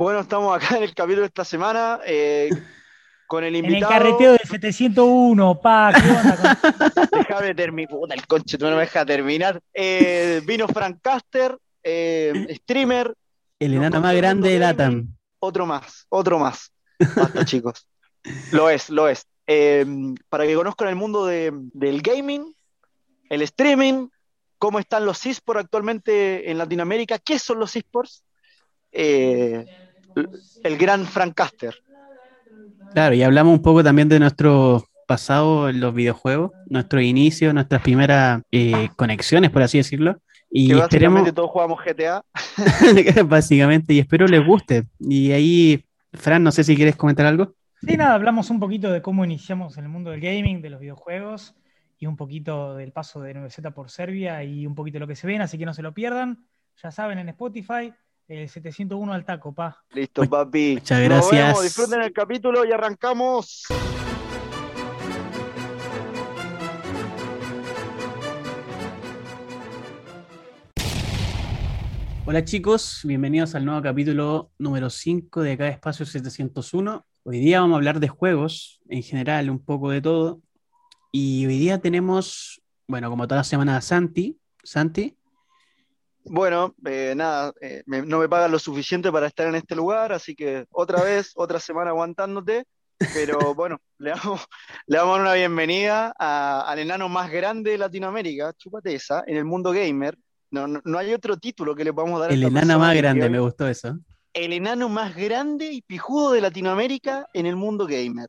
Bueno, 0.00 0.20
estamos 0.20 0.56
acá 0.56 0.78
en 0.78 0.84
el 0.84 0.94
capítulo 0.94 1.20
de 1.20 1.26
esta 1.26 1.44
semana 1.44 2.00
eh, 2.06 2.48
con 3.26 3.44
el 3.44 3.54
En 3.54 3.66
invitado. 3.66 3.92
el 3.92 3.98
carreteo 3.98 4.30
del 4.32 4.40
701, 4.48 5.60
pa, 5.60 5.92
¿qué 5.92 6.08
onda? 6.10 6.56
con- 6.56 7.08
Déjame 7.20 7.54
terminar. 7.54 7.90
Puta, 7.90 8.14
el 8.14 8.26
conche, 8.26 8.56
tú 8.56 8.64
no 8.64 8.76
me 8.76 8.80
dejas 8.80 9.04
terminar. 9.04 9.60
Eh, 9.74 10.40
vino 10.46 10.66
Frank 10.68 11.00
Caster, 11.02 11.54
eh, 11.84 12.32
streamer, 12.62 13.14
El 13.58 13.74
enano 13.74 14.00
más 14.00 14.16
grande 14.16 14.48
de 14.48 14.58
Latam. 14.58 15.14
otro 15.38 15.66
más, 15.66 16.06
otro 16.08 16.38
más. 16.38 16.72
Basta, 17.14 17.44
chicos. 17.44 17.86
Lo 18.52 18.70
es, 18.70 18.88
lo 18.88 19.06
es. 19.06 19.26
Eh, 19.46 19.84
para 20.30 20.46
que 20.46 20.54
conozcan 20.54 20.88
el 20.88 20.96
mundo 20.96 21.26
de- 21.26 21.52
del 21.52 22.00
gaming, 22.00 22.54
el 23.28 23.42
streaming, 23.42 24.08
cómo 24.56 24.78
están 24.78 25.04
los 25.04 25.26
esports 25.26 25.60
actualmente 25.64 26.50
en 26.50 26.56
Latinoamérica, 26.56 27.18
qué 27.18 27.38
son 27.38 27.58
los 27.58 27.76
esports, 27.76 28.24
eh, 28.92 29.66
el 30.64 30.78
gran 30.78 31.06
Frank 31.06 31.34
Caster. 31.34 31.74
Claro, 32.92 33.14
y 33.14 33.22
hablamos 33.22 33.54
un 33.54 33.62
poco 33.62 33.84
también 33.84 34.08
de 34.08 34.18
nuestro 34.18 34.84
pasado 35.06 35.68
en 35.68 35.80
los 35.80 35.94
videojuegos, 35.94 36.52
nuestro 36.66 37.00
inicio, 37.00 37.52
nuestras 37.52 37.82
primeras 37.82 38.42
eh, 38.52 38.90
conexiones, 38.96 39.50
por 39.50 39.62
así 39.62 39.78
decirlo. 39.78 40.20
Y 40.50 40.68
Que 40.68 40.78
esperemos, 40.78 41.20
básicamente 41.20 41.32
todos 41.32 41.50
jugamos 41.50 41.80
GTA. 41.84 42.24
básicamente, 43.24 43.94
y 43.94 44.00
espero 44.00 44.26
les 44.26 44.44
guste. 44.44 44.86
Y 44.98 45.32
ahí, 45.32 45.84
Fran, 46.12 46.42
no 46.42 46.50
sé 46.50 46.64
si 46.64 46.74
quieres 46.74 46.96
comentar 46.96 47.26
algo. 47.26 47.54
Sí, 47.80 47.96
nada, 47.96 48.14
hablamos 48.14 48.50
un 48.50 48.60
poquito 48.60 48.92
de 48.92 49.00
cómo 49.00 49.24
iniciamos 49.24 49.78
en 49.78 49.84
el 49.84 49.90
mundo 49.90 50.10
del 50.10 50.20
gaming, 50.20 50.60
de 50.60 50.70
los 50.70 50.80
videojuegos 50.80 51.54
y 51.98 52.06
un 52.06 52.16
poquito 52.16 52.76
del 52.76 52.92
paso 52.92 53.20
de 53.20 53.34
9Z 53.34 53.72
por 53.72 53.90
Serbia 53.90 54.42
y 54.42 54.66
un 54.66 54.74
poquito 54.74 54.96
de 54.96 55.00
lo 55.00 55.06
que 55.06 55.16
se 55.16 55.26
ven, 55.26 55.42
así 55.42 55.58
que 55.58 55.66
no 55.66 55.74
se 55.74 55.82
lo 55.82 55.92
pierdan. 55.92 56.44
Ya 56.82 56.90
saben, 56.90 57.18
en 57.18 57.28
Spotify, 57.28 57.92
el 58.30 58.48
701 58.48 59.12
al 59.12 59.24
taco, 59.24 59.52
pa. 59.52 59.82
Listo, 59.92 60.24
papi. 60.24 60.74
muchas 60.74 61.00
Nos 61.00 61.08
gracias. 61.08 61.46
vemos, 61.48 61.62
disfruten 61.64 62.02
el 62.02 62.12
capítulo 62.12 62.64
y 62.64 62.70
arrancamos. 62.70 63.64
Hola 72.24 72.44
chicos, 72.44 73.00
bienvenidos 73.02 73.56
al 73.56 73.64
nuevo 73.64 73.82
capítulo 73.82 74.52
número 74.58 74.90
5 74.90 75.42
de 75.42 75.52
acá 75.52 75.64
de 75.64 75.70
Espacio 75.70 76.06
701. 76.06 77.04
Hoy 77.24 77.40
día 77.40 77.60
vamos 77.60 77.74
a 77.74 77.76
hablar 77.78 77.98
de 77.98 78.06
juegos 78.06 78.80
en 78.88 79.02
general, 79.02 79.50
un 79.50 79.58
poco 79.58 79.90
de 79.90 80.00
todo. 80.00 80.40
Y 81.10 81.46
hoy 81.46 81.58
día 81.58 81.78
tenemos, 81.78 82.62
bueno, 82.86 83.10
como 83.10 83.26
toda 83.26 83.40
la 83.40 83.44
semana, 83.44 83.76
a 83.76 83.80
Santi. 83.80 84.38
Santi, 84.62 85.16
Bueno, 86.24 86.74
eh, 86.86 87.14
nada, 87.16 87.52
eh, 87.60 87.82
me- 87.86 88.02
no 88.02 88.18
me 88.18 88.28
pagan 88.28 88.52
lo 88.52 88.58
suficiente 88.58 89.10
para 89.10 89.26
estar 89.26 89.46
en 89.48 89.54
este 89.56 89.74
lugar, 89.74 90.12
así 90.12 90.34
que 90.34 90.66
otra 90.70 91.02
vez, 91.02 91.32
otra 91.34 91.58
semana 91.60 91.90
aguantándote. 91.90 92.64
Pero 93.14 93.54
bueno, 93.54 93.78
le 93.98 94.10
damos, 94.10 94.44
le 94.86 94.96
damos 94.98 95.18
una 95.18 95.32
bienvenida 95.34 96.14
a- 96.18 96.62
al 96.70 96.78
enano 96.78 97.08
más 97.08 97.30
grande 97.30 97.72
de 97.72 97.78
Latinoamérica, 97.78 98.52
chúpate 98.54 98.94
esa, 98.94 99.24
en 99.26 99.36
el 99.36 99.44
mundo 99.44 99.72
gamer. 99.72 100.16
No, 100.52 100.66
no, 100.66 100.80
no 100.84 100.98
hay 100.98 101.12
otro 101.14 101.36
título 101.36 101.74
que 101.74 101.84
le 101.84 101.92
podamos 101.92 102.20
dar 102.20 102.30
a 102.30 102.34
el 102.34 102.42
esta 102.42 102.58
enano 102.58 102.78
más 102.80 102.96
grande, 102.96 103.24
hoy- 103.24 103.30
me 103.30 103.38
gustó 103.40 103.66
eso. 103.68 103.98
el 104.32 104.52
enano 104.52 104.88
más 104.88 105.14
grande 105.16 105.66
y 105.72 105.80
pijudo 105.82 106.32
de 106.32 106.40
Latinoamérica 106.40 107.26
en 107.32 107.46
el 107.46 107.56
mundo 107.56 107.86
gamer. 107.86 108.28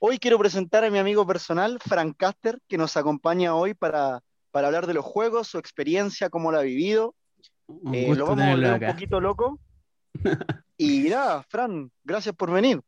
Hoy 0.00 0.18
quiero 0.18 0.38
presentar 0.38 0.84
a 0.84 0.90
mi 0.90 0.98
amigo 0.98 1.26
personal, 1.26 1.78
Frank 1.80 2.16
Caster, 2.18 2.58
que 2.68 2.76
nos 2.76 2.96
acompaña 2.96 3.54
hoy 3.54 3.72
para, 3.74 4.20
para 4.54 4.68
hablar 4.68 4.86
de 4.86 4.94
los 4.94 5.04
juegos, 5.04 5.48
su 5.48 5.58
experiencia, 5.58 6.30
cómo 6.30 6.52
lo 6.52 6.58
ha 6.60 6.62
vivido. 6.62 7.16
Un 7.66 7.92
Eh, 7.92 8.14
lo 8.14 8.24
vamos 8.26 8.44
a 8.44 8.50
volver 8.52 8.84
un 8.84 8.92
poquito 8.92 9.20
loco. 9.20 9.58
Y 10.76 11.08
nada, 11.08 11.42
Fran, 11.48 11.90
gracias 12.04 12.34
por 12.36 12.52
venir. 12.52 12.80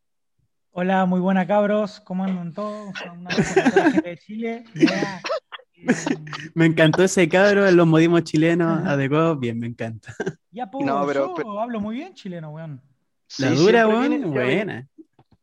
Hola, 0.70 1.06
muy 1.06 1.18
buena 1.20 1.44
cabros, 1.46 2.00
¿cómo 2.00 2.22
andan 2.24 2.52
todos? 2.52 2.92
Un 3.12 3.26
abrazo 3.26 3.54
para 3.54 3.70
toda 3.70 3.84
la 3.84 3.90
gente 3.92 4.08
de 4.10 4.18
Chile. 4.18 4.64
Yeah. 4.74 5.22
Me 6.54 6.66
encantó 6.66 7.02
ese 7.04 7.28
cabro 7.28 7.66
en 7.66 7.76
los 7.76 7.86
modismos 7.86 8.22
chilenos, 8.24 8.84
adecuado, 8.86 9.36
bien, 9.36 9.58
me 9.58 9.66
encanta. 9.66 10.14
ya 10.52 10.68
puedo, 10.70 10.86
No, 11.00 11.04
pero- 11.06 11.28
yo 11.28 11.34
pero- 11.34 11.60
hablo 11.60 11.80
muy 11.80 11.96
bien 11.96 12.14
chileno, 12.14 12.50
weón. 12.50 12.80
La 13.38 13.50
Sí, 13.50 13.56
dura, 13.56 13.86
weón, 13.88 14.08
viene- 14.08 14.26
buena. 14.26 14.88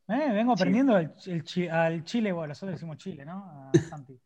Eh, 0.10 0.32
vengo 0.34 0.56
Sí. 0.56 0.62
aprendiendo 0.62 0.96
al, 0.96 1.14
el 1.26 1.44
chi- 1.44 1.68
al 1.70 2.04
Chile, 2.06 2.32
bueno, 2.32 2.50
nosotros 2.50 2.76
decimos 2.76 2.98
Chile, 2.98 3.26
¿no? 3.26 3.44
A 3.46 3.72
Santi. 3.90 4.20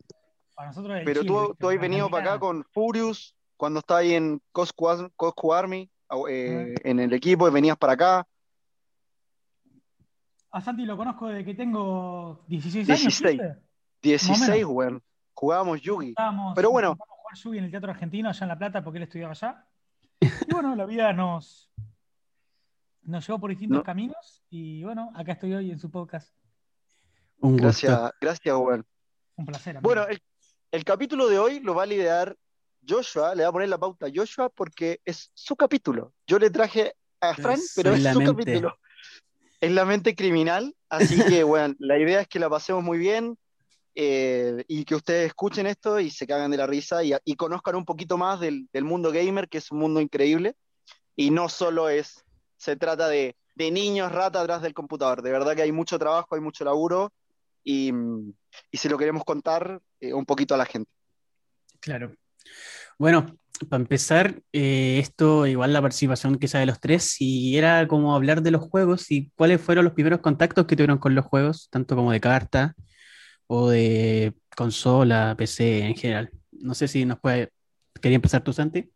Para 0.57 0.69
nosotros 0.69 1.01
Pero 1.05 1.21
Chile, 1.21 1.33
tú, 1.33 1.55
tú 1.59 1.69
has 1.69 1.79
venido 1.79 2.09
para 2.09 2.31
acá 2.31 2.39
con 2.39 2.63
Furious, 2.71 3.35
cuando 3.57 3.79
estabas 3.79 4.01
ahí 4.01 4.15
en 4.15 4.41
Cosco, 4.51 5.11
Cosco 5.15 5.53
Army, 5.53 5.87
eh, 6.27 6.73
en 6.83 6.99
el 6.99 7.13
equipo, 7.13 7.47
y 7.47 7.51
venías 7.51 7.77
para 7.77 7.93
acá. 7.93 8.27
A 10.49 10.59
Santi 10.59 10.83
lo 10.83 10.97
conozco 10.97 11.27
desde 11.27 11.45
que 11.45 11.53
tengo 11.53 12.43
16 12.47 12.89
años. 12.89 13.01
16. 13.01 13.39
¿viste? 13.39 13.57
16, 14.01 14.65
weón. 14.65 15.03
Jugábamos 15.35 15.79
Yugi. 15.79 16.09
Estábamos, 16.09 16.55
Pero 16.55 16.71
bueno. 16.71 16.87
intentamos 16.93 17.17
jugar 17.19 17.35
Yugi 17.35 17.57
en 17.59 17.63
el 17.65 17.69
Teatro 17.69 17.91
Argentino, 17.91 18.29
allá 18.29 18.43
en 18.43 18.47
La 18.49 18.57
Plata, 18.57 18.83
porque 18.83 18.97
él 18.97 19.03
estudiaba 19.03 19.33
allá. 19.33 19.63
Y 20.19 20.51
bueno, 20.51 20.75
la 20.75 20.87
vida 20.87 21.13
nos, 21.13 21.69
nos 23.03 23.27
llevó 23.27 23.39
por 23.39 23.51
distintos 23.51 23.77
No. 23.77 23.83
caminos. 23.83 24.43
Y 24.49 24.83
bueno, 24.83 25.11
acá 25.13 25.33
estoy 25.33 25.53
hoy 25.53 25.69
en 25.69 25.77
su 25.77 25.91
podcast. 25.91 26.35
Un 27.41 27.51
gusto. 27.51 27.63
Gracias, 27.63 28.11
gracias, 28.19 28.55
weón. 28.57 28.83
Un 29.35 29.45
placer. 29.45 29.77
amigo. 29.77 29.87
Bueno, 29.87 30.07
el, 30.07 30.19
el 30.71 30.83
capítulo 30.83 31.27
de 31.27 31.39
hoy 31.39 31.59
lo 31.59 31.75
va 31.75 31.83
a 31.83 31.87
liderar 31.87 32.35
Joshua, 32.87 33.35
le 33.35 33.43
va 33.43 33.49
a 33.49 33.51
poner 33.51 33.69
la 33.69 33.77
pauta 33.77 34.07
a 34.07 34.11
Joshua 34.13 34.49
porque 34.49 35.01
es 35.05 35.31
su 35.33 35.55
capítulo. 35.55 36.13
Yo 36.25 36.39
le 36.39 36.49
traje 36.49 36.93
a 37.19 37.33
Frank, 37.33 37.59
Soy 37.59 37.83
pero 37.83 37.95
es 37.95 38.03
su 38.03 38.19
mente. 38.19 38.25
capítulo. 38.25 38.77
Es 39.59 39.71
la 39.71 39.85
mente 39.85 40.15
criminal, 40.15 40.75
así 40.89 41.17
que 41.41 41.43
bueno, 41.43 41.75
la 41.79 41.97
idea 41.97 42.21
es 42.21 42.27
que 42.27 42.39
la 42.39 42.49
pasemos 42.49 42.83
muy 42.83 42.97
bien 42.97 43.37
eh, 43.95 44.63
y 44.67 44.85
que 44.85 44.95
ustedes 44.95 45.27
escuchen 45.27 45.65
esto 45.67 45.99
y 45.99 46.11
se 46.11 46.27
cagan 46.27 46.51
de 46.51 46.57
la 46.57 46.67
risa 46.67 47.03
y, 47.03 47.13
y 47.25 47.35
conozcan 47.35 47.75
un 47.75 47.85
poquito 47.85 48.17
más 48.17 48.39
del, 48.39 48.69
del 48.71 48.83
mundo 48.83 49.11
gamer, 49.11 49.49
que 49.49 49.57
es 49.57 49.71
un 49.71 49.79
mundo 49.79 49.99
increíble 49.99 50.55
y 51.15 51.31
no 51.31 51.49
solo 51.49 51.89
es, 51.89 52.23
se 52.57 52.75
trata 52.75 53.07
de, 53.09 53.35
de 53.55 53.71
niños 53.71 54.11
rata 54.11 54.39
atrás 54.39 54.61
del 54.61 54.75
computador, 54.75 55.23
de 55.23 55.31
verdad 55.31 55.55
que 55.55 55.63
hay 55.63 55.71
mucho 55.71 55.97
trabajo, 55.97 56.35
hay 56.35 56.41
mucho 56.41 56.63
laburo 56.63 57.11
y, 57.67 57.91
mm, 57.91 58.33
y 58.71 58.77
se 58.77 58.89
lo 58.89 58.97
queremos 58.97 59.25
contar 59.25 59.81
eh, 59.99 60.13
un 60.13 60.25
poquito 60.25 60.55
a 60.55 60.57
la 60.57 60.65
gente. 60.65 60.89
Claro. 61.81 62.15
Bueno, 62.97 63.37
para 63.69 63.81
empezar, 63.81 64.41
eh, 64.53 64.99
esto 64.99 65.45
igual 65.45 65.73
la 65.73 65.81
participación 65.81 66.39
quizá 66.39 66.59
de 66.59 66.65
los 66.65 66.79
tres, 66.79 67.17
y 67.19 67.57
era 67.57 67.85
como 67.89 68.15
hablar 68.15 68.41
de 68.41 68.51
los 68.51 68.61
juegos 68.61 69.11
y 69.11 69.31
cuáles 69.35 69.59
fueron 69.59 69.83
los 69.83 69.93
primeros 69.93 70.21
contactos 70.21 70.65
que 70.65 70.77
tuvieron 70.77 70.97
con 70.97 71.13
los 71.13 71.25
juegos, 71.25 71.67
tanto 71.69 71.97
como 71.97 72.13
de 72.13 72.21
carta 72.21 72.73
o 73.47 73.69
de 73.69 74.33
consola, 74.55 75.35
PC 75.37 75.87
en 75.87 75.95
general. 75.95 76.31
No 76.51 76.73
sé 76.73 76.87
si 76.87 77.03
nos 77.03 77.19
puede... 77.19 77.51
¿Quería 78.01 78.15
empezar 78.15 78.43
tú, 78.43 78.53
Santi? 78.53 78.89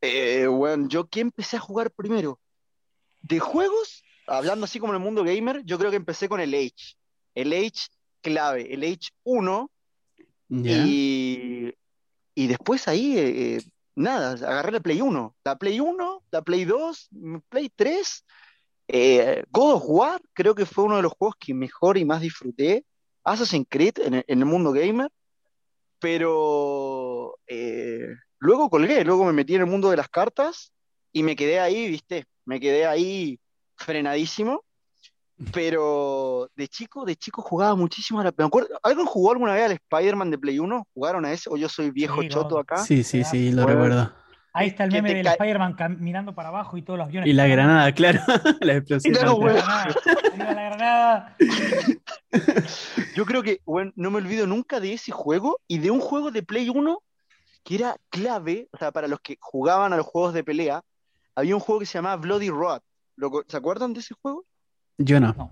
Eh, 0.00 0.48
bueno, 0.48 0.88
yo 0.88 1.06
que 1.06 1.20
empecé 1.20 1.58
a 1.58 1.60
jugar 1.60 1.92
primero. 1.92 2.40
De 3.22 3.38
juegos, 3.38 4.02
hablando 4.26 4.64
así 4.64 4.80
como 4.80 4.92
en 4.92 4.98
el 5.00 5.04
mundo 5.04 5.22
gamer, 5.22 5.62
yo 5.64 5.78
creo 5.78 5.90
que 5.90 5.96
empecé 5.96 6.28
con 6.28 6.40
el 6.40 6.54
Age. 6.54 6.97
El 7.40 7.52
Age 7.52 7.88
clave, 8.20 8.72
el 8.72 8.82
Age 8.82 9.10
1, 9.24 9.70
Ya. 10.48 10.84
y, 10.86 11.74
y 12.34 12.46
después 12.46 12.88
ahí, 12.88 13.18
eh, 13.18 13.56
eh, 13.56 13.62
nada, 13.94 14.32
agarré 14.32 14.72
la 14.72 14.80
Play 14.80 15.00
1. 15.00 15.36
La 15.44 15.56
Play 15.56 15.78
1, 15.80 16.22
la 16.30 16.42
Play 16.42 16.64
2, 16.64 17.08
Play 17.48 17.70
3, 17.74 18.24
eh, 18.88 19.44
God 19.50 19.74
of 19.74 19.82
War, 19.86 20.20
creo 20.32 20.54
que 20.54 20.66
fue 20.66 20.84
uno 20.84 20.96
de 20.96 21.02
los 21.02 21.12
juegos 21.12 21.36
que 21.38 21.54
mejor 21.54 21.98
y 21.98 22.04
más 22.04 22.20
disfruté. 22.20 22.84
Assassin's 23.24 23.66
Creed 23.68 23.98
en 23.98 24.14
el, 24.14 24.24
en 24.26 24.38
el 24.38 24.44
mundo 24.46 24.72
gamer, 24.72 25.10
pero 25.98 27.38
eh, 27.46 28.08
luego 28.38 28.70
colgué, 28.70 29.04
luego 29.04 29.24
me 29.24 29.32
metí 29.32 29.54
en 29.54 29.62
el 29.62 29.66
mundo 29.66 29.90
de 29.90 29.96
las 29.96 30.08
cartas 30.08 30.72
y 31.12 31.22
me 31.22 31.36
quedé 31.36 31.60
ahí, 31.60 31.88
viste, 31.88 32.24
me 32.44 32.58
quedé 32.60 32.86
ahí 32.86 33.38
frenadísimo. 33.76 34.64
Pero 35.52 36.50
de 36.56 36.66
chico, 36.68 37.04
de 37.04 37.14
chico 37.16 37.42
jugaba 37.42 37.74
muchísimo 37.76 38.20
a 38.20 38.24
la... 38.24 38.34
Me 38.36 38.44
acuerdo, 38.44 38.68
¿alguien 38.82 39.06
jugó 39.06 39.30
alguna 39.32 39.54
vez 39.54 39.64
al 39.66 39.72
Spider-Man 39.72 40.30
de 40.30 40.38
Play 40.38 40.58
1? 40.58 40.86
¿Jugaron 40.94 41.24
a 41.24 41.32
ese? 41.32 41.48
¿O 41.50 41.56
yo 41.56 41.68
soy 41.68 41.90
viejo 41.90 42.22
Sí, 42.22 42.28
choto 42.28 42.56
no. 42.56 42.60
acá? 42.60 42.78
Sí, 42.78 43.04
sí, 43.04 43.22
sí, 43.24 43.52
lo 43.52 43.62
Bueno. 43.62 43.80
recuerdo. 43.84 44.12
Ahí 44.52 44.68
está 44.68 44.84
el 44.84 44.90
meme 44.90 45.14
del 45.14 45.26
Spider-Man 45.26 45.76
cam- 45.76 45.98
mirando 45.98 46.34
para 46.34 46.48
abajo 46.48 46.76
y 46.76 46.82
todos 46.82 46.98
los 46.98 47.06
aviones. 47.06 47.28
Y 47.30 47.32
la 47.32 47.46
granada, 47.46 47.92
claro, 47.92 48.18
la 48.60 48.74
explosión. 48.74 49.14
Y 49.14 49.18
La 49.18 49.30
bueno. 49.32 49.54
granada, 50.34 50.76
la. 50.76 51.36
Yo 53.14 53.24
creo 53.24 53.42
que, 53.42 53.60
bueno, 53.64 53.92
no 53.94 54.10
me 54.10 54.18
olvido 54.18 54.46
nunca 54.46 54.80
de 54.80 54.92
ese 54.94 55.12
juego 55.12 55.60
y 55.68 55.78
de 55.78 55.90
un 55.90 56.00
juego 56.00 56.30
de 56.30 56.42
Play 56.42 56.68
1 56.68 57.02
que 57.64 57.74
era 57.76 57.96
clave, 58.10 58.68
o 58.72 58.78
sea, 58.78 58.90
para 58.92 59.06
los 59.08 59.20
que 59.20 59.36
jugaban 59.40 59.92
a 59.92 59.96
los 59.96 60.06
juegos 60.06 60.32
de 60.34 60.42
pelea, 60.42 60.82
había 61.34 61.54
un 61.54 61.60
juego 61.60 61.80
que 61.80 61.86
se 61.86 61.98
llamaba 61.98 62.16
Bloody 62.16 62.48
Road. 62.50 62.80
¿Lo 63.16 63.30
co- 63.30 63.44
¿Se 63.46 63.56
acuerdan 63.56 63.92
de 63.92 64.00
ese 64.00 64.14
juego? 64.20 64.44
Yo 64.98 65.20
no. 65.20 65.32
No. 65.32 65.50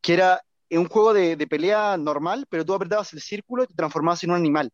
Que 0.00 0.14
era 0.14 0.42
un 0.70 0.88
juego 0.88 1.12
de, 1.12 1.36
de 1.36 1.46
pelea 1.46 1.96
normal, 1.96 2.46
pero 2.48 2.64
tú 2.64 2.74
apretabas 2.74 3.12
el 3.12 3.20
círculo 3.20 3.64
y 3.64 3.66
te 3.66 3.74
transformabas 3.74 4.22
en 4.24 4.30
un 4.30 4.36
animal. 4.36 4.70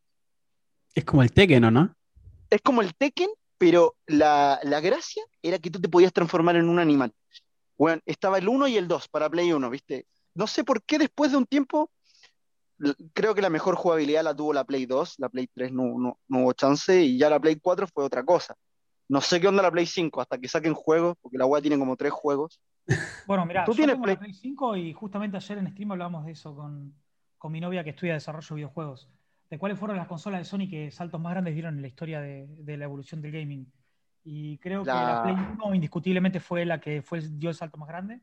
Es 0.95 1.05
como 1.05 1.23
el 1.23 1.33
Tekken, 1.33 1.65
¿o 1.65 1.71
no? 1.71 1.95
Es 2.51 2.61
como 2.63 2.83
el 2.83 2.95
Tekken, 2.95 3.31
pero 3.59 3.97
la, 4.07 4.61
la 4.63 4.81
gracia 4.81 5.23
era 5.43 5.59
que 5.59 5.71
tú 5.71 5.81
te 5.81 5.89
podías 5.89 6.13
transformar 6.13 6.57
en 6.57 6.69
un 6.69 6.79
animal. 6.79 7.13
Bueno, 7.77 8.01
estaba 8.07 8.39
el 8.39 8.49
1 8.49 8.69
y 8.69 8.77
el 8.77 8.89
2 8.89 9.09
para 9.09 9.29
Play 9.29 9.53
1, 9.53 9.71
¿viste? 9.71 10.07
No 10.35 10.47
sé 10.47 10.65
por 10.65 10.83
qué 10.83 10.99
después 10.99 11.31
de 11.33 11.37
un 11.37 11.47
tiempo, 11.47 11.91
creo 13.13 13.35
que 13.35 13.43
la 13.43 13.51
mejor 13.51 13.75
jugabilidad 13.75 14.25
la 14.25 14.35
tuvo 14.35 14.53
la 14.53 14.65
Play 14.65 14.87
2, 14.87 15.15
la 15.19 15.29
Play 15.29 15.49
3 15.53 15.73
no, 15.73 15.99
no, 15.99 16.19
no 16.29 16.43
hubo 16.43 16.53
chance 16.53 17.03
y 17.03 17.19
ya 17.19 17.31
la 17.31 17.41
Play 17.41 17.57
4 17.57 17.87
fue 17.87 18.05
otra 18.05 18.25
cosa. 18.25 18.55
No 19.09 19.21
sé 19.21 19.41
qué 19.41 19.49
onda 19.49 19.63
la 19.63 19.71
Play 19.71 19.87
5 19.87 20.21
hasta 20.21 20.39
que 20.39 20.49
saquen 20.49 20.75
juegos, 20.75 21.17
porque 21.21 21.39
la 21.39 21.47
web 21.47 21.63
tiene 21.63 21.79
como 21.79 21.97
tres 21.97 22.13
juegos. 22.13 22.61
Bueno, 23.27 23.45
mira, 23.47 23.65
¿Tú 23.65 23.73
yo 23.73 23.77
tienes 23.77 23.95
tengo 23.95 24.05
Play? 24.05 24.15
la 24.17 24.21
Play 24.21 24.35
5 24.35 24.77
y 24.77 24.93
justamente 24.93 25.37
ayer 25.37 25.59
en 25.59 25.71
stream 25.71 25.93
hablábamos 25.93 26.25
de 26.27 26.33
eso 26.33 26.55
con, 26.55 26.95
con 27.39 27.53
mi 27.53 27.61
novia 27.61 27.83
que 27.85 27.91
estudia 27.91 28.15
desarrollo 28.15 28.47
de 28.49 28.55
videojuegos. 28.57 29.09
De 29.51 29.59
cuáles 29.59 29.79
fueron 29.79 29.97
las 29.97 30.07
consolas 30.09 30.41
de 30.41 30.45
Sony 30.45 30.69
que 30.69 30.91
saltos 30.91 31.21
más 31.21 31.33
grandes 31.33 31.55
dieron 31.55 31.77
en 31.77 31.83
la 31.83 31.89
historia 31.89 32.21
de, 32.21 32.47
de 32.47 32.77
la 32.77 32.85
evolución 32.85 33.23
del 33.23 33.33
gaming. 33.33 33.67
Y 34.25 34.59
creo 34.59 34.83
que 34.83 34.89
la 34.89 35.15
La- 35.15 35.23
Play 35.23 35.35
1 35.55 35.75
indiscutiblemente 35.75 36.39
fue 36.41 36.67
la 36.67 36.79
que 36.81 37.01
fue, 37.01 37.21
dio 37.21 37.49
el 37.49 37.55
salto 37.57 37.79
más 37.79 37.89
grande. 37.89 38.21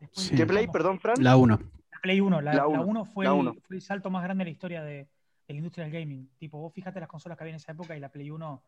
Después 0.00 0.26
Sí. 0.26 0.34
¿Qué 0.34 0.44
Play, 0.46 0.66
perdón, 0.66 0.98
Fran? 0.98 1.14
La 1.22 1.36
1. 1.36 1.58
La 1.92 1.98
Play 2.00 2.20
1, 2.20 2.40
la, 2.40 2.52
La 2.52 2.56
la 2.62 2.66
uno, 2.68 2.82
1 2.82 3.04
fue, 3.04 3.24
la 3.24 3.30
el, 3.32 3.38
uno. 3.38 3.54
fue 3.66 3.76
el 3.76 3.82
salto 3.82 4.10
más 4.10 4.24
grande 4.24 4.42
en 4.42 4.46
la 4.46 4.50
historia 4.52 4.82
de, 4.82 4.94
de 4.96 5.08
la 5.46 5.54
industria 5.54 5.84
del 5.84 5.92
gaming. 5.92 6.28
Tipo, 6.38 6.58
vos 6.58 6.72
fíjate 6.74 6.98
las 6.98 7.08
consolas 7.08 7.38
que 7.38 7.44
había 7.44 7.52
en 7.52 7.56
esa 7.56 7.70
época 7.70 7.96
y 7.96 8.00
la 8.00 8.08
Play 8.08 8.30
1 8.32 8.62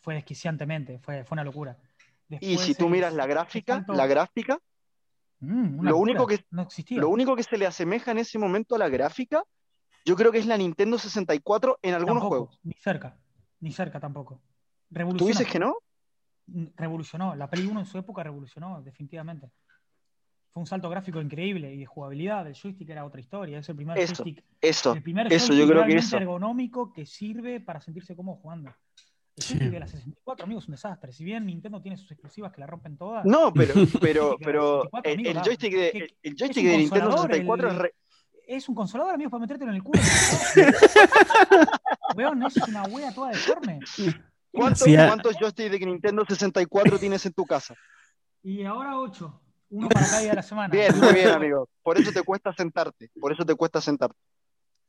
fue 0.00 0.14
desquiciantemente, 0.14 0.98
fue, 1.00 1.24
fue 1.24 1.36
una 1.36 1.44
locura. 1.44 1.76
Y 2.40 2.58
si 2.58 2.74
tú 2.74 2.88
miras 2.88 3.14
la 3.14 3.26
gráfica, 3.26 3.84
la 3.88 4.06
gráfica, 4.06 4.58
Mm, 5.40 5.82
lo 5.82 5.96
único 5.98 6.26
que- 6.26 6.44
no 6.50 6.66
lo 6.96 7.08
único 7.08 7.36
que 7.36 7.44
se 7.44 7.56
le 7.56 7.66
asemeja 7.66 8.10
en 8.10 8.18
ese 8.18 8.40
momento 8.40 8.74
a 8.74 8.78
la 8.78 8.88
gráfica, 8.88 9.44
yo 10.04 10.16
creo 10.16 10.32
que 10.32 10.38
es 10.38 10.46
la 10.46 10.56
Nintendo 10.56 10.98
64 10.98 11.78
en 11.82 11.94
algunos 11.94 12.22
Tampoco, 12.22 12.28
juegos. 12.28 12.60
Ni 12.64 12.74
cerca, 12.74 13.16
ni 13.60 13.70
cerca 13.70 14.00
tampoco. 14.00 14.40
¿Tú 15.16 15.26
dices 15.28 15.46
que 15.46 15.60
no? 15.60 15.76
Revolucionó. 16.76 17.36
La 17.36 17.48
Play 17.48 17.66
1 17.66 17.78
en 17.80 17.86
su 17.86 17.98
época 17.98 18.24
revolucionó, 18.24 18.82
definitivamente. 18.82 19.50
Fue 20.50 20.60
un 20.60 20.66
salto 20.66 20.88
gráfico 20.88 21.20
increíble 21.20 21.72
y 21.72 21.78
de 21.78 21.86
jugabilidad. 21.86 22.46
El 22.46 22.54
joystick 22.54 22.88
era 22.88 23.04
otra 23.04 23.20
historia. 23.20 23.58
Es 23.58 23.68
el 23.68 23.76
primer 23.76 23.96
Eso, 23.98 24.24
joystick, 24.24 24.44
Eso, 24.60 24.94
el 24.94 25.02
primer 25.02 25.32
eso, 25.32 25.52
yo 25.52 25.58
joystick 25.66 25.70
creo 25.70 25.84
que 25.86 25.96
eso. 25.98 26.16
ergonómico 26.16 26.92
que 26.92 27.06
sirve 27.06 27.60
para 27.60 27.80
sentirse 27.80 28.16
cómodo 28.16 28.38
jugando. 28.38 28.74
El 29.38 29.44
Sí. 29.44 29.54
joystick 29.54 29.70
de 29.72 29.80
la 29.80 29.86
64, 29.86 30.44
amigo, 30.44 30.58
es 30.60 30.66
un 30.66 30.72
desastre. 30.72 31.12
Si 31.12 31.24
bien 31.24 31.46
Nintendo 31.46 31.80
tiene 31.80 31.96
sus 31.96 32.10
exclusivas 32.10 32.52
que 32.52 32.60
la 32.60 32.66
rompen 32.66 32.96
todas, 32.98 33.24
No, 33.24 33.52
pero, 33.52 33.74
pero, 34.00 34.36
pero 34.44 34.82
64, 34.82 35.10
el, 35.10 35.14
amigo, 35.14 35.30
el 35.30 35.34
da- 35.36 35.42
joystick 35.44 35.72
de, 35.74 35.90
¿qué- 35.92 36.16
el, 36.22 36.34
joystick 36.36 36.64
de 36.66 36.76
Nintendo 36.78 37.04
consolador, 37.06 37.30
64 37.30 37.68
es 37.70 37.74
re- 37.76 37.94
es 38.48 38.68
un 38.68 38.74
consolador, 38.74 39.14
amigo, 39.14 39.30
para 39.30 39.40
metértelo 39.42 39.70
en 39.70 39.76
el 39.76 39.82
culo. 39.82 40.00
Weón, 42.16 42.42
es 42.44 42.56
una 42.68 42.82
wea 42.84 43.12
toda 43.12 43.30
deforme. 43.30 43.78
¿Cuántos, 44.50 44.80
Sí, 44.80 44.96
cuántos 44.96 45.36
joysticks 45.38 45.70
de 45.70 45.78
Nintendo 45.86 46.24
64 46.26 46.98
tienes 46.98 47.24
en 47.26 47.32
tu 47.32 47.44
casa? 47.44 47.74
Y 48.42 48.64
ahora 48.64 48.98
8. 48.98 49.40
Uno 49.70 49.88
para 49.90 50.06
cada 50.06 50.20
día 50.20 50.30
de 50.30 50.36
la 50.36 50.42
semana. 50.42 50.68
Bien, 50.72 50.98
muy 50.98 51.12
bien, 51.12 51.28
amigo. 51.28 51.68
Por 51.82 52.00
eso 52.00 52.10
te 52.10 52.22
cuesta 52.22 52.52
sentarte. 52.54 53.10
Por 53.20 53.32
eso 53.32 53.44
te 53.44 53.54
cuesta 53.54 53.80
sentarte. 53.82 54.16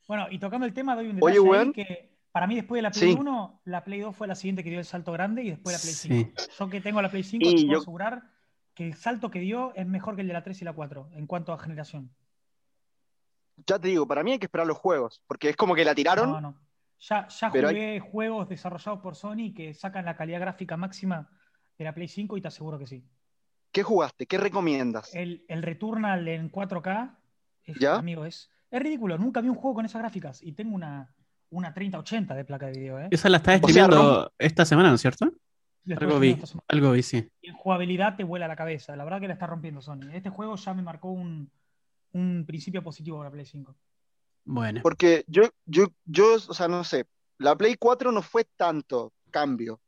Bueno, 0.08 0.28
y 0.32 0.40
tocando 0.40 0.66
el 0.66 0.74
tema, 0.74 0.96
doy 0.96 1.10
un 1.10 1.18
Oye, 1.22 1.34
detalle 1.34 1.40
ahí 1.40 1.50
weón. 1.50 1.74
que 1.74 2.10
para 2.40 2.48
mí 2.48 2.56
después 2.56 2.78
de 2.80 2.84
la 2.84 2.92
Play 2.92 3.12
Sí. 3.12 3.18
1, 3.20 3.62
la 3.66 3.84
Play 3.84 4.00
2 4.00 4.16
fue 4.16 4.26
la 4.26 4.34
siguiente 4.34 4.64
que 4.64 4.70
dio 4.70 4.80
el 4.80 4.86
salto 4.86 5.12
grande 5.12 5.44
y 5.44 5.50
después 5.50 5.76
la 5.76 5.82
Play 5.82 5.94
Sí. 5.94 6.08
5. 6.08 6.42
Yo 6.58 6.70
que 6.70 6.80
tengo 6.80 7.02
la 7.02 7.10
Play 7.12 7.24
5, 7.24 7.46
Y 7.46 7.56
te 7.56 7.66
puedo 7.66 7.82
asegurar 7.82 8.32
que 8.74 8.88
el 8.88 8.94
salto 8.94 9.30
que 9.30 9.42
dio 9.42 9.74
es 9.76 9.86
mejor 9.86 10.16
que 10.16 10.22
el 10.22 10.28
de 10.28 10.34
la 10.34 10.42
3 10.42 10.62
y 10.62 10.64
la 10.64 10.72
4 10.72 11.10
en 11.12 11.28
cuanto 11.28 11.52
a 11.52 11.60
generación. 11.60 12.10
Ya 13.68 13.78
te 13.78 13.90
digo, 13.90 14.08
para 14.08 14.24
mí 14.24 14.32
hay 14.32 14.40
que 14.40 14.46
esperar 14.46 14.66
los 14.66 14.78
juegos, 14.78 15.22
porque 15.28 15.50
es 15.50 15.58
como 15.58 15.76
que 15.76 15.84
la 15.84 15.94
tiraron. 15.94 16.32
No, 16.32 16.40
no. 16.40 16.56
Ya, 17.02 17.28
ya 17.28 17.52
Pero 17.52 17.68
hay- 17.68 17.76
jugué 17.76 18.00
juegos 18.00 18.48
desarrollados 18.48 19.02
por 19.02 19.18
Sony 19.18 19.54
que 19.54 19.74
sacan 19.74 20.06
la 20.06 20.16
calidad 20.16 20.40
gráfica 20.40 20.78
máxima 20.78 21.30
de 21.78 21.84
la 21.84 21.94
Play 21.94 22.08
5 22.08 22.38
y 22.38 22.42
te 22.42 22.48
aseguro 22.48 22.80
que 22.80 22.88
sí. 22.88 23.04
¿Qué 23.74 23.84
jugaste? 23.84 24.28
¿Qué 24.28 24.38
recomiendas? 24.38 25.14
El, 25.14 25.44
el 25.50 25.62
Returnal 25.62 26.26
en 26.30 26.50
4K, 26.50 27.18
es, 27.66 27.78
¿Ya? 27.80 27.96
amigo, 27.96 28.24
es, 28.24 28.50
es 28.72 28.82
ridículo. 28.82 29.18
Nunca 29.18 29.42
vi 29.42 29.50
un 29.50 29.56
juego 29.56 29.76
con 29.76 29.86
esas 29.86 30.02
gráficas 30.02 30.42
y 30.42 30.54
tengo 30.54 30.74
una, 30.74 31.14
una 31.52 31.74
3080 31.74 32.36
de 32.36 32.46
placa 32.46 32.68
de 32.68 32.74
video. 32.74 33.00
¿eh? 33.00 33.08
Esa 33.12 33.30
la 33.30 33.38
estaba 33.38 33.58
O 33.58 33.68
sea, 33.68 33.86
streameando 33.86 34.32
esta 34.38 34.66
semana, 34.66 34.90
¿no 34.90 34.96
es 34.96 35.02
cierto? 35.02 35.32
Algo 35.98 36.20
vi, 36.20 36.38
algo 36.68 36.92
vi, 36.92 37.04
sí. 37.04 37.28
Y 37.42 37.50
en 37.50 37.56
jugabilidad 37.56 38.16
te 38.16 38.24
vuela 38.24 38.48
la 38.48 38.56
cabeza. 38.56 38.96
La 38.96 39.04
verdad 39.04 39.20
que 39.20 39.28
la 39.28 39.34
está 39.34 39.48
rompiendo 39.48 39.82
Sony. 39.82 40.12
Este 40.14 40.30
juego 40.30 40.56
ya 40.56 40.74
me 40.74 40.84
marcó 40.84 41.10
un, 41.10 41.50
un 42.12 42.46
principio 42.46 42.84
positivo 42.84 43.18
para 43.18 43.32
Play 43.32 43.46
5. 43.46 43.76
Bueno, 44.46 44.82
Porque 44.84 45.26
yo, 45.28 45.44
yo, 45.66 45.88
yo, 46.06 46.36
o 46.36 46.54
sea, 46.54 46.68
no 46.68 46.84
sé, 46.84 47.06
la 47.38 47.56
Play 47.56 47.76
4 47.76 48.12
no 48.12 48.22
fue 48.22 48.46
tanto 48.56 49.14
cambio. 49.32 49.80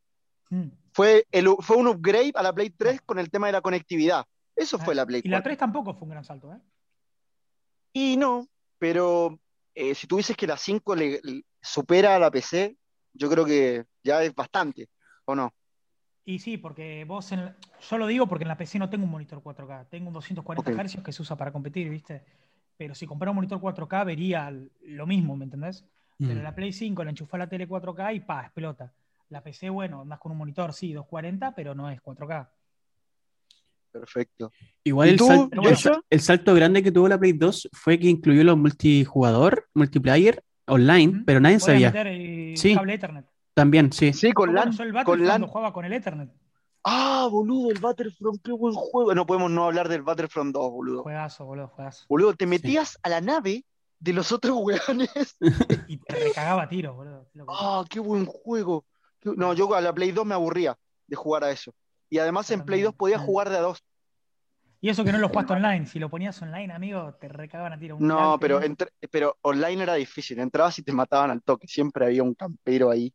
Mm. 0.49 0.69
Fue, 0.93 1.25
el, 1.31 1.47
fue 1.59 1.77
un 1.77 1.87
upgrade 1.87 2.33
a 2.35 2.43
la 2.43 2.53
Play 2.53 2.69
3 2.71 3.01
con 3.01 3.19
el 3.19 3.29
tema 3.29 3.47
de 3.47 3.53
la 3.53 3.61
conectividad. 3.61 4.25
Eso 4.55 4.77
fue 4.77 4.95
la 4.95 5.05
Play 5.05 5.21
Y 5.23 5.29
la 5.29 5.37
4. 5.37 5.49
3 5.49 5.57
tampoco 5.57 5.93
fue 5.93 6.03
un 6.03 6.09
gran 6.11 6.23
salto, 6.23 6.51
¿eh? 6.53 6.59
Y 7.93 8.17
no, 8.17 8.47
pero 8.77 9.39
eh, 9.75 9.95
si 9.95 10.07
tú 10.07 10.17
dices 10.17 10.35
que 10.35 10.47
la 10.47 10.57
5 10.57 10.95
le, 10.95 11.19
le 11.23 11.43
supera 11.61 12.15
a 12.15 12.19
la 12.19 12.31
PC, 12.31 12.77
yo 13.13 13.29
creo 13.29 13.45
que 13.45 13.85
ya 14.03 14.23
es 14.23 14.33
bastante, 14.33 14.89
¿o 15.25 15.35
no? 15.35 15.53
Y 16.23 16.39
sí, 16.39 16.57
porque 16.57 17.03
vos, 17.05 17.31
en 17.31 17.45
la- 17.45 17.55
yo 17.79 17.97
lo 17.97 18.07
digo 18.07 18.27
porque 18.27 18.43
en 18.43 18.49
la 18.49 18.57
PC 18.57 18.77
no 18.79 18.89
tengo 18.89 19.05
un 19.05 19.11
monitor 19.11 19.41
4K, 19.41 19.87
tengo 19.89 20.07
un 20.07 20.13
240 20.13 20.71
Ok. 20.71 20.77
Hz 20.87 21.03
que 21.03 21.11
se 21.11 21.21
usa 21.21 21.35
para 21.35 21.51
competir, 21.51 21.89
¿viste? 21.89 22.23
Pero 22.77 22.93
si 22.95 23.05
comprara 23.05 23.31
un 23.31 23.35
monitor 23.35 23.59
4K 23.59 24.03
vería 24.03 24.51
lo 24.83 25.07
mismo, 25.07 25.35
¿me 25.35 25.45
entendés? 25.45 25.85
Pero 26.17 26.39
mm, 26.39 26.43
la 26.43 26.53
Play 26.53 26.71
5 26.73 27.03
la 27.03 27.09
enchufás 27.09 27.35
a 27.35 27.37
la 27.39 27.49
tele 27.49 27.67
4K 27.67 28.13
y 28.13 28.19
pa, 28.21 28.41
explota. 28.43 28.93
La 29.29 29.41
PC, 29.41 29.69
bueno, 29.69 30.01
andás 30.01 30.19
con 30.19 30.31
un 30.31 30.37
monitor, 30.37 30.73
sí, 30.73 30.93
240, 30.93 31.55
pero 31.55 31.73
no 31.73 31.89
es 31.89 31.99
4K. 32.01 32.49
Perfecto. 33.91 34.51
igual 34.83 35.09
¿Y 35.09 35.11
el, 35.11 35.17
tú, 35.17 35.25
sal- 35.27 35.49
el 35.51 35.77
el 36.09 36.19
salto 36.21 36.53
grande 36.53 36.81
que 36.83 36.91
tuvo 36.91 37.07
la 37.09 37.19
Play 37.19 37.33
2 37.33 37.67
fue 37.73 37.99
que 37.99 38.07
incluyó 38.07 38.43
los 38.43 38.57
multijugador, 38.57 39.67
multiplayer, 39.73 40.43
online, 40.67 41.23
pero 41.25 41.39
nadie 41.39 41.57
Podés 41.59 41.65
sabía. 41.73 41.87
meter 41.91 42.07
el 42.07 42.57
Sí. 42.57 42.75
cable 42.75 42.93
Ethernet. 42.93 43.25
También, 43.53 43.91
sí. 43.91 44.13
Sí, 44.13 44.31
con 44.31 44.53
LAN. 44.53 44.69
el 44.69 44.77
Con 44.77 44.91
Battlefront 44.93 45.21
LAN. 45.23 45.47
jugaba 45.47 45.73
con 45.73 45.85
el 45.85 45.93
Ethernet. 45.93 46.29
Ah, 46.83 47.27
boludo, 47.29 47.69
el 47.71 47.79
Battlefront, 47.79 48.41
qué 48.43 48.51
buen 48.51 48.73
juego. 48.73 49.13
No 49.13 49.25
podemos 49.25 49.51
no 49.51 49.65
hablar 49.65 49.87
del 49.87 50.01
Battlefront 50.01 50.53
2, 50.53 50.71
boludo. 50.71 51.03
Juegazo, 51.03 51.45
boludo, 51.45 51.67
juegazo. 51.67 52.05
Boludo, 52.09 52.33
te 52.33 52.47
metías 52.47 52.97
a 53.03 53.09
la 53.09 53.21
nave 53.21 53.63
de 53.99 54.13
los 54.13 54.31
otros 54.31 54.57
weones. 54.61 55.37
Y 55.87 55.97
te 55.97 56.15
recagaba 56.15 56.67
tiros, 56.67 56.95
boludo. 56.95 57.27
Ah, 57.49 57.83
qué 57.89 57.99
buen 57.99 58.25
juego. 58.25 58.85
No, 59.23 59.53
yo 59.53 59.73
a 59.75 59.81
la 59.81 59.93
Play 59.93 60.11
2 60.11 60.25
me 60.25 60.33
aburría 60.33 60.75
de 61.05 61.15
jugar 61.15 61.43
a 61.43 61.51
eso. 61.51 61.71
Y 62.09 62.17
además 62.17 62.49
en 62.51 62.61
Play 62.65 62.79
también. 62.79 62.85
2 62.85 62.95
podías 62.95 63.21
Mm. 63.21 63.25
jugar 63.25 63.49
de 63.49 63.57
a 63.57 63.61
dos. 63.61 63.83
Y 64.83 64.89
eso 64.89 65.03
que 65.05 65.11
no 65.11 65.19
lo 65.19 65.29
jugaste 65.29 65.53
online. 65.53 65.85
Si 65.85 65.99
lo 65.99 66.09
ponías 66.09 66.41
online, 66.41 66.73
amigo, 66.73 67.13
te 67.21 67.27
recagaban 67.27 67.73
a 67.73 67.77
tiros. 67.79 67.99
Un 68.01 68.07
No, 68.07 68.37
pero, 68.39 68.55
tenés. 68.59 68.71
entre- 68.71 68.91
pero 69.11 69.37
online 69.41 69.83
era 69.83 69.93
difícil. 69.93 70.39
Entrabas 70.39 70.77
y 70.79 70.83
te 70.83 70.91
mataban 70.91 71.29
al 71.29 71.41
toque. 71.43 71.67
Siempre 71.67 72.05
había 72.05 72.23
un 72.23 72.33
campero 72.33 72.89
ahí. 72.89 73.13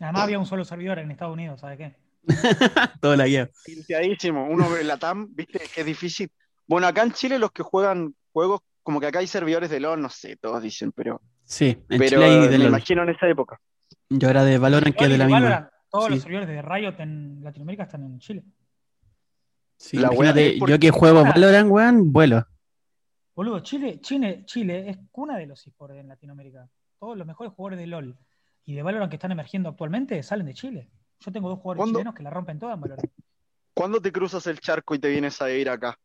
Además 0.00 0.22
había 0.24 0.38
un 0.38 0.46
solo 0.46 0.64
servidor 0.64 0.98
en 0.98 1.10
Estados 1.10 1.32
Unidos, 1.32 1.60
¿sabes 1.60 1.78
qué? 1.78 1.96
Todo 3.00 3.14
la 3.16 3.26
guía. 3.26 3.48
Tilteadísimo. 3.64 4.46
Uno 4.50 4.76
en 4.76 4.86
la 4.88 4.96
TAM, 4.98 5.28
viste, 5.30 5.60
que 5.72 5.80
es 5.80 5.86
difícil. 5.86 6.28
Bueno, 6.66 6.86
acá 6.88 7.02
en 7.04 7.12
Chile 7.12 7.38
los 7.38 7.52
que 7.52 7.62
juegan 7.62 8.14
juegos, 8.32 8.60
como 8.82 9.00
que 9.00 9.06
acá 9.06 9.20
hay 9.20 9.26
servidores 9.28 9.70
de 9.70 9.78
LOL, 9.80 10.02
no 10.02 10.08
sé, 10.10 10.36
todos 10.36 10.60
dicen, 10.60 10.90
pero, 10.92 11.20
Sí, 11.44 11.68
en 11.88 11.98
pero 11.98 12.08
Chile 12.10 12.24
hay 12.24 12.40
de 12.40 12.48
me 12.50 12.58
LOL. 12.58 12.68
imagino 12.68 13.04
en 13.04 13.10
esa 13.10 13.28
época. 13.28 13.60
Yo 14.08 14.28
era 14.28 14.44
de 14.44 14.58
Valorant, 14.58 14.96
que 14.96 15.04
es 15.04 15.10
de 15.10 15.18
la 15.18 15.24
misma. 15.26 15.40
Valorant, 15.40 15.68
todos 15.88 16.06
Sí. 16.06 16.10
los 16.14 16.22
servidores 16.22 16.48
de 16.48 16.62
Riot 16.62 16.94
en 16.98 17.44
Latinoamérica 17.44 17.84
están 17.84 18.02
en 18.04 18.18
Chile. 18.18 18.42
Sí, 19.76 19.98
La 19.98 20.10
wea 20.10 20.32
por- 20.58 20.70
yo 20.70 20.78
que 20.78 20.90
juego 20.90 21.18
Ahora- 21.18 21.32
Valorant, 21.32 21.70
weón, 21.70 22.12
vuelo. 22.12 22.44
Boludo, 23.34 23.60
Chile, 23.60 24.00
Chile, 24.00 24.42
Chile 24.46 24.88
es 24.88 24.98
cuna 25.12 25.36
de 25.36 25.46
los 25.46 25.66
esports 25.66 25.96
en 25.96 26.08
Latinoamérica. 26.08 26.68
Todos 26.98 27.16
los 27.18 27.26
mejores 27.26 27.52
jugadores 27.52 27.78
de 27.78 27.86
LOL 27.86 28.16
y 28.64 28.74
de 28.74 28.82
Valorant 28.82 29.10
que 29.10 29.16
están 29.16 29.32
emergiendo 29.32 29.68
actualmente 29.68 30.22
salen 30.22 30.46
de 30.46 30.54
Chile. 30.54 30.88
Yo 31.20 31.30
tengo 31.32 31.48
dos 31.50 31.58
jugadores 31.58 31.80
¿Cuándo? 31.80 31.98
chilenos 31.98 32.14
que 32.14 32.22
la 32.22 32.30
rompen 32.30 32.58
toda 32.58 32.74
en 32.74 32.80
Valorant. 32.80 33.10
¿Cuándo 33.74 34.00
te 34.00 34.10
cruzas 34.10 34.46
el 34.46 34.58
charco 34.60 34.94
y 34.94 34.98
te 34.98 35.08
vienes 35.10 35.40
a 35.42 35.50
ir 35.50 35.68
acá? 35.68 35.98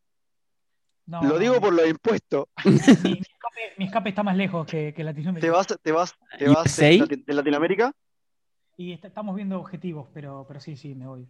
No, 1.06 1.22
Lo 1.22 1.38
digo 1.38 1.58
por 1.60 1.72
los 1.72 1.88
impuestos. 1.88 2.46
Mi, 2.66 2.70
mi 2.72 3.18
escape, 3.20 3.72
mi 3.78 3.84
escape 3.86 4.08
está 4.10 4.22
más 4.22 4.36
lejos 4.36 4.66
que, 4.66 4.92
que 4.94 5.02
Latinoamérica. 5.02 5.46
¿Te 5.46 5.50
vas, 5.50 5.66
te 5.82 5.92
vas, 5.92 6.14
te 6.38 6.44
¿Y 6.44 6.54
vas 6.54 6.76
de, 6.76 7.22
de 7.26 7.34
Latinoamérica? 7.34 7.92
Y 8.76 8.92
est- 8.92 9.04
estamos 9.06 9.34
viendo 9.34 9.58
objetivos, 9.58 10.08
pero, 10.12 10.44
pero 10.46 10.60
sí, 10.60 10.76
sí, 10.76 10.94
me 10.94 11.06
voy. 11.06 11.26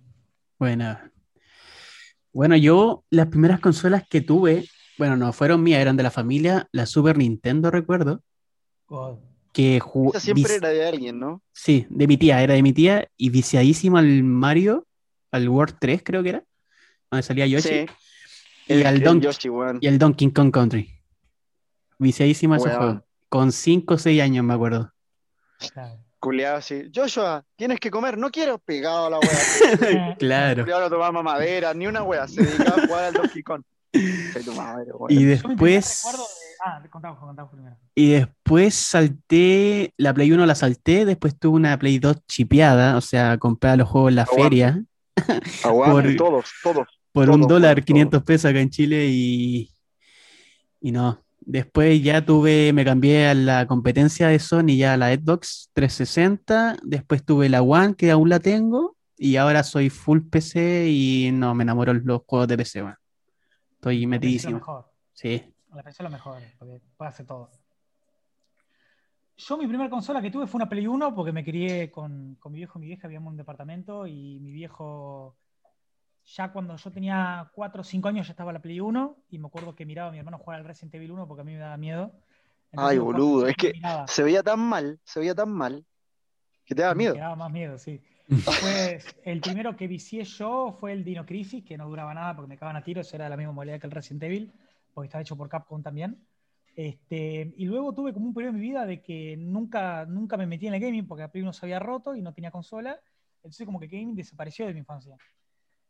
Bueno. 0.59 0.99
Bueno, 2.33 2.57
yo 2.57 3.05
las 3.11 3.27
primeras 3.29 3.61
consolas 3.61 4.05
que 4.09 4.21
tuve, 4.21 4.67
bueno, 4.99 5.17
no 5.17 5.33
fueron 5.33 5.63
mías, 5.63 5.81
eran 5.81 5.97
de 5.97 6.03
la 6.03 6.11
familia, 6.11 6.69
la 6.73 6.87
Super 6.87 7.19
Nintendo, 7.19 7.71
recuerdo, 7.71 8.23
God. 8.87 9.19
que 9.53 9.77
Esa 9.77 10.21
siempre 10.21 10.55
era 10.55 10.71
de 10.71 10.87
alguien, 10.87 11.19
¿no? 11.19 11.43
Sí, 11.53 11.87
de 11.91 12.07
mi 12.07 12.17
tía, 12.17 12.43
era 12.43 12.55
de 12.55 12.63
mi 12.63 12.73
tía 12.73 13.09
y 13.19 13.29
viciadísimo 13.31 13.99
al 13.99 14.23
Mario, 14.23 14.87
al 15.31 15.49
World 15.49 15.77
3 15.79 16.03
creo 16.03 16.23
que 16.23 16.31
era, 16.31 16.45
donde 17.11 17.23
salía 17.23 17.47
Yoshi, 17.47 17.69
Sí. 17.69 17.87
y, 18.69 18.73
El- 18.73 18.87
al 18.87 19.01
Donkey, 19.03 19.27
Yoshi, 19.29 19.49
y 19.81 19.87
al 19.89 19.99
Donkey 19.99 20.31
Kong 20.33 20.51
Country. 20.51 20.89
Viciadísimo 21.99 22.55
a 22.55 22.57
ese 22.57 22.71
juego. 22.71 23.05
Con 23.29 23.53
5 23.53 23.95
o 23.95 23.99
6 23.99 24.21
años, 24.23 24.45
me 24.45 24.55
acuerdo. 24.55 24.93
Claro. 25.73 25.99
Culeado 26.23 26.59
así. 26.59 26.85
Joshua, 26.95 27.45
tienes 27.57 27.81
que 27.81 27.91
comer. 27.91 28.17
No 28.17 28.31
quiero. 28.31 28.57
Pegado 28.59 29.07
a 29.07 29.11
la 29.11 29.19
wea. 29.19 30.17
Claro. 30.21 30.63
Culeado 30.63 30.83
no 30.83 30.91
tomaba 30.91 31.21
madera, 31.21 31.75
ni 31.75 31.89
una 31.89 32.05
wea. 32.05 32.29
Se 32.29 32.43
dedicaba 32.45 32.81
a 32.81 32.87
jugar 32.87 33.05
al 33.07 33.13
Donkey 33.15 33.43
Kong. 33.43 33.63
Y 35.09 35.25
después, 35.25 36.05
Ah, 36.65 36.81
contamos, 36.91 37.19
contamos 37.19 37.51
primero. 37.53 37.77
y 37.97 38.13
después 38.13 38.73
salté, 38.75 39.93
la 39.97 40.15
Play 40.15 40.31
1 40.31 40.47
la 40.47 40.55
salté, 40.55 41.05
después 41.05 41.37
tuve 41.37 41.57
una 41.57 41.77
Play 41.77 41.99
2 41.99 42.25
chipeada, 42.29 42.97
o 42.97 43.01
sea, 43.01 43.37
compraba 43.37 43.77
los 43.77 43.89
juegos 43.89 44.11
en 44.11 44.15
la 44.17 44.23
Aguante. 44.23 44.43
feria 44.45 44.85
Aguante, 45.65 46.15
por- 46.17 46.17
todos, 46.17 46.51
todos. 46.63 46.87
por 47.11 47.27
Todo, 47.27 47.35
un 47.35 47.41
dólar, 47.49 47.75
todo. 47.77 47.85
500 47.87 48.23
pesos 48.23 48.49
acá 48.51 48.61
en 48.61 48.71
Chile 48.71 49.07
y, 49.11 49.71
y 50.81 50.93
no. 50.93 51.21
Después 51.45 52.03
ya 52.03 52.25
tuve, 52.25 52.73
me 52.73 52.85
cambié 52.85 53.27
a 53.27 53.35
la 53.35 53.67
competencia 53.67 54.29
de 54.29 54.39
Sony, 54.39 54.77
ya 54.77 54.95
a 54.95 54.97
la 54.97 55.13
Xbox 55.13 55.71
360, 55.73 56.77
después 56.83 57.25
tuve 57.25 57.49
la 57.49 57.63
One, 57.63 57.95
que 57.95 58.11
aún 58.11 58.29
la 58.29 58.39
tengo, 58.39 58.97
y 59.17 59.37
ahora 59.37 59.63
soy 59.63 59.91
full 59.91 60.21
PC 60.31 60.89
y 60.89 61.31
no, 61.33 61.55
me 61.55 61.65
enamoro 61.65 61.95
los 61.95 62.23
juegos 62.27 62.49
de 62.49 62.57
PC, 62.57 62.83
weón. 62.83 62.97
Estoy 63.75 63.75
La 63.75 63.81
PC 63.83 63.97
es 63.97 64.03
lo 64.03 64.09
metidísimo. 64.09 64.55
mejor. 64.55 64.93
Sí. 65.13 65.43
La 65.75 65.83
PC 65.83 66.03
es 66.03 66.05
lo 66.05 66.11
mejor, 66.11 66.43
porque 66.59 66.81
puede 66.97 67.09
hacer 67.09 67.27
todo. 67.27 67.51
Yo 69.37 69.57
mi 69.57 69.67
primera 69.67 69.91
consola 69.91 70.23
que 70.23 70.31
tuve 70.31 70.47
fue 70.47 70.59
una 70.59 70.69
Play 70.69 70.87
1 70.87 71.15
porque 71.15 71.33
me 71.33 71.43
crié 71.43 71.91
con, 71.91 72.37
con 72.39 72.53
mi 72.53 72.59
viejo 72.59 72.79
y 72.79 72.83
mi 72.83 72.87
vieja, 72.87 73.09
vivíamos 73.09 73.29
en 73.29 73.33
un 73.33 73.37
departamento 73.39 74.07
y 74.07 74.39
mi 74.39 74.53
viejo, 74.53 75.37
ya 76.25 76.53
cuando 76.53 76.77
yo 76.77 76.91
tenía 76.91 77.51
4 77.55 77.81
o 77.81 77.85
5 77.85 78.09
años 78.09 78.27
ya 78.27 78.33
estaba 78.33 78.53
la 78.53 78.61
Play 78.61 78.81
1 78.81 79.17
y 79.31 79.39
me 79.39 79.47
acuerdo 79.47 79.75
que 79.75 79.85
miraba 79.87 80.09
a 80.09 80.13
mi 80.13 80.19
hermano 80.19 80.39
jugar 80.39 80.61
al 80.61 80.67
Resident 80.67 80.95
Evil 80.95 81.13
1 81.13 81.27
porque 81.27 81.43
a 81.43 81.45
mí 81.45 81.53
me 81.53 81.59
daba 81.59 81.77
miedo. 81.77 82.13
Ay, 82.75 82.97
los 82.97 83.05
cuatro 83.05 83.25
boludo, 83.25 83.49
es 83.49 83.57
que 83.57 83.73
miraba. 83.73 84.07
Se 84.07 84.23
veía 84.23 84.43
tan 84.43 84.61
mal, 84.61 84.99
se 85.05 85.21
veía 85.21 85.35
tan 85.35 85.51
mal, 85.51 85.85
que 86.65 86.75
te 86.75 86.83
da 86.83 86.95
Me 86.95 86.99
miedo. 86.99 87.15
daba 87.15 87.37
más 87.37 87.53
miedo, 87.53 87.77
sí. 87.79 88.01
Después, 88.29 89.17
el 89.25 89.41
primero 89.41 89.77
que 89.77 89.87
vicié 89.87 90.25
yo 90.25 90.77
fue 90.81 90.93
el 90.93 91.05
Dino 91.05 91.27
Crisis, 91.27 91.65
que 91.65 91.77
no 91.77 91.87
duraba 91.89 92.15
nada 92.15 92.35
porque 92.35 92.49
me 92.49 92.57
cagaban 92.57 92.77
a 92.77 92.85
tiros, 92.85 93.13
era 93.13 93.25
de 93.25 93.31
la 93.31 93.37
misma 93.37 93.53
modalidad 93.53 93.81
que 93.81 93.87
el 93.87 93.93
Resident 93.93 94.23
Evil, 94.23 94.53
porque 94.95 95.07
estaba 95.07 95.21
hecho 95.21 95.37
por 95.37 95.49
Capcom 95.49 95.83
también. 95.83 96.25
Este, 96.75 97.53
y 97.59 97.67
luego 97.67 97.93
tuve 97.93 98.15
como 98.15 98.27
un 98.27 98.33
periodo 98.33 98.55
en 98.55 98.61
mi 98.61 98.67
vida 98.69 98.87
de 98.87 99.03
que 99.03 99.37
nunca, 99.37 100.07
nunca 100.07 100.39
me 100.39 100.47
metí 100.47 100.67
en 100.67 100.75
el 100.75 100.81
gaming 100.81 101.07
porque 101.07 101.23
la 101.23 101.31
Play 101.31 101.43
1 101.43 101.53
se 101.53 101.67
había 101.67 101.79
roto 101.79 102.15
y 102.15 102.23
no 102.23 102.33
tenía 102.33 102.51
consola. 102.51 102.99
Entonces 103.37 103.67
como 103.67 103.79
que 103.79 103.89
gaming 103.89 104.15
desapareció 104.15 104.67
de 104.67 104.73
mi 104.73 104.79
infancia. 104.79 105.17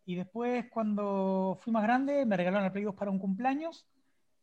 Y 0.04 0.16
después 0.16 0.66
cuando 0.70 1.56
fui 1.60 1.72
más 1.72 1.82
grande 1.82 2.26
me 2.26 2.36
regalaron 2.36 2.64
la 2.64 2.72
Play 2.72 2.84
2 2.84 2.94
para 2.94 3.10
un 3.10 3.18
cumpleaños 3.18 3.86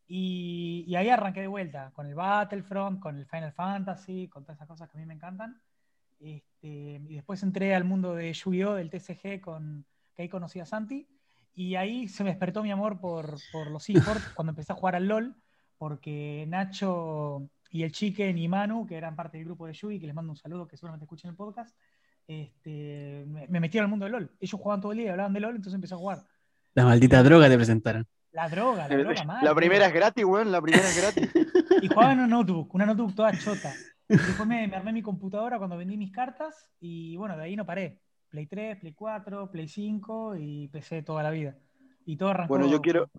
y, 0.07 0.85
y 0.87 0.95
ahí 0.95 1.09
arranqué 1.09 1.41
de 1.41 1.47
vuelta 1.47 1.91
con 1.93 2.07
el 2.07 2.15
Battlefront, 2.15 2.99
con 2.99 3.17
el 3.17 3.25
Final 3.25 3.53
Fantasy, 3.53 4.27
con 4.27 4.43
todas 4.43 4.57
esas 4.57 4.67
cosas 4.67 4.89
que 4.89 4.97
a 4.97 5.01
mí 5.01 5.05
me 5.05 5.13
encantan. 5.13 5.61
Este, 6.19 7.01
y 7.07 7.15
después 7.15 7.41
entré 7.43 7.73
al 7.75 7.85
mundo 7.85 8.15
de 8.15 8.33
Yu-Gi-Oh! 8.33 8.75
del 8.75 8.89
TCG, 8.89 9.39
con, 9.39 9.85
que 10.15 10.23
ahí 10.23 10.29
conocí 10.29 10.59
a 10.59 10.65
Santi. 10.65 11.07
Y 11.53 11.75
ahí 11.75 12.07
se 12.07 12.23
me 12.23 12.31
despertó 12.31 12.63
mi 12.63 12.71
amor 12.71 12.99
por, 12.99 13.37
por 13.51 13.69
los 13.69 13.87
esports 13.89 14.29
cuando 14.35 14.51
empecé 14.51 14.73
a 14.73 14.75
jugar 14.75 14.95
al 14.95 15.07
LOL, 15.07 15.35
porque 15.77 16.45
Nacho 16.47 17.49
y 17.69 17.83
el 17.83 17.91
Chicken 17.91 18.37
y 18.37 18.47
Manu, 18.47 18.85
que 18.85 18.95
eran 18.95 19.15
parte 19.15 19.37
del 19.37 19.45
grupo 19.45 19.67
de 19.67 19.73
Yugi, 19.73 19.99
que 19.99 20.07
les 20.07 20.15
mando 20.15 20.31
un 20.31 20.37
saludo, 20.37 20.67
que 20.67 20.75
seguramente 20.75 21.05
escuchen 21.05 21.29
el 21.29 21.35
podcast, 21.35 21.75
este, 22.29 23.25
me, 23.27 23.47
me 23.47 23.59
metieron 23.59 23.85
al 23.85 23.89
mundo 23.89 24.05
del 24.05 24.11
LOL. 24.13 24.31
Ellos 24.39 24.61
jugaban 24.61 24.79
todo 24.79 24.91
el 24.91 24.99
día 24.99 25.07
y 25.07 25.09
hablaban 25.09 25.33
de 25.33 25.39
LOL, 25.39 25.55
entonces 25.55 25.73
empecé 25.73 25.95
a 25.95 25.97
jugar. 25.97 26.19
La 26.75 26.85
maldita 26.85 27.23
droga 27.23 27.49
te 27.49 27.55
presentaron. 27.55 28.07
La 28.31 28.47
droga, 28.47 28.87
la 28.87 28.95
droga 28.95 29.23
mal. 29.23 29.43
La 29.43 29.55
primera 29.55 29.87
es 29.87 29.93
gratis, 29.93 30.23
weón, 30.23 30.51
la 30.51 30.61
primera 30.61 30.87
es 30.87 30.97
gratis. 31.01 31.29
Y 31.81 31.87
jugaba 31.87 32.11
en 32.11 32.19
una 32.19 32.27
notebook, 32.27 32.75
una 32.75 32.85
notebook 32.85 33.15
toda 33.15 33.31
chota. 33.37 33.73
Y 34.07 34.17
después 34.17 34.47
me, 34.47 34.67
me 34.67 34.75
armé 34.75 34.91
mi 34.91 35.01
computadora 35.01 35.57
cuando 35.57 35.77
vendí 35.77 35.97
mis 35.97 36.11
cartas 36.11 36.69
y 36.79 37.15
bueno, 37.15 37.37
de 37.37 37.43
ahí 37.43 37.55
no 37.55 37.65
paré. 37.65 38.01
Play 38.29 38.45
3, 38.45 38.79
Play 38.79 38.93
4, 38.93 39.49
Play 39.49 39.67
5 39.67 40.35
y 40.35 40.67
PC 40.67 41.01
toda 41.01 41.23
la 41.23 41.31
vida. 41.31 41.55
Y 42.05 42.17
todo 42.17 42.29
arrancó. 42.29 42.53
Bueno, 42.53 42.67
yo 42.67 42.81
quiero-. 42.81 43.09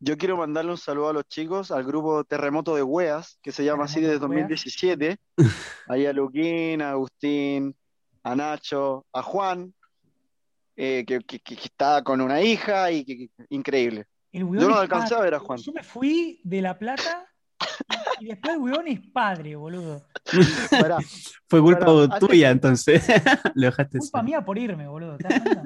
Yo 0.00 0.18
quiero 0.18 0.36
mandarle 0.36 0.72
un 0.72 0.76
saludo 0.76 1.08
a 1.08 1.12
los 1.14 1.26
chicos, 1.28 1.70
al 1.70 1.84
grupo 1.84 2.24
Terremoto 2.24 2.76
de 2.76 2.82
Weas, 2.82 3.38
que 3.40 3.52
se 3.52 3.64
llama 3.64 3.84
así 3.84 4.00
desde 4.00 4.18
de 4.18 4.26
Weas. 4.26 4.48
2017. 4.48 5.16
Ahí 5.88 6.04
a 6.04 6.12
Luquín, 6.12 6.82
a 6.82 6.90
Agustín, 6.90 7.74
a 8.24 8.34
Nacho, 8.34 9.06
a 9.12 9.22
Juan, 9.22 9.72
eh, 10.76 11.04
que, 11.06 11.20
que- 11.20 11.38
que 11.38 11.54
está 11.54 12.02
con 12.02 12.20
una 12.20 12.40
hija 12.40 12.90
y 12.90 13.04
que, 13.04 13.16
que- 13.18 13.30
increíble. 13.50 14.06
El 14.32 14.42
Yo 14.42 14.68
no 14.68 14.76
alcancé 14.76 15.14
a 15.14 15.20
ver 15.20 15.34
a 15.34 15.38
Juan. 15.38 15.58
Yo 15.60 15.72
me 15.72 15.84
fui 15.84 16.40
de 16.42 16.60
La 16.60 16.76
Plata 16.76 17.26
y 18.18 18.26
después 18.26 18.54
el 18.54 18.60
weón 18.60 18.88
es 18.88 19.00
padre, 19.12 19.54
boludo. 19.54 20.04
Pará, 20.70 20.98
Fue 21.48 21.60
culpa 21.60 22.18
tuya, 22.18 22.50
entonces. 22.50 23.04
Lo 23.54 23.66
dejaste 23.66 23.98
Culpa 23.98 24.18
solo. 24.18 24.24
mía 24.24 24.44
por 24.44 24.58
irme, 24.58 24.88
boludo. 24.88 25.18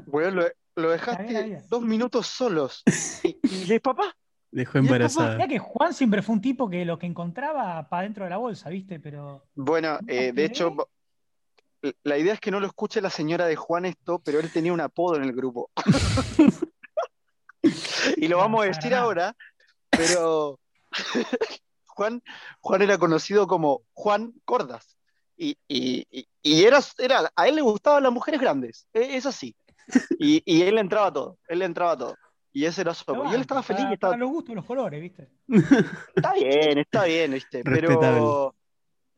weón, 0.09 0.37
lo, 0.37 0.45
lo 0.77 0.91
dejaste 0.91 1.63
dos 1.71 1.83
minutos 1.83 2.27
solos. 2.27 2.83
¿Y, 3.25 3.39
y 3.43 3.73
el 3.73 3.81
papá? 3.81 4.15
Dejó 4.51 4.79
embarazada. 4.79 5.35
Mirá 5.37 5.49
que 5.49 5.59
Juan 5.59 5.95
siempre 5.95 6.21
fue 6.23 6.35
un 6.35 6.41
tipo 6.43 6.69
que 6.69 6.85
lo 6.85 6.99
que 6.99 7.07
encontraba 7.07 7.89
para 7.89 8.03
dentro 8.03 8.25
de 8.25 8.31
la 8.31 8.37
bolsa, 8.39 8.69
¿viste? 8.69 8.99
Pero 9.01 9.45
Bueno, 9.55 9.99
eh, 10.07 10.33
de 10.33 10.45
hecho, 10.45 10.75
la 12.03 12.19
idea 12.19 12.35
es 12.35 12.41
que 12.41 12.51
no 12.51 12.61
lo 12.61 12.67
escuche 12.67 13.01
la 13.01 13.11
señora 13.11 13.47
de 13.47 13.57
Juan 13.57 13.85
esto, 13.85 14.19
pero 14.19 14.41
él 14.41 14.51
tenía 14.53 14.73
un 14.73 14.81
apodo 14.81 15.17
en 15.17 15.25
el 15.25 15.33
grupo. 15.33 15.71
Y 18.17 18.29
lo 18.29 18.37
No, 18.37 18.43
vamos 18.43 18.63
a 18.63 18.67
no 18.67 18.73
decir 18.73 18.95
ahora, 18.95 19.37
pero 19.91 20.59
Juan, 21.87 22.23
Juan 22.61 22.83
era 22.83 22.99
conocido 22.99 23.47
como 23.47 23.83
Juan 23.93 24.33
Cordas. 24.45 24.97
Y, 25.37 25.57
y, 25.69 26.07
y- 26.11 26.65
era, 26.65 26.81
era, 26.99 27.31
a 27.35 27.49
él 27.49 27.57
le 27.57 27.63
gustaban 27.63 28.03
las 28.03 28.13
mujeres 28.13 28.41
grandes, 28.41 28.87
e- 28.93 29.17
es 29.17 29.27
así. 29.27 29.55
Y, 30.19 30.43
y 30.45 30.63
él 30.63 30.77
le 30.77 30.81
entraba 30.81 31.09
a 31.09 31.13
todo, 31.13 31.39
él 31.49 31.59
le 31.61 31.65
entraba 31.65 31.97
todo. 31.97 32.17
Y 32.53 32.65
ese 32.65 32.81
era 32.81 32.95
su 32.95 33.03
apodo. 33.11 33.31
Y 33.31 33.35
él 33.35 33.41
estaba 33.43 33.63
feliz 33.63 33.83
para, 33.83 33.95
estaba, 33.95 34.13
para 34.13 34.21
los 34.21 34.31
gustos 34.31 34.53
y 34.53 34.55
los 34.57 34.65
colores, 34.65 35.01
¿viste? 35.01 35.29
está 36.15 36.35
bien, 36.35 36.79
está 36.79 37.05
bien, 37.05 37.33
¿viste? 37.33 37.63
Pero 37.65 38.55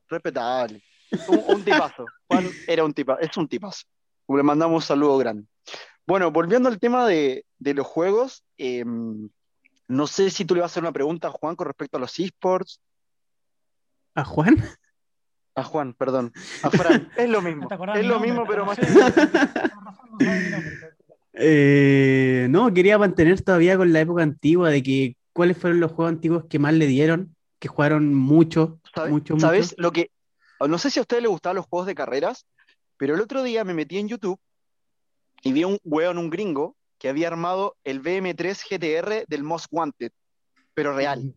Respetable. 0.08 0.82
Un, 1.28 1.42
un 1.46 1.64
tipazo. 1.64 2.06
Juan 2.28 2.48
era 2.66 2.84
un 2.84 2.92
tipazo, 2.92 3.20
es 3.20 3.36
un 3.36 3.48
tipazo. 3.48 3.84
Le 4.28 4.42
mandamos 4.42 4.76
un 4.76 4.82
saludo 4.82 5.18
grande. 5.18 5.46
Bueno, 6.06 6.30
volviendo 6.30 6.68
al 6.68 6.78
tema 6.78 7.06
de, 7.06 7.44
de 7.58 7.74
los 7.74 7.86
juegos, 7.86 8.44
eh, 8.58 8.84
no 9.88 10.06
sé 10.06 10.30
si 10.30 10.44
tú 10.44 10.54
le 10.54 10.60
vas 10.60 10.70
a 10.70 10.72
hacer 10.72 10.82
una 10.82 10.92
pregunta 10.92 11.28
a 11.28 11.32
Juan 11.32 11.56
con 11.56 11.66
respecto 11.66 11.96
a 11.96 12.00
los 12.00 12.18
esports. 12.18 12.80
¿A 14.14 14.24
Juan? 14.24 14.56
A 15.54 15.64
Juan, 15.64 15.94
perdón. 15.94 16.32
A 16.62 16.70
Fran. 16.70 17.10
Es 17.16 17.28
lo 17.28 17.42
mismo. 17.42 17.68
Es 17.94 18.06
lo 18.06 18.20
mismo, 18.20 18.44
pero 18.46 18.64
más. 18.64 18.78
Eh, 21.32 22.48
no, 22.50 22.72
quería 22.72 22.98
mantener 22.98 23.40
todavía 23.42 23.76
con 23.76 23.92
la 23.92 24.00
época 24.00 24.22
antigua 24.22 24.70
de 24.70 24.82
que 24.82 25.16
cuáles 25.32 25.56
fueron 25.56 25.80
los 25.80 25.92
juegos 25.92 26.12
antiguos 26.12 26.44
que 26.48 26.58
más 26.58 26.74
le 26.74 26.86
dieron, 26.86 27.34
que 27.58 27.68
jugaron 27.68 28.14
mucho, 28.14 28.80
¿Sabes? 28.94 29.10
mucho, 29.10 29.34
mucho. 29.34 29.46
¿Sabes 29.46 29.74
lo 29.78 29.92
que? 29.92 30.10
No 30.68 30.78
sé 30.78 30.90
si 30.90 30.98
a 30.98 31.02
ustedes 31.02 31.22
les 31.22 31.30
gustaban 31.30 31.56
los 31.56 31.66
juegos 31.66 31.86
de 31.86 31.94
carreras, 31.94 32.46
pero 32.96 33.14
el 33.14 33.20
otro 33.20 33.42
día 33.42 33.64
me 33.64 33.74
metí 33.74 33.98
en 33.98 34.08
YouTube 34.08 34.38
y 35.42 35.52
vi 35.52 35.64
un 35.64 35.78
weón, 35.84 36.18
un 36.18 36.30
gringo, 36.30 36.76
que 36.98 37.08
había 37.08 37.28
armado 37.28 37.76
el 37.82 38.02
BM3 38.02 38.62
GTR 38.68 39.24
del 39.26 39.42
Most 39.42 39.66
Wanted, 39.70 40.12
pero 40.74 40.94
real. 40.94 41.34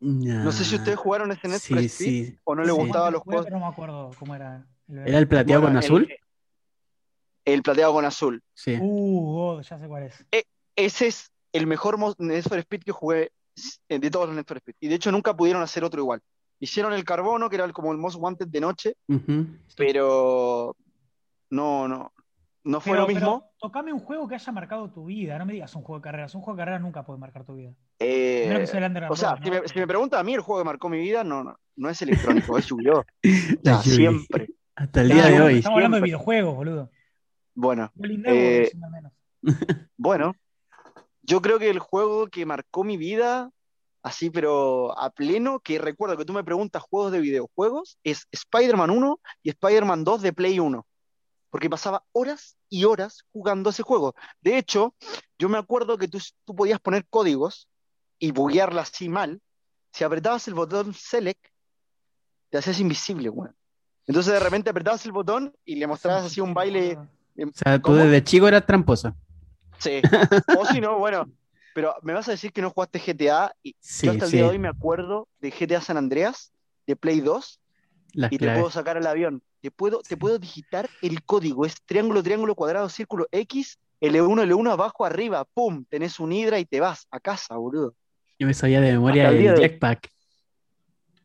No 0.00 0.52
sé 0.52 0.64
si 0.64 0.76
ustedes 0.76 0.98
jugaron 0.98 1.32
ese 1.32 1.48
for 1.48 1.88
Sí, 1.88 2.38
o 2.44 2.54
no 2.54 2.62
les 2.62 2.72
Sí. 2.74 2.78
gustaban 2.80 3.12
los 3.14 3.22
juegos. 3.22 3.46
pero 3.46 3.58
no 3.58 3.66
me 3.66 3.72
acuerdo 3.72 4.10
cómo 4.18 4.34
era. 4.34 4.66
el- 4.88 4.98
¿Era 5.08 5.18
el 5.18 5.26
plateado 5.28 5.62
Bueno, 5.62 5.74
con 5.80 5.82
el- 5.82 5.84
azul? 5.84 6.14
El 7.44 7.62
plateado 7.62 7.92
con 7.94 8.04
azul. 8.04 8.42
Sí. 8.54 8.76
Uh, 8.80 9.32
God, 9.56 9.62
ya 9.62 9.78
sé 9.78 9.88
cuál 9.88 10.02
es. 10.04 10.24
Ese 10.76 11.06
es 11.06 11.32
el 11.52 11.66
mejor 11.66 11.98
Need 12.20 12.42
for 12.44 12.58
Speed 12.58 12.82
que 12.84 12.92
jugué 12.92 13.32
eh, 13.88 13.98
de 13.98 14.10
todos 14.10 14.28
los 14.28 14.44
for 14.46 14.58
Speed. 14.58 14.76
Y 14.80 14.88
de 14.88 14.94
hecho 14.96 15.10
nunca 15.10 15.34
pudieron 15.34 15.62
hacer 15.62 15.82
otro 15.84 16.00
igual. 16.02 16.20
Hicieron 16.60 16.92
el 16.92 17.04
Carbono, 17.04 17.48
que 17.48 17.56
era 17.56 17.64
el- 17.64 17.72
como 17.72 17.92
el 17.92 17.98
Most 17.98 18.16
Wanted 18.18 18.48
de 18.48 18.60
noche, 18.60 18.94
pero 19.76 20.76
no, 21.50 21.88
no, 21.88 22.12
no 22.64 22.80
fue 22.80 22.92
Pero, 22.92 23.02
lo 23.02 23.08
mismo. 23.08 23.40
pero 23.40 23.52
tocame 23.60 23.92
un 23.92 24.00
juego 24.00 24.26
que 24.28 24.34
haya 24.34 24.52
marcado 24.52 24.90
tu 24.90 25.04
vida. 25.06 25.38
No 25.38 25.46
me 25.46 25.52
digas 25.54 25.74
un 25.76 25.82
juego 25.82 25.98
de 26.00 26.02
carreras. 26.04 26.34
Un 26.34 26.42
juego 26.42 26.56
de 26.56 26.60
carreras 26.62 26.80
nunca 26.82 27.04
puede 27.04 27.18
marcar 27.18 27.44
tu 27.44 27.54
vida. 27.54 27.72
Eh, 28.00 28.54
que 28.58 28.66
sea 28.66 28.78
el 28.80 28.86
Underground 28.86 29.12
o 29.12 29.16
sea, 29.16 29.30
Road, 29.36 29.42
si 29.44 29.50
¿no? 29.50 29.60
me, 29.62 29.68
si 29.68 29.78
me 29.78 29.86
pregunta 29.86 30.18
a 30.20 30.24
mí 30.24 30.34
el 30.34 30.40
juego 30.40 30.60
que 30.62 30.66
marcó 30.66 30.88
mi 30.88 30.98
vida, 30.98 31.24
no, 31.24 31.42
no, 31.44 31.56
no 31.76 31.88
es 31.88 32.00
electrónico, 32.02 32.58
es 32.58 32.66
Yu-Gi-Oh! 32.66 33.00
O 33.24 33.28
sea, 33.28 33.56
La 33.62 33.82
Yugi. 33.82 33.96
siempre. 33.96 34.48
Hasta 34.76 35.00
el 35.00 35.08
día 35.10 35.26
de 35.26 35.40
hoy. 35.40 35.58
Estamos 35.58 35.76
hablando 35.76 35.96
de 35.96 36.02
videojuegos, 36.02 36.54
boludo. 36.54 36.90
Bueno, 37.54 37.90
Eh, 38.24 38.70
bueno, 39.96 40.34
yo 41.22 41.40
creo 41.42 41.58
que 41.58 41.70
el 41.70 41.78
juego 41.80 42.28
que 42.28 42.46
marcó 42.46 42.84
mi 42.84 42.96
vida, 42.96 43.50
así 44.02 44.30
pero 44.30 44.98
a 44.98 45.10
pleno, 45.10 45.60
que 45.60 45.78
recuerdo 45.78 46.16
que 46.16 46.24
tú 46.24 46.32
me 46.32 46.44
preguntas 46.44 46.82
juegos 46.82 47.12
de 47.12 47.20
videojuegos, 47.20 47.98
es 48.04 48.26
Spider-Man 48.32 48.90
1 48.90 49.20
y 49.42 49.50
Spider-Man 49.50 50.04
2 50.04 50.22
de 50.22 50.32
Play 50.32 50.58
1. 50.58 50.86
Porque 51.50 51.70
pasaba 51.70 52.04
horas 52.12 52.56
y 52.68 52.84
horas 52.84 53.24
jugando 53.32 53.70
ese 53.70 53.82
juego. 53.82 54.14
De 54.40 54.58
hecho, 54.58 54.94
yo 55.38 55.48
me 55.48 55.58
acuerdo 55.58 55.96
que 55.96 56.08
tú, 56.08 56.18
tú 56.44 56.54
podías 56.54 56.78
poner 56.80 57.06
códigos 57.08 57.68
y 58.18 58.32
buguearla 58.32 58.82
así 58.82 59.08
mal. 59.08 59.40
Si 59.92 60.04
apretabas 60.04 60.46
el 60.48 60.54
botón 60.54 60.92
Select, 60.92 61.42
te 62.50 62.58
hacías 62.58 62.80
invisible, 62.80 63.30
weón. 63.30 63.54
Entonces 64.06 64.32
de 64.32 64.40
repente 64.40 64.70
apretabas 64.70 65.04
el 65.04 65.12
botón 65.12 65.54
y 65.64 65.76
le 65.76 65.86
mostrabas 65.86 66.24
así 66.24 66.40
un 66.40 66.54
baile. 66.54 66.98
O 67.40 67.50
sea, 67.54 67.76
tú 67.76 67.82
¿Cómo? 67.82 67.98
desde 67.98 68.24
chico 68.24 68.48
eras 68.48 68.66
tramposa. 68.66 69.14
Sí. 69.78 70.02
O 70.58 70.66
si 70.66 70.80
no, 70.80 70.98
bueno. 70.98 71.30
Pero 71.78 71.94
me 72.02 72.12
vas 72.12 72.26
a 72.26 72.32
decir 72.32 72.52
que 72.52 72.60
no 72.60 72.70
jugaste 72.70 72.98
GTA 72.98 73.54
y 73.62 73.76
Sí, 73.78 74.06
yo 74.06 74.10
hasta 74.10 74.24
el 74.24 74.32
sí. 74.32 74.36
día 74.38 74.46
de 74.46 74.50
hoy 74.50 74.58
me 74.58 74.66
acuerdo 74.66 75.28
de 75.38 75.52
GTA 75.52 75.80
San 75.80 75.96
Andreas, 75.96 76.50
de 76.88 76.96
Play 76.96 77.20
2, 77.20 77.60
Las 78.14 78.32
y 78.32 78.38
te 78.38 78.46
puedo 78.52 78.68
sacar 78.68 78.96
al 78.96 79.06
avión. 79.06 79.40
Te 79.60 79.70
puedo, 79.70 80.00
Sí. 80.02 80.08
te 80.08 80.16
puedo 80.16 80.40
digitar 80.40 80.90
el 81.00 81.22
código. 81.22 81.64
Es 81.64 81.76
triángulo, 81.86 82.20
triángulo, 82.20 82.56
cuadrado, 82.56 82.88
círculo, 82.88 83.28
X, 83.30 83.78
L1, 84.00 84.42
L1, 84.42 84.72
abajo, 84.72 85.04
arriba, 85.04 85.44
pum, 85.44 85.84
tenés 85.88 86.18
un 86.18 86.32
hidra 86.32 86.58
y 86.58 86.64
te 86.64 86.80
vas 86.80 87.06
a 87.12 87.20
casa, 87.20 87.54
boludo. 87.54 87.94
Yo 88.40 88.48
me 88.48 88.54
sabía 88.54 88.80
de 88.80 88.90
memoria 88.90 89.28
el 89.28 89.36
el 89.36 89.54
de 89.54 89.62
jetpack. 89.68 90.10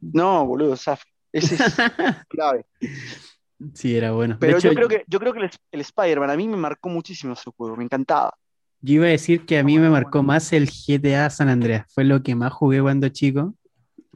No, 0.02 0.46
boludo, 0.46 0.78
zaf. 0.78 1.02
Ese 1.32 1.56
es 1.56 1.62
clave. 2.30 2.64
Sí, 3.74 3.98
era 3.98 4.12
bueno. 4.12 4.36
De 4.36 4.40
Pero 4.46 4.60
hecho, 4.60 4.70
yo 4.70 4.76
creo 4.76 4.88
que, 4.88 5.04
yo 5.08 5.20
creo 5.20 5.34
que 5.34 5.40
el, 5.40 5.50
el 5.72 5.82
Spider-Man 5.82 6.30
a 6.30 6.38
mí 6.38 6.48
me 6.48 6.58
marcó 6.58 6.90
muchísimo 6.90 7.34
ese 7.34 7.50
juego, 7.58 7.76
me 7.76 7.86
encantaba. 7.86 8.38
Yo 8.84 8.96
iba 8.96 9.06
a 9.06 9.10
decir 9.10 9.46
que 9.46 9.58
a 9.58 9.64
mí 9.64 9.74
Bueno, 9.74 9.78
me 9.78 9.90
marcó 9.90 10.20
bueno. 10.20 10.24
más 10.24 10.52
el 10.52 10.70
GTA 10.70 11.30
San 11.30 11.50
Andreas. 11.50 11.86
Fue 11.94 12.04
lo 12.04 12.22
que 12.22 12.36
más 12.36 12.52
jugué 12.52 12.82
cuando 12.82 13.08
chico. 13.10 13.56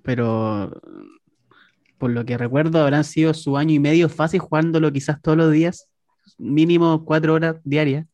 Pero 0.03 0.71
por 1.97 2.11
lo 2.11 2.25
que 2.25 2.37
recuerdo, 2.37 2.81
habrán 2.81 3.03
sido 3.03 3.33
su 3.33 3.57
año 3.57 3.73
y 3.73 3.79
medio 3.79 4.09
fácil 4.09 4.41
jugándolo 4.41 4.91
quizás 4.91 5.21
todos 5.21 5.37
los 5.37 5.51
días. 5.51 5.87
Mínimo 6.37 7.05
cuatro 7.05 7.33
horas 7.33 7.55
diarias. 7.63 8.05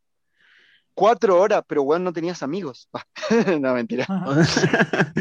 Cuatro 0.96 1.40
horas, 1.40 1.64
pero 1.68 1.82
weón, 1.82 2.04
no 2.04 2.14
tenías 2.14 2.44
amigos. 2.44 2.88
no, 3.60 3.74
mentira. 3.74 4.06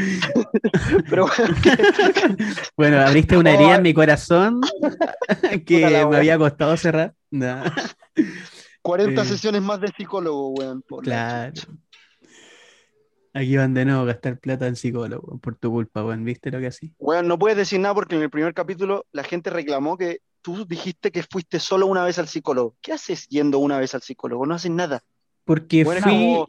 Pero 1.08 1.26
bueno, 1.26 1.54
Bueno, 2.76 3.00
abriste 3.00 3.38
una 3.38 3.54
herida 3.54 3.76
en 3.76 3.82
mi 3.82 3.94
corazón 3.94 4.60
que 5.66 6.06
me 6.10 6.16
había 6.16 6.36
costado 6.36 6.76
cerrar. 6.76 7.14
No, 7.30 7.62
40 8.82 9.22
Eh. 9.22 9.24
sesiones 9.24 9.62
más 9.62 9.80
de 9.80 9.88
psicólogo, 9.96 10.50
weón. 10.50 10.82
por 10.82 11.04
claro. 11.04 11.52
Aquí 13.34 13.56
van 13.56 13.72
de 13.72 13.86
nuevo 13.86 14.02
a 14.02 14.06
gastar 14.06 14.38
plata 14.38 14.66
en 14.66 14.76
psicólogo 14.76 15.38
por 15.38 15.54
tu 15.56 15.70
culpa, 15.70 16.04
weón. 16.04 16.24
¿Viste 16.24 16.50
lo 16.50 16.58
que 16.60 16.66
así? 16.66 16.92
Weón, 16.98 17.26
no 17.28 17.38
puedes 17.38 17.56
decir 17.56 17.80
nada 17.80 17.94
porque 17.94 18.14
en 18.16 18.22
el 18.22 18.30
primer 18.30 18.52
capítulo 18.52 19.06
la 19.12 19.24
gente 19.24 19.48
reclamó 19.48 19.96
que 19.96 20.20
tú 20.42 20.66
dijiste 20.66 21.10
que 21.10 21.22
fuiste 21.22 21.58
solo 21.58 21.86
una 21.86 22.04
vez 22.04 22.18
al 22.18 22.28
psicólogo. 22.28 22.76
¿Qué 22.82 22.92
haces 22.92 23.26
yendo 23.28 23.58
una 23.58 23.78
vez 23.78 23.94
al 23.94 24.02
psicólogo? 24.02 24.44
No 24.44 24.54
haces 24.54 24.70
nada. 24.70 25.00
Porque 25.44 25.82
Bueno, 25.84 26.02
fui. 26.02 26.12
como- 26.12 26.48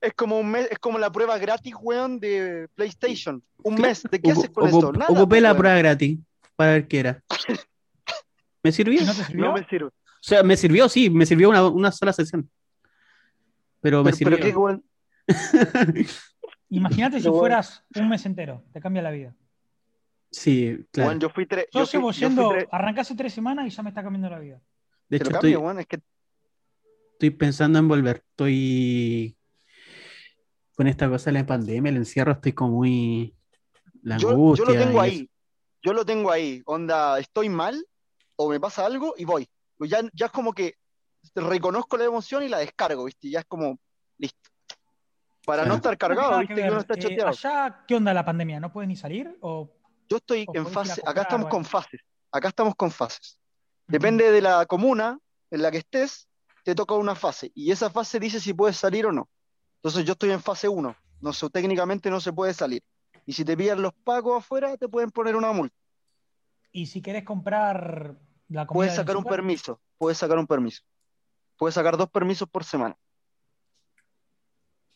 Es 0.00 0.14
como 0.14 0.40
un 0.40 0.50
mes, 0.50 0.66
es 0.68 0.80
como 0.80 0.98
la 0.98 1.12
prueba 1.12 1.38
gratis, 1.38 1.74
weón, 1.80 2.18
de 2.18 2.66
PlayStation. 2.74 3.40
Un 3.62 3.76
mes. 3.76 4.02
¿De 4.10 4.20
qué 4.20 4.32
haces 4.32 4.50
con 4.50 4.66
esto? 4.66 4.90
Nada, 4.92 5.06
ocupé 5.12 5.26
pues, 5.28 5.42
la 5.42 5.50
weón. 5.50 5.58
prueba 5.58 5.78
gratis 5.78 6.18
para 6.56 6.72
ver 6.72 6.88
qué 6.88 6.98
era. 6.98 7.22
¿Me 8.64 8.72
sirvió? 8.72 9.00
¿Y 9.00 9.04
no 9.04 9.14
te 9.14 9.22
sirvió? 9.24 9.44
No 9.44 9.52
me 9.52 9.64
sirve. 9.68 9.90
O 10.22 10.24
sea, 10.24 10.44
me 10.44 10.56
sirvió, 10.56 10.88
sí, 10.88 11.10
me 11.10 11.26
sirvió 11.26 11.50
una, 11.50 11.66
una 11.66 11.90
sola 11.90 12.12
sesión. 12.12 12.48
Pero 13.80 14.04
me 14.04 14.12
Pero, 14.12 14.16
sirvió. 14.16 14.36
pero 14.36 14.48
qué, 14.48 14.56
weón. 14.56 14.84
Imagínate 16.68 17.20
si 17.20 17.28
bueno. 17.28 17.40
fueras 17.40 17.84
un 17.96 18.08
mes 18.08 18.24
entero, 18.24 18.64
te 18.72 18.80
cambia 18.80 19.02
la 19.02 19.10
vida. 19.10 19.34
Sí, 20.30 20.86
claro. 20.92 21.08
Weón, 21.08 21.20
yo 21.20 21.28
fui 21.28 21.46
tres. 21.46 21.66
Yo, 21.72 21.84
fui 21.84 22.12
yendo, 22.12 22.54
hace 22.70 23.16
tres 23.16 23.34
semanas 23.34 23.66
y 23.66 23.70
ya 23.70 23.82
me 23.82 23.90
está 23.90 24.02
cambiando 24.02 24.30
la 24.30 24.38
vida. 24.38 24.62
de 25.08 25.16
hecho, 25.16 25.30
estoy, 25.30 25.56
weón. 25.56 25.80
Es 25.80 25.86
que 25.86 26.00
estoy 27.14 27.30
pensando 27.30 27.80
en 27.80 27.88
volver. 27.88 28.24
Estoy 28.30 29.36
con 30.76 30.86
esta 30.86 31.08
cosa 31.08 31.30
de 31.30 31.38
la 31.38 31.46
pandemia, 31.46 31.90
el 31.90 31.96
encierro, 31.96 32.32
estoy 32.32 32.52
como 32.52 32.76
muy. 32.76 33.34
La 34.02 34.18
yo, 34.18 34.32
lo 34.32 34.72
tengo 34.72 35.00
ahí. 35.00 35.28
Yo 35.82 35.92
lo 35.92 36.06
tengo 36.06 36.30
ahí. 36.30 36.62
Onda, 36.64 37.18
estoy 37.18 37.48
mal 37.48 37.84
o 38.36 38.48
me 38.48 38.60
pasa 38.60 38.86
algo 38.86 39.14
y 39.18 39.24
voy. 39.24 39.48
Pues 39.82 39.90
ya, 39.90 40.00
ya 40.12 40.26
es 40.26 40.32
como 40.32 40.52
que 40.52 40.76
reconozco 41.34 41.96
la 41.96 42.04
emoción 42.04 42.44
y 42.44 42.48
la 42.48 42.58
descargo, 42.58 43.02
¿viste? 43.02 43.28
Ya 43.28 43.40
es 43.40 43.46
como, 43.46 43.80
listo. 44.16 44.48
Para 45.44 45.64
no 45.64 45.74
estar 45.74 45.98
cargado, 45.98 46.38
¿viste? 46.38 46.54
que 46.54 46.70
uno 46.70 46.78
está 46.78 46.94
Eh, 46.94 46.98
choteado. 47.00 47.30
allá, 47.30 47.84
¿qué 47.88 47.96
onda 47.96 48.14
la 48.14 48.24
pandemia? 48.24 48.60
¿No 48.60 48.72
puedes 48.72 48.86
ni 48.86 48.94
salir? 48.94 49.36
¿O 49.40 49.72
Yo 50.08 50.18
estoy 50.18 50.44
o 50.46 50.52
en 50.54 50.68
fase, 50.68 51.02
acá 51.04 51.22
estamos 51.22 51.48
con 51.48 51.64
fases. 51.64 52.00
Acá 52.30 52.46
estamos 52.46 52.76
con 52.76 52.92
fases. 52.92 53.40
Depende 53.88 54.30
de 54.30 54.40
la 54.40 54.66
comuna 54.66 55.18
en 55.50 55.62
la 55.62 55.72
que 55.72 55.78
estés, 55.78 56.28
te 56.62 56.76
toca 56.76 56.94
una 56.94 57.16
fase. 57.16 57.50
Y 57.52 57.72
esa 57.72 57.90
fase 57.90 58.20
dice 58.20 58.38
si 58.38 58.54
puedes 58.54 58.76
salir 58.76 59.06
o 59.06 59.10
no. 59.10 59.28
Entonces 59.78 60.04
yo 60.04 60.12
estoy 60.12 60.30
en 60.30 60.40
fase 60.40 60.68
1. 60.68 60.96
No 61.22 61.32
sé, 61.32 61.50
técnicamente 61.50 62.08
no 62.08 62.20
se 62.20 62.32
puede 62.32 62.54
salir. 62.54 62.84
Y 63.26 63.32
si 63.32 63.44
te 63.44 63.56
pillan 63.56 63.82
los 63.82 63.94
pagos 64.04 64.44
afuera, 64.44 64.76
te 64.76 64.88
pueden 64.88 65.10
poner 65.10 65.34
una 65.34 65.50
multa. 65.50 65.74
Y 66.70 66.86
si 66.86 67.02
querés 67.02 67.24
comprar 67.24 68.16
la 68.52 68.66
comida 68.66 68.78
Puedes 68.78 68.94
sacar 68.94 69.16
un 69.16 69.24
permiso. 69.24 69.80
Puedes 69.98 70.18
sacar 70.18 70.38
un 70.38 70.46
permiso. 70.46 70.82
Puedes 71.56 71.74
sacar 71.74 71.96
dos 71.96 72.10
permisos 72.10 72.48
por 72.48 72.64
semana. 72.64 72.96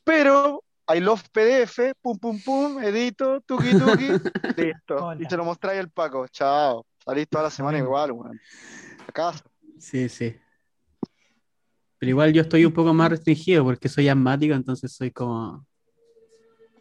Pero 0.04 0.62
I 0.88 1.00
love 1.00 1.22
PDF, 1.32 1.94
pum, 2.00 2.16
pum, 2.18 2.40
pum, 2.40 2.82
edito, 2.82 3.40
tuki, 3.40 3.76
tuki, 3.76 4.08
listo. 4.56 4.96
Hola. 4.96 5.20
Y 5.20 5.26
se 5.26 5.36
lo 5.36 5.44
mostráis 5.44 5.80
al 5.80 5.90
Paco. 5.90 6.28
Chao. 6.28 6.86
Salís 7.04 7.28
toda 7.28 7.44
la 7.44 7.50
semana 7.50 7.78
igual, 7.78 8.12
weón. 8.12 8.40
A 9.06 9.12
casa. 9.12 9.44
Sí, 9.78 10.08
sí. 10.08 10.36
Pero 11.98 12.10
igual 12.10 12.32
yo 12.32 12.42
estoy 12.42 12.64
un 12.64 12.72
poco 12.72 12.92
más 12.94 13.10
restringido 13.10 13.64
porque 13.64 13.88
soy 13.88 14.08
asmático, 14.08 14.54
entonces 14.54 14.92
soy 14.92 15.10
como. 15.10 15.66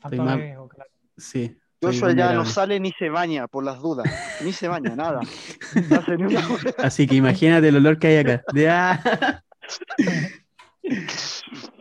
riesgo, 0.03 0.67
claro. 0.67 0.89
Sí. 1.17 1.57
Joshua 1.81 2.13
ya 2.13 2.33
no 2.33 2.45
sale 2.45 2.79
ni 2.79 2.91
se 2.93 3.09
baña 3.09 3.47
por 3.47 3.63
las 3.63 3.79
dudas. 3.79 4.07
Ni 4.43 4.51
se 4.53 4.67
baña, 4.67 4.95
nada. 4.95 5.19
No 5.89 5.97
hace 5.97 6.17
ni 6.17 6.23
una 6.23 6.47
hueá. 6.47 6.73
Así 6.79 7.05
que 7.05 7.15
imagínate 7.15 7.67
el 7.67 7.75
olor 7.77 7.99
que 7.99 8.07
hay 8.07 8.17
acá. 8.17 8.43
De- 8.53 8.69
ah. 8.69 9.43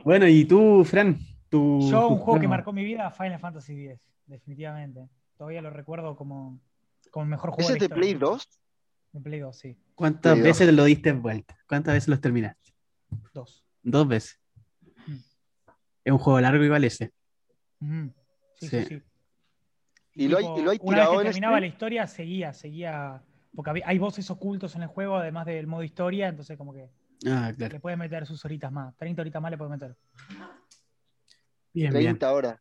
Bueno, 0.05 0.27
y 0.27 0.45
tú, 0.45 0.85
Fran, 0.85 1.19
tu, 1.49 1.89
Yo, 1.91 2.09
tu 2.09 2.15
un 2.15 2.19
juego 2.19 2.41
que 2.41 2.49
marcó 2.49 2.73
mi 2.73 2.85
vida, 2.85 3.11
Final 3.11 3.39
Fantasy 3.39 3.87
X, 3.87 4.01
definitivamente. 4.27 5.09
Todavía 5.37 5.63
lo 5.63 5.71
recuerdo 5.71 6.17
como, 6.17 6.61
como 7.11 7.25
el 7.25 7.31
mejor 7.31 7.51
juego 7.51 7.71
¿Ese 7.71 7.79
de 7.79 7.89
de 7.89 7.95
Play 7.95 8.11
historia. 8.13 8.29
2? 8.33 8.49
De 9.13 9.21
Play 9.21 9.41
2, 9.41 9.57
sí. 9.57 9.77
¿Cuántas 9.95 10.33
Play 10.35 10.45
veces 10.45 10.75
lo 10.75 10.85
diste 10.85 11.11
en 11.11 11.23
vuelta? 11.23 11.59
¿Cuántas 11.69 11.95
veces 11.95 12.09
los 12.09 12.21
terminaste? 12.21 12.73
Dos. 13.33 13.65
Dos 13.83 14.09
veces. 14.09 14.41
Mm. 15.07 15.17
Es 16.05 16.13
un 16.13 16.19
juego 16.19 16.41
largo 16.41 16.65
igual 16.65 16.85
ese. 16.85 17.13
Sí. 17.81 18.69
sí, 18.69 18.85
sí. 18.85 19.03
¿Y 20.15 20.29
lo 20.29 20.39
hay- 20.39 20.45
y 20.45 20.63
lo 20.63 20.71
hay 20.71 20.79
una 20.81 20.97
vez 21.01 21.09
que 21.09 21.17
en 21.17 21.23
terminaba 21.25 21.57
Steam? 21.57 21.61
la 21.61 21.67
historia, 21.67 22.07
seguía, 22.07 22.53
seguía. 22.53 23.23
Porque 23.55 23.71
había- 23.71 23.85
hay 23.89 23.99
voces 23.99 24.31
ocultos 24.31 24.75
en 24.77 24.83
el 24.83 24.89
juego, 24.89 25.17
además 25.17 25.47
del 25.47 25.67
modo 25.67 25.83
historia, 25.83 26.29
entonces 26.29 26.57
como 26.59 26.73
que 26.73 26.89
Ah, 27.27 27.53
claro. 27.57 27.73
le 27.75 27.81
puedes 27.81 27.99
meter 27.99 28.27
sus 28.27 28.45
horitas 28.45 28.71
más. 28.73 28.95
30 28.97 29.23
horitas 29.23 29.41
más 29.43 29.51
le 29.51 29.59
puedes 29.59 29.71
meter. 29.71 29.97
Bien, 31.73 31.91
bien. 31.93 31.93
30 31.93 32.33
horas. 32.33 32.61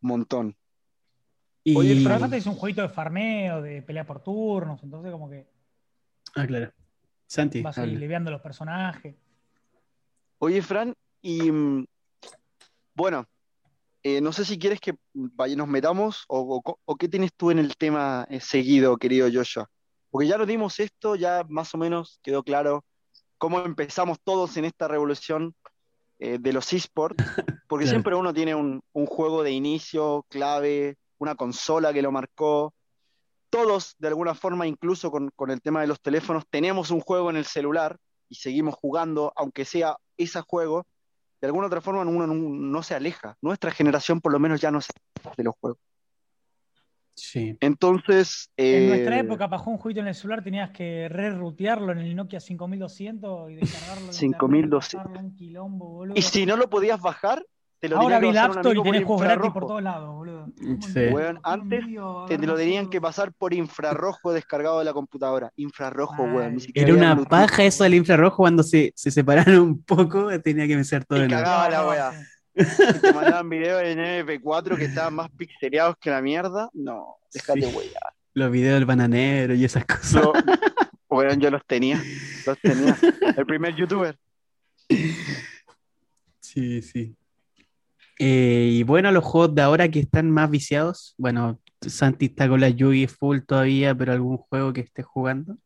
Montón. 0.00 0.54
Y... 1.64 1.76
Oye, 1.76 1.96
Fran, 2.00 2.20
Fantasy 2.20 2.40
es 2.40 2.46
un 2.46 2.54
jueguito 2.54 2.82
de 2.82 2.88
farmeo, 2.88 3.60
de 3.62 3.82
pelea 3.82 4.04
por 4.06 4.22
turnos, 4.22 4.82
entonces 4.82 5.10
como 5.10 5.28
que 5.28 5.48
Ah, 6.34 6.46
claro. 6.46 6.72
Santi, 7.26 7.62
vas 7.62 7.76
ahí 7.78 7.84
habla. 7.88 7.98
liviando 7.98 8.30
los 8.30 8.40
personajes. 8.40 9.16
Oye, 10.38 10.60
Fran, 10.62 10.94
y 11.22 11.50
mm, 11.50 11.86
bueno, 12.94 13.26
eh, 14.08 14.20
no 14.20 14.32
sé 14.32 14.44
si 14.44 14.56
quieres 14.56 14.78
que 14.80 14.94
nos 15.14 15.66
metamos 15.66 16.24
o, 16.28 16.62
o- 16.64 16.78
o 16.84 16.96
qué 16.96 17.08
tienes 17.08 17.32
tú 17.36 17.50
en 17.50 17.58
el 17.58 17.76
tema 17.76 18.24
eh, 18.30 18.38
seguido, 18.40 18.96
querido 18.98 19.28
Joshua. 19.32 19.68
Porque 20.10 20.28
ya 20.28 20.38
lo 20.38 20.46
dimos 20.46 20.78
esto, 20.78 21.16
ya 21.16 21.44
más 21.48 21.74
o 21.74 21.78
menos 21.78 22.20
quedó 22.22 22.44
claro 22.44 22.84
cómo 23.36 23.58
empezamos 23.64 24.18
todos 24.22 24.56
en 24.58 24.64
esta 24.64 24.86
revolución 24.86 25.56
eh, 26.20 26.38
de 26.40 26.52
los 26.52 26.72
esports, 26.72 27.16
porque 27.68 27.84
Claro. 27.84 27.94
siempre 27.96 28.14
uno 28.14 28.32
tiene 28.32 28.54
un, 28.54 28.80
un 28.92 29.06
juego 29.06 29.42
de 29.42 29.50
inicio 29.50 30.24
clave, 30.28 30.94
una 31.18 31.34
consola 31.34 31.92
que 31.92 32.00
lo 32.02 32.12
marcó. 32.12 32.72
Todos, 33.50 33.96
de 33.98 34.06
alguna 34.08 34.34
forma, 34.36 34.68
incluso 34.68 35.10
con, 35.10 35.30
con 35.34 35.50
el 35.50 35.60
tema 35.60 35.80
de 35.80 35.88
los 35.88 36.00
teléfonos, 36.00 36.44
tenemos 36.48 36.92
un 36.92 37.00
juego 37.00 37.28
en 37.30 37.36
el 37.38 37.44
celular 37.44 37.96
y 38.28 38.36
seguimos 38.36 38.76
jugando, 38.76 39.32
aunque 39.34 39.64
sea 39.64 39.96
ese 40.16 40.40
juego, 40.42 40.84
de 41.46 41.50
alguna 41.50 41.68
otra 41.68 41.80
forma 41.80 42.02
uno 42.02 42.26
no, 42.26 42.34
no 42.34 42.82
se 42.82 42.94
aleja. 42.94 43.36
Nuestra 43.40 43.70
generación 43.70 44.20
por 44.20 44.32
lo 44.32 44.38
menos 44.38 44.60
ya 44.60 44.70
no 44.70 44.80
se 44.80 44.92
aleja 44.92 45.34
de 45.36 45.44
los 45.44 45.54
juegos. 45.60 45.78
Sí. 47.14 47.56
Entonces, 47.60 48.50
En 48.58 48.82
eh, 48.84 48.88
nuestra 48.88 49.18
época, 49.18 49.48
para 49.48 49.58
jugar 49.58 49.76
un 49.76 49.80
jueguito 49.80 50.00
en 50.02 50.08
el 50.08 50.14
celular 50.14 50.44
tenías 50.44 50.70
que 50.70 51.08
re-rutearlo 51.08 51.92
en 51.92 51.98
el 51.98 52.14
Nokia 52.14 52.40
5200 52.40 53.50
y 53.50 53.54
descargarlo. 53.54 54.06
en 54.08 54.12
5200. 54.12 54.92
internet, 54.92 55.06
pasarlo, 55.06 55.28
un 55.28 55.34
quilombo, 55.36 55.88
boludo. 55.88 56.18
y 56.18 56.22
si 56.22 56.44
no 56.44 56.56
lo 56.56 56.68
podías 56.68 57.00
bajar, 57.00 57.42
te 57.78 57.88
lo 57.88 57.98
Ahora 57.98 58.18
tenía 58.20 58.46
vi 58.46 58.52
que 58.52 58.58
Store 58.58 58.78
y 58.78 58.82
tenés 58.82 59.04
juegos 59.04 59.22
gratis 59.22 59.50
por 59.52 59.66
todos 59.66 59.82
lados, 59.82 60.14
boludo. 60.14 60.46
Sí. 60.80 61.06
Weón, 61.12 61.40
antes 61.42 61.84
te, 62.28 62.38
te 62.38 62.46
lo 62.46 62.56
tenían 62.56 62.88
que 62.88 63.00
pasar 63.00 63.32
por 63.32 63.52
infrarrojo 63.54 64.32
descargado 64.32 64.78
de 64.78 64.84
la 64.86 64.92
computadora. 64.92 65.52
Infrarrojo, 65.56 66.22
weón. 66.24 66.56
Ni 66.56 66.62
Era 66.74 66.94
una 66.94 67.14
Bluetooth, 67.14 67.28
paja 67.30 67.64
eso 67.64 67.84
del 67.84 67.94
infrarrojo 67.94 68.36
cuando 68.38 68.62
se, 68.62 68.92
se 68.96 69.10
separaron 69.10 69.58
un 69.58 69.82
poco, 69.82 70.28
tenía 70.40 70.66
que 70.66 70.74
vencer 70.76 71.04
todo 71.04 71.18
Y 71.18 71.22
el 71.22 71.28
cagaba 71.30 71.68
la 71.70 72.12
No. 72.12 72.12
Y 72.58 73.00
te 73.00 73.12
mandaban 73.12 73.50
videos 73.50 73.82
en 73.82 73.98
MP4 74.26 74.76
que 74.78 74.84
estaban 74.86 75.14
más 75.14 75.28
pixeleados 75.30 75.96
que 76.00 76.08
la 76.10 76.22
mierda. 76.22 76.70
No, 76.72 77.16
déjate 77.32 77.60
Sí. 77.62 77.76
weá. 77.76 78.00
los 78.32 78.50
videos 78.50 78.74
del 78.74 78.86
bananero 78.86 79.54
y 79.54 79.64
esas 79.64 79.84
cosas. 79.84 80.14
Lo- 80.22 80.32
Weón, 81.08 81.38
yo 81.40 81.50
los 81.50 81.64
tenía. 81.66 82.02
Los 82.46 82.58
tenía. 82.60 82.96
El 83.36 83.46
primer 83.46 83.74
youtuber. 83.76 84.18
Sí, 86.40 86.82
sí. 86.82 87.14
Eh, 88.18 88.68
y 88.72 88.82
bueno, 88.82 89.10
los 89.12 89.24
juegos 89.24 89.54
de 89.54 89.62
ahora 89.62 89.88
que 89.88 90.00
están 90.00 90.30
más 90.30 90.50
viciados. 90.50 91.14
Bueno, 91.18 91.58
Santi 91.80 92.26
está 92.26 92.48
con 92.48 92.60
la 92.60 92.68
Yugi 92.70 93.06
full 93.06 93.40
todavía, 93.46 93.94
pero 93.94 94.12
algún 94.12 94.38
juego 94.38 94.72
que 94.72 94.80
esté 94.80 95.02
jugando. 95.02 95.56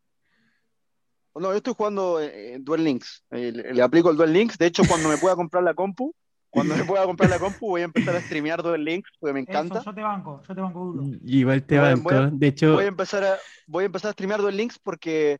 No, 1.34 1.52
yo 1.52 1.56
estoy 1.56 1.74
jugando 1.76 2.20
eh, 2.20 2.58
Duel 2.60 2.84
Links. 2.84 3.24
Eh, 3.30 3.52
le, 3.52 3.72
le 3.74 3.82
aplico 3.82 4.10
el 4.10 4.16
Duel 4.16 4.32
Links. 4.32 4.58
De 4.58 4.66
hecho, 4.66 4.82
cuando 4.86 5.08
me 5.08 5.16
pueda 5.16 5.36
comprar 5.36 5.62
la 5.62 5.72
compu, 5.74 6.12
cuando 6.50 6.76
me 6.76 6.84
pueda 6.84 7.04
comprar 7.04 7.30
la 7.30 7.38
compu, 7.38 7.68
voy 7.68 7.82
a 7.82 7.84
empezar 7.84 8.16
a 8.16 8.20
streamear 8.20 8.62
Duel 8.62 8.84
Links 8.84 9.08
porque 9.18 9.32
me 9.32 9.40
encanta. 9.40 9.76
Eso, 9.78 9.84
yo 9.90 9.94
te 9.94 10.02
banco, 10.02 10.42
yo 10.46 10.54
te 10.54 10.60
banco 10.60 10.80
duro. 10.86 11.04
Igual 11.24 11.62
te 11.62 11.78
Voy 11.78 11.86
a- 11.86 11.90
banco. 11.94 12.02
voy 12.02 12.14
a- 12.14 12.30
De 12.32 12.46
hecho, 12.48 12.72
Voy 12.74 12.84
a 12.84 12.88
empezar 12.88 13.22
a, 13.24 13.36
voy 13.68 13.84
a 13.84 13.86
empezar 13.86 14.08
a 14.10 14.12
streamear 14.12 14.40
Duel 14.42 14.56
Links 14.56 14.78
porque, 14.80 15.38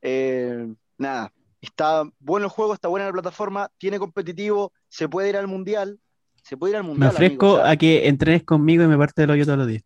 eh, 0.00 0.72
nada, 0.96 1.32
está 1.60 2.04
bueno 2.20 2.46
el 2.46 2.50
juego, 2.52 2.72
está 2.72 2.86
buena 2.88 3.06
la 3.06 3.12
plataforma, 3.12 3.68
tiene 3.78 3.98
competitivo, 3.98 4.72
se 4.88 5.08
puede 5.08 5.28
ir 5.28 5.36
al 5.36 5.48
mundial. 5.48 5.98
Se 6.42 6.56
puede 6.56 6.72
ir 6.72 6.76
al 6.76 6.82
me 6.84 6.88
mundial. 6.90 7.10
ofrezco 7.12 7.46
amigo, 7.46 7.60
o 7.60 7.62
sea, 7.64 7.70
a 7.70 7.76
que 7.76 8.08
entrenes 8.08 8.44
conmigo 8.44 8.84
y 8.84 8.86
me 8.88 8.98
parte 8.98 9.22
el 9.22 9.30
hoyo 9.30 9.44
todos 9.44 9.58
los 9.58 9.66
días. 9.68 9.82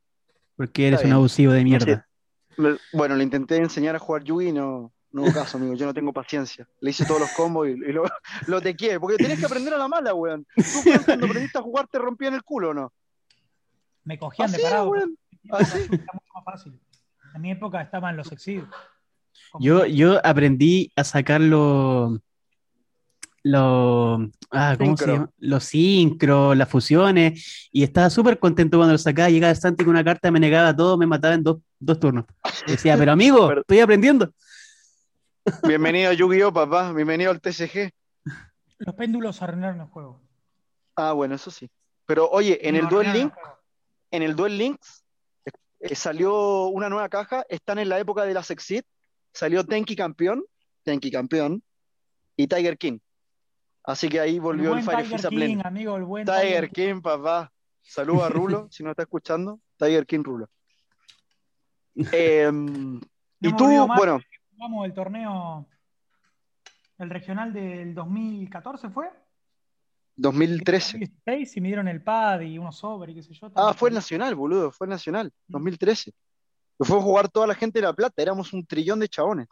Porque 0.57 0.89
eres 0.89 1.05
un 1.05 1.13
abusivo 1.13 1.53
de 1.53 1.63
mierda. 1.65 2.09
me- 2.57 2.77
bueno, 2.93 3.15
le 3.15 3.23
intenté 3.25 3.57
enseñar 3.57 3.95
a 3.95 3.99
jugar 3.99 4.25
Yugi 4.25 4.49
y 4.49 4.53
no, 4.53 4.91
no 5.13 5.23
hubo 5.23 5.33
caso, 5.33 5.59
amigo. 5.59 5.75
Yo 5.75 5.85
no 5.87 5.93
tengo 5.93 6.13
paciencia. 6.15 6.67
Le 6.81 6.91
hice 6.91 7.05
todos 7.05 7.21
los 7.21 7.31
combos 7.33 7.69
y, 7.69 7.73
y 7.73 7.93
lo, 7.93 8.05
lo 8.47 8.61
tequé. 8.63 8.99
Porque 8.99 9.17
tenés 9.19 9.39
que 9.39 9.45
aprender 9.47 9.75
a 9.75 9.79
la 9.79 9.87
mala, 9.89 10.15
weón. 10.15 10.47
Tú, 10.57 10.63
weón, 10.89 11.03
cuando 11.05 11.27
aprendiste 11.27 11.59
a 11.59 11.63
jugar, 11.63 11.87
te 11.89 11.99
rompían 11.99 12.33
el 12.35 12.43
culo, 12.43 12.71
¿o 12.71 12.75
¿no? 12.75 12.93
Me 14.05 14.19
cogían 14.19 14.49
Así 14.49 14.57
de 14.57 14.63
parado. 14.63 14.89
weón. 14.91 15.19
Época 15.45 15.59
Era 15.63 16.13
mucho 16.15 16.33
más 16.35 16.45
fácil. 16.45 16.81
En 17.35 17.43
mi 17.43 17.51
época 17.51 17.83
estaban 17.83 18.17
los 18.17 18.33
Exceed. 18.33 18.63
Yo, 19.61 19.85
yo 19.85 20.25
aprendí 20.25 20.91
a 20.97 21.05
sacar 21.05 21.41
los. 21.43 22.19
Los. 23.43 24.21
Ah, 24.51 24.75
¿cómo 24.79 24.97
se 24.97 25.05
Sincro. 25.05 25.15
llama? 25.15 25.31
Los 25.39 25.65
sincro, 25.65 26.55
las 26.55 26.69
fusiones. 26.69 27.69
Y 27.73 27.83
estaba 27.83 28.11
súper 28.11 28.39
contento 28.39 28.77
cuando 28.79 28.93
lo 28.93 28.99
sacaba. 28.99 29.29
Llegaba 29.29 29.55
Santi 29.55 29.85
con 29.85 29.91
una 29.93 30.05
carta, 30.05 30.31
me 30.31 30.41
negaba 30.41 30.75
todo, 30.75 30.97
me 30.97 31.07
mataba 31.07 31.35
en 31.35 31.43
dos, 31.43 31.59
dos 31.79 31.99
turnos. 32.01 32.25
Decía, 32.67 32.97
pero 32.97 33.13
amigo, 33.13 33.49
Pero- 33.49 33.61
estoy 33.63 33.81
aprendiendo. 33.81 34.33
Bienvenido 35.67 36.11
a 36.11 36.15
Yu-Gi-Oh, 36.15 36.53
papá. 36.53 36.93
Bienvenido 36.93 37.31
al 37.31 37.41
TCG. 37.41 37.91
Los 38.79 38.95
péndulos 38.95 39.41
arruinaron 39.43 39.81
el 39.81 39.87
juego. 39.87 40.21
Ah, 40.97 41.13
bueno, 41.13 41.35
eso 41.37 41.51
sí. 41.51 41.69
Pero 42.05 42.29
oye, 42.31 42.67
en 42.69 42.77
el 42.77 42.89
Duel 42.89 43.13
Link, 43.13 43.33
en 44.11 44.23
el 44.23 44.35
Duel 44.37 44.59
Links 44.59 45.05
eh, 45.81 45.95
salió 45.95 46.67
una 46.67 46.89
nueva 46.89 47.09
caja. 47.09 47.45
Están 47.49 47.79
en 47.79 47.89
la 47.89 47.99
época 47.99 48.25
de 48.25 48.35
las 48.35 48.51
Exit. 48.51 48.85
Salió 49.33 49.65
Tenki 49.65 49.95
campeón, 49.97 50.45
Tenki 50.83 51.11
campeón 51.11 51.63
y 52.37 52.47
Tiger 52.47 52.77
King. 52.79 52.99
Así 53.87 54.09
que 54.09 54.21
ahí 54.21 54.39
volvió 54.39 54.75
el, 54.75 54.83
buen 54.83 54.85
Fire 54.85 55.05
Tiger 55.05 55.13
Fist 55.13 55.25
a 55.25 55.29
King, 55.31 55.61
amigo, 55.65 55.97
el 55.97 56.05
buen 56.05 56.27
Tiger 56.27 56.71
King, 56.71 57.01
papá. 57.01 57.53
Saludos 57.83 58.25
a 58.25 58.29
Rulo, 58.29 58.69
si 58.71 58.83
no 58.83 58.91
está 58.91 59.03
escuchando. 59.03 59.61
Tiger 59.79 60.05
King 60.07 60.25
Rulo. 60.25 60.49
Eh, 62.13 62.51
No 63.41 63.51
y 63.51 63.57
tú, 63.57 63.65
más 63.87 63.99
bueno, 63.99 64.21
Jugamos 64.51 64.87
el 64.87 64.95
torneo, 64.95 65.69
el 66.99 67.11
regional 67.11 67.53
del 67.53 67.95
2014 67.95 68.89
fue. 68.89 69.11
2013. 70.17 70.99
2016 70.99 71.57
y 71.57 71.61
me 71.61 71.69
dieron 71.69 71.89
el 71.89 72.03
pad 72.03 72.41
y 72.41 72.57
unos 72.57 72.79
sobre 72.79 73.13
y 73.13 73.17
qué 73.17 73.23
sé 73.23 73.35
yo. 73.35 73.51
Ah, 73.55 73.75
fue 73.75 73.91
el 73.91 73.95
Nacional, 73.95 74.35
boludo, 74.35 74.73
fue 74.73 74.87
el 74.87 74.91
Nacional, 74.91 75.31
2013. 75.49 76.13
Que 76.79 76.85
fue 76.85 76.99
a 76.99 77.03
jugar 77.03 77.29
toda 77.29 77.47
la 77.47 77.55
gente 77.55 77.79
de 77.79 77.87
La 77.87 77.93
Plata, 77.93 78.23
éramos 78.23 78.53
un 78.55 78.65
trillón 78.65 78.99
de 79.01 79.09
chabones. 79.09 79.47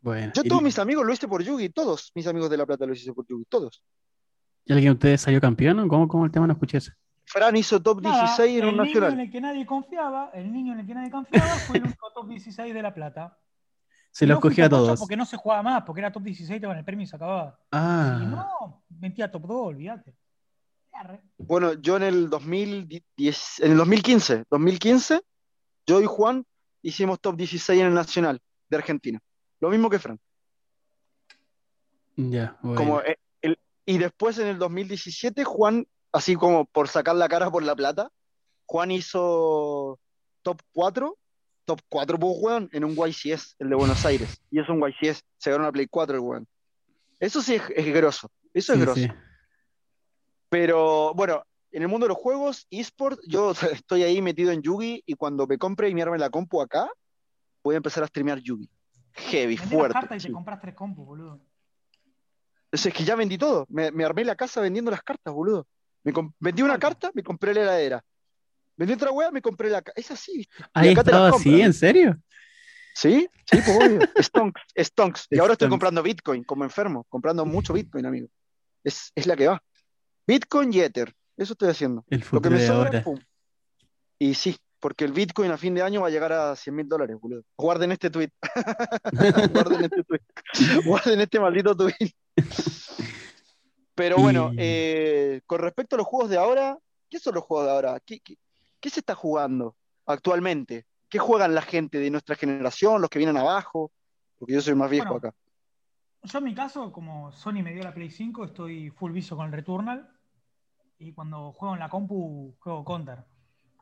Bueno, 0.00 0.32
Yo 0.34 0.42
¿y- 0.44 0.48
todos 0.48 0.62
mis 0.62 0.78
amigos 0.78 1.04
lo 1.04 1.12
hice 1.12 1.26
por 1.28 1.42
Yugi, 1.42 1.70
todos 1.70 2.12
mis 2.14 2.26
amigos 2.26 2.50
de 2.50 2.56
La 2.56 2.66
Plata 2.66 2.86
lo 2.86 2.92
hice 2.92 3.12
por 3.12 3.26
Yugi, 3.26 3.44
todos. 3.48 3.82
¿y 4.64 4.72
alguien 4.72 4.92
de 4.92 4.94
ustedes 4.94 5.20
salió 5.22 5.40
campeón? 5.40 5.80
¿o 5.80 5.88
¿Cómo, 5.88 6.06
cómo 6.08 6.24
el 6.24 6.30
tema 6.30 6.46
no 6.46 6.52
escuché 6.52 6.78
eso? 6.78 6.92
Fran 7.24 7.56
hizo 7.56 7.80
top 7.82 8.00
Nada, 8.02 8.20
16 8.24 8.58
en 8.58 8.64
un 8.64 8.70
el 8.70 8.76
niño 8.76 8.82
en 8.82 8.88
Nacional. 9.00 9.20
el 9.20 9.30
que 9.30 9.40
nadie 9.40 9.66
confiaba, 9.66 10.30
el 10.34 10.52
niño 10.52 10.72
en 10.72 10.80
el 10.80 10.86
que 10.86 10.94
nadie 10.94 11.10
confiaba 11.10 11.46
fue 11.66 11.76
el 11.78 11.84
único 11.84 12.10
top 12.14 12.28
16 12.28 12.72
de 12.74 12.82
La 12.82 12.94
Plata. 12.94 13.38
Se 14.10 14.24
Y 14.24 14.28
los 14.28 14.36
no 14.36 14.40
cogió 14.40 14.64
a 14.64 14.68
todos. 14.68 14.98
Porque 14.98 15.16
no 15.16 15.26
se 15.26 15.36
jugaba 15.36 15.62
más, 15.62 15.82
porque 15.84 16.00
era 16.00 16.10
top 16.10 16.22
16, 16.22 16.60
te 16.60 16.66
el 16.66 16.84
premio 16.84 17.04
y 17.04 17.06
se 17.06 17.16
acababa. 17.16 17.58
Y 17.64 17.66
Ah, 17.72 18.18
no, 18.24 18.82
metía 18.98 19.30
top 19.30 19.46
2, 19.46 19.66
olvídate. 19.68 20.14
Bueno, 21.36 21.74
yo 21.74 21.96
en 21.96 22.02
el 22.02 22.30
2010, 22.30 23.60
en 23.60 23.72
el 23.72 23.76
2015, 23.78 24.44
2015, 24.50 25.20
yo 25.86 26.00
y 26.00 26.06
Juan 26.06 26.44
hicimos 26.82 27.20
top 27.20 27.36
16 27.36 27.80
en 27.80 27.86
el 27.88 27.94
Nacional 27.94 28.40
de 28.68 28.76
Argentina. 28.76 29.20
Lo 29.60 29.70
mismo 29.70 29.90
que 29.90 29.98
Fran. 29.98 30.18
ya, 32.16 32.56
bueno. 32.62 32.76
Como, 32.76 33.00
eh, 33.00 33.18
el- 33.42 33.58
y 33.86 33.98
después 33.98 34.38
en 34.38 34.48
el 34.48 34.58
2017, 34.58 35.44
Juan, 35.44 35.86
así 36.12 36.34
como 36.34 36.64
por 36.64 36.88
sacar 36.88 37.14
la 37.16 37.28
cara 37.28 37.50
por 37.50 37.62
la 37.62 37.76
plata, 37.76 38.10
Juan 38.66 38.90
hizo 38.90 39.98
top 40.42 40.60
4, 40.72 41.16
top 41.64 41.80
4, 41.88 42.18
pues, 42.18 42.32
weón, 42.40 42.68
en 42.72 42.84
un 42.84 42.94
YCS, 42.96 43.54
el 43.58 43.68
de 43.70 43.76
Buenos 43.76 44.04
Aires. 44.04 44.40
Y 44.50 44.60
es 44.60 44.68
un 44.68 44.80
YCS, 44.80 45.22
se 45.36 45.50
ganó 45.50 45.64
una 45.64 45.72
Play 45.72 45.86
4 45.86 46.16
el 46.16 46.20
weón. 46.22 46.46
Eso 47.20 47.40
sí 47.42 47.54
es, 47.56 47.62
es 47.74 47.86
grosso, 47.94 48.30
eso 48.54 48.72
es 48.72 48.78
Sí, 48.78 48.84
grosso. 48.84 49.00
sí. 49.00 49.08
Pero 50.48 51.12
bueno, 51.14 51.42
en 51.72 51.82
el 51.82 51.88
mundo 51.88 52.04
de 52.06 52.08
los 52.08 52.18
juegos, 52.18 52.66
eSport, 52.70 53.20
yo 53.26 53.52
estoy 53.84 54.02
ahí 54.02 54.22
metido 54.22 54.50
en 54.52 54.62
Yugi 54.62 55.02
y 55.06 55.14
cuando 55.14 55.46
me 55.46 55.58
compre 55.58 55.88
y 55.88 55.94
me 55.94 56.02
arme 56.02 56.18
la 56.18 56.30
compu 56.30 56.60
acá, 56.62 56.90
voy 57.62 57.74
a 57.74 57.78
empezar 57.78 58.02
a 58.02 58.06
streamear 58.06 58.38
Yugi. 58.38 58.68
Heavy, 59.18 59.56
Vendé 59.56 59.64
las 59.64 59.68
fuerte. 59.68 59.92
cartas 59.94 60.24
y 60.24 60.26
te 60.26 60.32
compras 60.32 60.60
tres 60.60 60.74
compus, 60.74 61.06
boludo. 61.06 61.40
Es 62.70 62.84
es 62.86 62.92
que 62.94 63.04
ya 63.04 63.16
vendí 63.16 63.38
todo. 63.38 63.66
Me, 63.70 63.90
me 63.90 64.04
armé 64.04 64.24
la 64.24 64.36
casa 64.36 64.60
vendiendo 64.60 64.90
las 64.90 65.02
cartas, 65.02 65.32
boludo. 65.32 65.66
Me 66.04 66.12
vendí 66.38 66.62
una 66.62 66.78
carta, 66.78 67.10
me 67.14 67.22
compré 67.22 67.54
la 67.54 67.62
heladera. 67.62 68.04
Vendí 68.76 68.94
otra 68.94 69.10
wea, 69.10 69.30
me 69.30 69.42
compré 69.42 69.70
la. 69.70 69.82
Es 69.96 70.10
así, 70.10 70.38
¿viste? 70.38 70.54
¿Has 70.72 70.86
acá 70.88 71.04
te 71.04 71.10
las 71.10 71.20
estado 71.20 71.30
compran, 71.32 71.54
así? 71.54 71.62
¿En 71.62 71.72
serio? 71.74 72.18
¿Sí? 72.94 73.28
Sí, 73.50 73.58
pues 73.64 73.76
obvio. 73.76 74.00
Stonks, 74.22 74.60
stonks. 74.76 75.26
Y 75.30 75.38
ahora 75.38 75.52
estoy 75.52 75.68
comprando 75.68 76.02
Bitcoin 76.02 76.44
como 76.44 76.64
enfermo, 76.64 77.04
comprando 77.08 77.44
mucho 77.44 77.72
Bitcoin, 77.72 78.06
amigo. 78.06 78.28
Es, 78.84 79.12
es 79.14 79.26
la 79.26 79.36
que 79.36 79.48
va. 79.48 79.62
Bitcoin 80.26 80.72
y 80.72 80.80
Ether. 80.80 81.14
Eso 81.36 81.52
estoy 81.52 81.70
haciendo. 81.70 82.04
El 82.08 82.24
Lo 82.30 82.40
que 82.40 82.50
me 82.50 82.66
sobra, 82.66 83.02
pum. 83.02 83.18
Y 84.18 84.34
sí, 84.34 84.56
porque 84.80 85.04
el 85.04 85.12
Bitcoin 85.12 85.50
a 85.50 85.58
fin 85.58 85.74
de 85.74 85.82
año 85.82 86.02
va 86.02 86.08
a 86.08 86.10
llegar 86.10 86.32
a 86.32 86.54
100 86.54 86.74
mil 86.74 86.88
dólares, 86.88 87.16
boludo. 87.20 87.42
Guarden 87.56 87.92
este 87.92 88.10
tweet. 88.10 88.30
Guarden 89.52 89.84
este 89.84 90.04
tweet. 90.04 90.20
Guarden 90.84 91.20
este 91.20 91.40
maldito 91.40 91.76
tweet. 91.76 92.12
Pero 93.94 94.16
bueno, 94.18 94.52
eh, 94.56 95.40
con 95.46 95.60
respecto 95.60 95.96
a 95.96 95.98
los 95.98 96.06
juegos 96.06 96.30
de 96.30 96.38
ahora, 96.38 96.78
¿qué 97.10 97.18
son 97.18 97.34
los 97.34 97.44
juegos 97.44 97.66
de 97.66 97.72
ahora? 97.72 98.00
¿Qué, 98.04 98.20
qué, 98.20 98.36
qué 98.78 98.90
se 98.90 99.00
está 99.00 99.14
jugando 99.16 99.76
actualmente? 100.06 100.86
¿Qué 101.08 101.18
juegan 101.18 101.54
la 101.54 101.62
gente 101.62 101.98
de 101.98 102.10
nuestra 102.10 102.36
generación, 102.36 103.00
los 103.00 103.10
que 103.10 103.18
vienen 103.18 103.36
abajo? 103.36 103.90
Porque 104.38 104.54
yo 104.54 104.60
soy 104.60 104.74
más 104.74 104.90
viejo 104.90 105.14
Bueno, 105.14 105.28
acá. 105.28 105.36
Yo 106.22 106.38
en 106.38 106.44
mi 106.44 106.54
caso, 106.54 106.92
como 106.92 107.32
Sony 107.32 107.62
me 107.62 107.72
dio 107.72 107.82
la 107.82 107.94
Play 107.94 108.10
5, 108.10 108.44
estoy 108.44 108.90
full 108.90 109.12
viso 109.12 109.36
con 109.36 109.46
el 109.46 109.52
Returnal. 109.52 110.08
Y 110.98 111.12
cuando 111.12 111.52
juego 111.52 111.74
en 111.74 111.80
la 111.80 111.88
compu, 111.88 112.54
juego 112.58 112.84
Counter. 112.84 113.24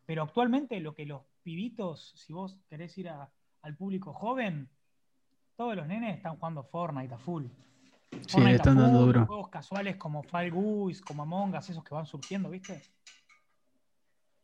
Pero 0.06 0.22
actualmente 0.22 0.78
lo 0.80 0.94
que 0.94 1.04
los 1.04 1.22
pibitos, 1.42 2.12
si 2.16 2.32
vos 2.32 2.56
querés 2.68 2.96
ir 2.98 3.08
a- 3.08 3.30
al 3.62 3.76
público 3.76 4.12
joven, 4.12 4.68
todos 5.56 5.74
los 5.76 5.86
nenes 5.86 6.16
están 6.16 6.36
jugando 6.36 6.62
Fortnite 6.62 7.14
a 7.14 7.18
full. 7.18 7.44
Sí, 8.12 8.18
Fortnite 8.28 8.44
le 8.44 8.50
a 8.50 8.56
están 8.56 8.76
dando 8.76 8.98
full, 9.00 9.06
duro. 9.06 9.26
Juegos 9.26 9.48
casuales 9.48 9.96
como 9.96 10.22
Fall 10.22 10.50
Guys, 10.52 11.00
como 11.02 11.22
Among 11.24 11.56
Us, 11.56 11.70
esos 11.70 11.82
que 11.84 11.94
van 11.94 12.06
surgiendo, 12.06 12.50
¿viste? 12.50 12.80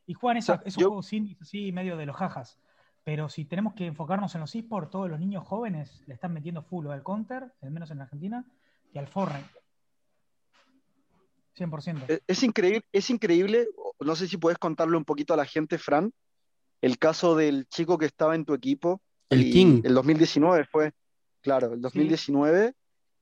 Y 0.07 0.15
juegan 0.15 0.39
esa- 0.39 0.55
O 0.55 0.57
sea, 0.57 0.67
esos 0.67 0.81
yo- 0.81 0.89
juegos 0.89 1.13
indies 1.13 1.41
así, 1.41 1.71
medio 1.73 1.97
de 1.97 2.07
los 2.07 2.17
jajas. 2.17 2.59
Pero 3.05 3.29
si 3.29 3.45
tenemos 3.45 3.75
que 3.75 3.87
enfocarnos 3.87 4.35
en 4.35 4.41
los 4.41 4.55
esports, 4.55 4.91
todos 4.91 5.09
los 5.11 5.19
niños 5.19 5.45
jóvenes 5.47 6.03
le 6.07 6.15
están 6.15 6.33
metiendo 6.33 6.63
full 6.63 6.87
al 6.89 7.03
Counter, 7.03 7.53
al 7.61 7.71
menos 7.71 7.91
en 7.91 8.01
Argentina, 8.01 8.45
y 8.93 8.99
al 8.99 9.07
Fortnite. 9.07 9.49
100%. 11.55 12.05
Es, 12.09 12.23
es 12.27 12.43
increíble, 12.43 12.85
es 12.93 13.11
increíble, 13.11 13.67
no 14.05 14.17
sé 14.17 14.29
si 14.29 14.37
puedes 14.37 14.59
contarle 14.59 14.97
un 14.97 15.05
poquito 15.05 15.35
a 15.35 15.37
la 15.37 15.45
gente, 15.45 15.79
Fran, 15.79 16.13
el 16.81 16.99
caso 16.99 17.37
del 17.37 17.67
chico 17.69 17.99
que 17.99 18.07
estaba 18.07 18.35
en 18.35 18.45
tu 18.45 18.55
equipo. 18.55 19.01
El 19.31 19.51
King. 19.51 19.83
El 19.85 19.95
2019 19.95 20.65
fue, 20.65 20.93
claro, 21.41 21.73
el 21.75 21.81
2019. 21.81 22.75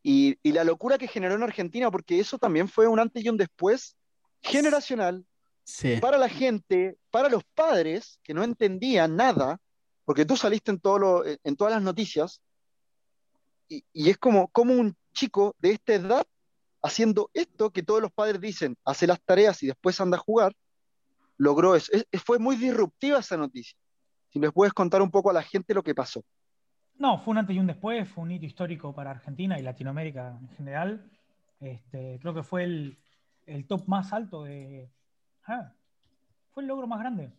Y, 0.02 0.38
y 0.42 0.52
la 0.52 0.64
locura 0.64 0.96
que 0.96 1.06
generó 1.08 1.34
en 1.34 1.42
Argentina, 1.42 1.90
porque 1.90 2.18
eso 2.20 2.38
también 2.38 2.68
fue 2.68 2.86
un 2.88 2.98
antes 2.98 3.22
y 3.24 3.28
un 3.28 3.36
después 3.36 3.96
generacional 4.42 5.24
Sí. 5.62 5.98
para 6.00 6.16
la 6.18 6.28
gente, 6.28 6.96
para 7.10 7.28
los 7.28 7.44
padres 7.54 8.18
que 8.24 8.34
no 8.34 8.42
entendían 8.42 9.14
nada, 9.14 9.60
porque 10.04 10.24
tú 10.24 10.36
saliste 10.36 10.70
en, 10.72 10.80
todo 10.80 10.98
lo- 10.98 11.24
en 11.24 11.54
todas 11.56 11.72
las 11.74 11.82
noticias, 11.82 12.40
y, 13.68 13.84
y 13.92 14.10
es 14.10 14.18
como, 14.18 14.48
como 14.48 14.74
un 14.74 14.96
chico 15.12 15.54
de 15.58 15.72
esta 15.72 15.94
edad 15.94 16.26
haciendo 16.82 17.30
esto 17.34 17.70
que 17.70 17.82
todos 17.82 18.00
los 18.00 18.10
padres 18.10 18.40
dicen, 18.40 18.76
hace 18.84 19.06
las 19.06 19.20
tareas 19.22 19.62
y 19.62 19.66
después 19.66 20.00
anda 20.00 20.16
a 20.16 20.20
jugar, 20.20 20.54
logró 21.40 21.74
eso. 21.74 21.90
Es- 21.92 22.06
es- 22.12 22.22
fue 22.22 22.38
muy 22.38 22.56
disruptiva 22.56 23.18
esa 23.18 23.36
noticia. 23.36 23.76
Si 24.28 24.38
les 24.38 24.52
puedes 24.52 24.72
contar 24.72 25.00
un 25.02 25.10
poco 25.10 25.30
a 25.30 25.32
la 25.32 25.42
gente 25.42 25.74
lo 25.74 25.82
que 25.82 25.94
pasó. 25.94 26.22
No, 26.96 27.18
fue 27.18 27.32
un 27.32 27.38
antes 27.38 27.56
y 27.56 27.58
un 27.58 27.66
después, 27.66 28.06
fue 28.08 28.22
un 28.24 28.30
hito 28.32 28.44
histórico 28.44 28.94
para 28.94 29.10
Argentina 29.10 29.58
y 29.58 29.62
Latinoamérica 29.62 30.38
en 30.40 30.48
general. 30.50 31.10
Este, 31.58 32.18
creo 32.20 32.34
que 32.34 32.42
fue 32.42 32.64
el, 32.64 32.98
el 33.46 33.66
top 33.66 33.88
más 33.88 34.12
alto 34.12 34.44
de. 34.44 34.90
Ah, 35.46 35.72
fue 36.52 36.62
el 36.62 36.68
logro 36.68 36.86
más 36.86 37.00
grande. 37.00 37.32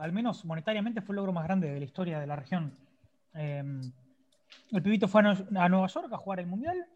al 0.00 0.12
menos 0.12 0.44
monetariamente 0.44 1.00
fue 1.02 1.14
el 1.14 1.16
logro 1.16 1.32
más 1.32 1.44
grande 1.44 1.68
de 1.70 1.78
la 1.80 1.84
historia 1.84 2.20
de 2.20 2.26
la 2.26 2.36
región. 2.36 2.72
Em, 3.34 3.80
el 4.70 4.82
pibito 4.82 5.08
fue 5.08 5.22
a, 5.22 5.68
Nueva 5.68 5.88
York 5.88 6.12
a 6.12 6.16
jugar 6.18 6.38
el 6.40 6.46
Mundial. 6.46 6.86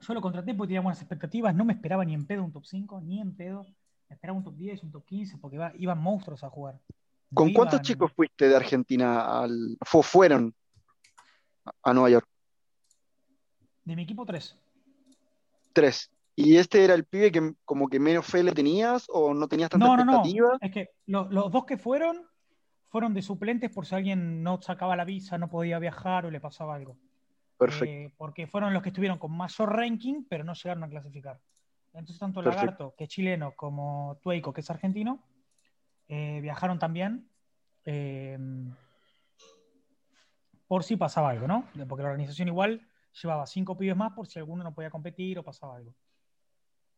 Yo 0.00 0.12
lo 0.12 0.20
contraté 0.20 0.54
porque 0.54 0.68
tenía 0.70 0.80
buenas 0.80 1.00
expectativas. 1.00 1.54
No 1.54 1.64
me 1.64 1.72
esperaba 1.72 2.04
ni 2.04 2.14
en 2.14 2.26
pedo 2.26 2.42
un 2.42 2.52
top 2.52 2.64
5, 2.66 3.00
ni 3.00 3.20
en 3.20 3.34
pedo. 3.36 3.64
Esperaba 4.14 4.38
un 4.38 4.44
top 4.44 4.56
10, 4.56 4.82
un 4.84 4.92
top 4.92 5.04
15, 5.04 5.38
porque 5.38 5.58
iban 5.78 5.98
monstruos 5.98 6.42
a 6.44 6.50
jugar. 6.50 6.80
¿Con 7.34 7.52
cuántos 7.52 7.82
chicos 7.82 8.12
fuiste 8.12 8.48
de 8.48 8.56
Argentina 8.56 9.42
al. 9.42 9.76
fueron 9.84 10.54
a 11.82 11.92
Nueva 11.92 12.10
York? 12.10 12.28
De 13.84 13.96
mi 13.96 14.02
equipo, 14.02 14.24
tres. 14.24 14.56
Tres. 15.72 16.10
¿Y 16.36 16.56
este 16.56 16.84
era 16.84 16.94
el 16.94 17.04
pibe 17.04 17.30
que 17.30 17.54
como 17.64 17.88
que 17.88 18.00
menos 18.00 18.26
fe 18.26 18.42
le 18.42 18.52
tenías 18.52 19.06
o 19.08 19.34
no 19.34 19.46
tenías 19.46 19.70
tanta 19.70 19.86
no, 19.86 19.96
no, 19.96 20.04
No, 20.04 20.58
es 20.60 20.72
que 20.72 20.90
los, 21.06 21.28
dos 21.30 21.64
que 21.64 21.76
fueron 21.76 22.26
fueron 22.88 23.14
de 23.14 23.22
suplentes 23.22 23.70
por 23.70 23.86
si 23.86 23.94
alguien 23.94 24.42
no 24.42 24.60
sacaba 24.62 24.96
la 24.96 25.04
visa, 25.04 25.38
no 25.38 25.48
podía 25.48 25.78
viajar 25.78 26.26
o 26.26 26.30
le 26.30 26.40
pasaba 26.40 26.74
algo. 26.74 26.96
Perfecto. 27.56 27.84
Eh, 27.84 28.12
porque 28.16 28.46
fueron 28.46 28.72
los 28.72 28.82
que 28.82 28.88
estuvieron 28.88 29.18
con 29.18 29.36
mayor 29.36 29.74
ranking, 29.74 30.24
pero 30.28 30.44
no 30.44 30.54
llegaron 30.54 30.84
a 30.84 30.88
clasificar. 30.88 31.40
Entonces, 31.94 32.18
tanto 32.18 32.42
Lagarto, 32.42 32.94
que 32.96 33.04
es 33.04 33.10
chileno, 33.10 33.54
como 33.54 34.18
Tueico, 34.20 34.52
que 34.52 34.60
es 34.60 34.70
argentino, 34.70 35.22
eh, 36.08 36.40
viajaron 36.42 36.78
también 36.78 37.30
eh, 37.84 38.36
por 40.66 40.82
si 40.82 40.96
pasaba 40.96 41.30
algo, 41.30 41.46
¿no? 41.46 41.68
Porque 41.88 42.02
la 42.02 42.10
organización 42.10 42.48
igual 42.48 42.86
llevaba 43.22 43.46
cinco 43.46 43.76
pibes 43.76 43.96
más 43.96 44.12
por 44.12 44.26
si 44.26 44.38
alguno 44.38 44.64
no 44.64 44.74
podía 44.74 44.90
competir 44.90 45.38
o 45.38 45.44
pasaba 45.44 45.76
algo. 45.76 45.94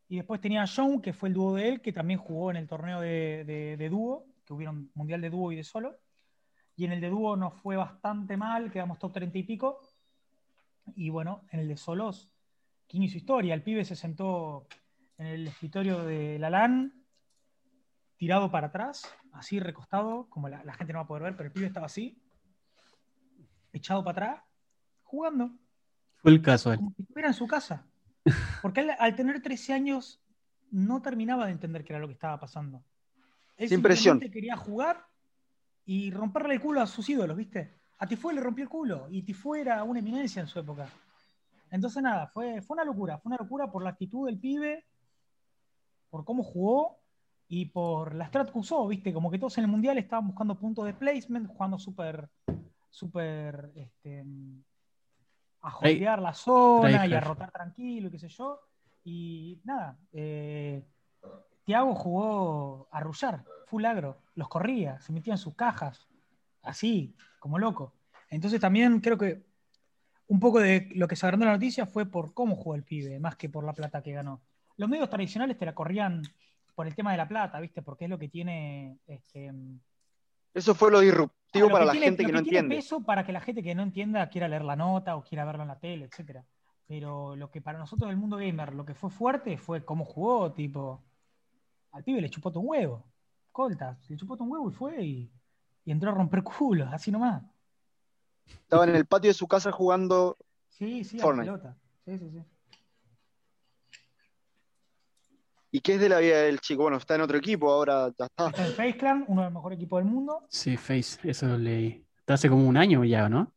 Y 0.09 0.17
después 0.17 0.41
tenía 0.41 0.63
a 0.63 0.67
John, 0.67 1.03
que 1.03 1.13
fue 1.13 1.29
el 1.29 1.35
dúo 1.35 1.55
de 1.55 1.69
él, 1.69 1.81
que 1.83 1.93
también 1.93 2.19
jugó 2.19 2.51
en 2.51 2.57
el 2.57 2.69
torneo 2.69 3.01
de, 3.01 3.89
dúo, 3.91 4.27
que 4.45 4.55
hubieron 4.55 4.91
mundial 4.95 5.21
de 5.21 5.31
dúo 5.31 5.53
y 5.53 5.57
de 5.57 5.65
solo. 5.65 5.99
Y 6.77 6.85
en 6.85 6.93
el 6.93 7.01
de 7.01 7.11
dúo 7.11 7.37
nos 7.37 7.55
fue 7.55 7.77
bastante 7.77 8.37
mal, 8.37 8.71
quedamos 8.71 8.99
top 8.99 9.13
30 9.15 9.39
y 9.39 9.43
pico. 9.43 9.81
Y 10.95 11.11
bueno, 11.11 11.43
en 11.51 11.61
el 11.61 11.69
de 11.69 11.77
solos, 11.77 12.31
¿quién 12.87 13.03
hizo 13.03 13.19
historia? 13.19 13.55
El 13.55 13.63
pibe 13.63 13.85
se 13.85 13.97
sentó 13.97 14.69
en 15.19 15.27
el 15.27 15.47
escritorio 15.49 16.05
de 16.05 16.39
la 16.39 16.51
LAN 16.51 16.93
tirado 18.17 18.51
para 18.51 18.69
atrás, 18.69 19.07
así 19.33 19.61
recostado, 19.61 20.29
como 20.31 20.49
la, 20.49 20.73
gente 20.75 20.93
no 20.93 21.01
va 21.01 21.05
a 21.05 21.09
poder 21.09 21.23
ver, 21.25 21.37
pero 21.37 21.49
el 21.49 21.53
pibe 21.53 21.67
estaba 21.67 21.87
así, 21.87 22.19
echado 23.73 24.03
para 24.03 24.29
atrás, 24.29 24.45
jugando. 25.03 25.51
Fue 26.17 26.31
el 26.31 26.43
caso. 26.43 26.75
Como 26.75 26.93
si 26.93 27.03
estuviera 27.03 27.29
en 27.29 27.35
su 27.35 27.47
casa. 27.47 27.87
Porque 28.63 28.81
él, 28.81 28.91
al 28.99 29.15
tener 29.15 29.43
13 29.43 29.75
años 29.75 30.23
no 30.71 31.03
terminaba 31.03 31.47
de 31.47 31.53
entender 31.53 31.85
qué 31.85 31.93
era 31.93 32.01
lo 32.01 32.09
que 32.09 32.15
estaba 32.15 32.41
pasando. 32.41 32.83
Él 33.57 33.69
Sin 33.69 33.83
presión. 33.83 34.19
quería 34.21 34.57
jugar 34.57 35.07
y 35.85 36.11
romperle 36.11 36.55
el 36.55 36.61
culo 36.61 36.81
a 36.81 36.87
sus 36.87 37.09
ídolos, 37.09 37.37
¿viste? 37.37 37.75
A 37.99 38.07
Tifue 38.07 38.35
le 38.35 38.41
rompió 38.41 38.65
el 38.65 38.69
culo 38.69 39.09
y 39.11 39.23
Tifue 39.23 39.61
era 39.61 39.83
una 39.85 40.01
eminencia 40.01 40.43
en 40.43 40.49
su 40.49 40.59
época. 40.59 40.89
Entonces, 41.71 42.03
nada, 42.03 42.27
fue, 42.29 42.61
fue 42.61 42.75
una 42.75 42.85
locura. 42.85 43.19
Fue 43.19 43.31
una 43.31 43.39
locura 43.39 43.71
por 43.71 43.83
la 43.83 43.91
actitud 43.91 44.27
del 44.27 44.39
pibe, 44.39 44.85
por 46.11 46.25
cómo 46.25 46.43
jugó 46.43 46.99
y 47.49 47.67
por 47.67 48.15
la 48.15 48.27
strat 48.27 48.51
que 48.51 48.59
usó, 48.59 48.87
¿viste? 48.89 49.13
Como 49.13 49.31
que 49.31 49.39
todos 49.39 49.57
en 49.59 49.65
el 49.65 49.71
mundial 49.71 49.99
estaban 49.99 50.27
buscando 50.27 50.59
puntos 50.59 50.85
de 50.85 50.95
placement, 50.95 51.49
jugando 51.49 51.79
súper, 51.79 52.29
súper, 52.91 53.73
este, 53.77 54.25
a 55.61 55.71
jodear 55.71 56.21
la 56.21 56.35
zona 56.35 57.07
y 57.07 57.15
a 57.15 57.21
rotar 57.21 57.51
tranquilo 57.51 58.09
y 58.09 58.11
qué 58.11 58.19
sé 58.19 58.29
yo. 58.29 58.61
Y 59.05 59.61
nada, 59.65 59.97
eh, 60.13 60.85
Tiago 61.65 61.95
jugó 61.95 62.89
a 62.91 63.01
rullar, 63.01 63.45
full 63.67 63.85
agro, 63.85 64.23
los 64.35 64.49
corría, 64.49 65.01
se 65.01 65.13
metía 65.13 65.35
en 65.35 65.39
sus 65.39 65.55
cajas, 65.55 66.09
así, 66.63 67.15
como 67.39 67.59
loco. 67.59 67.93
Entonces 68.31 68.61
también 68.61 69.01
creo 69.01 69.17
que 69.17 69.45
un 70.29 70.41
poco 70.41 70.61
de 70.61 70.89
lo 70.95 71.07
que 71.07 71.17
se 71.17 71.27
agrandó 71.27 71.47
la 71.47 71.53
noticia 71.53 71.87
fue 71.87 72.07
por 72.07 72.35
cómo 72.35 72.57
jugó 72.57 72.75
el 72.75 72.83
pibe, 72.83 73.21
más 73.21 73.37
que 73.37 73.49
por 73.49 73.65
la 73.65 73.73
plata 73.73 74.03
que 74.03 74.13
ganó. 74.13 74.41
Los 74.77 74.89
medios 74.89 75.09
tradicionales 75.09 75.57
te 75.57 75.67
la 75.67 75.75
corrían 75.75 76.23
por 76.75 76.87
el 76.87 76.95
tema 76.95 77.11
de 77.11 77.17
la 77.17 77.27
plata, 77.27 77.59
¿viste? 77.59 77.83
Porque 77.83 78.05
es 78.05 78.11
lo 78.11 78.19
que 78.19 78.29
tiene. 78.29 78.99
Este, 79.07 79.53
Eso 80.53 80.75
fue 80.75 80.91
lo 80.91 81.01
disruptivo 81.01 81.71
para 81.71 81.87
la 81.87 81.95
gente 81.95 82.25
que, 82.25 82.33
no 82.33 82.43
tiene 82.43 82.59
entiende. 82.59 82.77
Peso 82.77 83.03
para 83.03 83.25
que 83.25 83.33
la 83.33 83.41
gente 83.41 83.63
que 83.63 83.75
no 83.75 83.83
entienda 83.83 84.29
quiera 84.29 84.47
leer 84.47 84.65
la 84.65 84.77
nota 84.77 85.17
o 85.17 85.25
quiera 85.25 85.45
verla 85.45 85.63
en 85.63 85.69
la 85.69 85.79
tele, 85.79 86.05
etcétera. 86.05 86.45
Pero 86.87 87.35
lo 87.35 87.51
que 87.51 87.63
para 87.63 87.79
nosotros 87.79 88.09
del 88.09 88.19
mundo 88.19 88.37
gamer, 88.37 88.75
lo 88.75 88.85
que 88.85 88.95
fue 88.95 89.11
fuerte 89.11 89.57
fue 89.57 89.85
cómo 89.85 90.05
jugó, 90.05 90.53
tipo. 90.53 91.03
Al 91.93 92.05
pibe 92.05 92.21
le 92.21 92.31
chupó 92.31 92.51
un 92.51 92.69
huevo. 92.69 93.05
Coltas, 93.51 93.99
le 94.11 94.17
chupó 94.17 94.35
un 94.35 94.51
huevo 94.51 94.71
y 94.71 94.75
fue 94.75 95.03
y, 95.03 95.33
entró 95.87 96.11
a 96.11 96.15
romper 96.15 96.43
culos, 96.43 96.89
así 96.93 97.11
nomás. 97.11 97.43
Estaba 98.47 98.85
en 98.85 98.97
el 98.97 99.07
patio 99.07 99.31
de 99.31 99.35
su 99.35 99.49
casa 99.49 99.73
jugando 99.73 100.37
sí, 100.69 101.05
sí, 101.05 101.19
A 101.19 101.27
la 101.27 101.37
pelota. 101.37 101.77
Sí, 102.05 102.19
sí, 102.19 102.31
sí. 102.31 102.45
¿Y 105.77 105.81
qué 105.81 105.97
es 105.97 106.01
de 106.01 106.09
la 106.09 106.21
vida 106.21 106.41
del 106.41 106.59
chico? 106.59 106.85
Bueno, 106.85 106.97
está 106.97 107.17
en 107.17 107.21
otro 107.21 107.37
equipo, 107.37 107.71
ahora 107.71 108.11
ya 108.19 108.25
está. 108.25 108.47
Está 108.47 108.67
en 108.67 108.73
Face 108.73 108.97
Clan, 108.97 109.27
uno 109.29 109.43
de 109.43 109.49
los 109.49 109.53
mejores 109.53 109.77
equipos 109.77 110.03
del 110.03 110.11
mundo. 110.11 110.47
Sí, 110.49 110.79
Face, 110.79 111.21
eso 111.29 111.47
lo 111.49 111.59
leí. 111.59 112.03
Está 112.19 112.33
hace 112.33 112.49
como 112.49 112.67
un 112.67 112.79
año 112.79 113.05
ya, 113.05 113.29
¿no? 113.29 113.53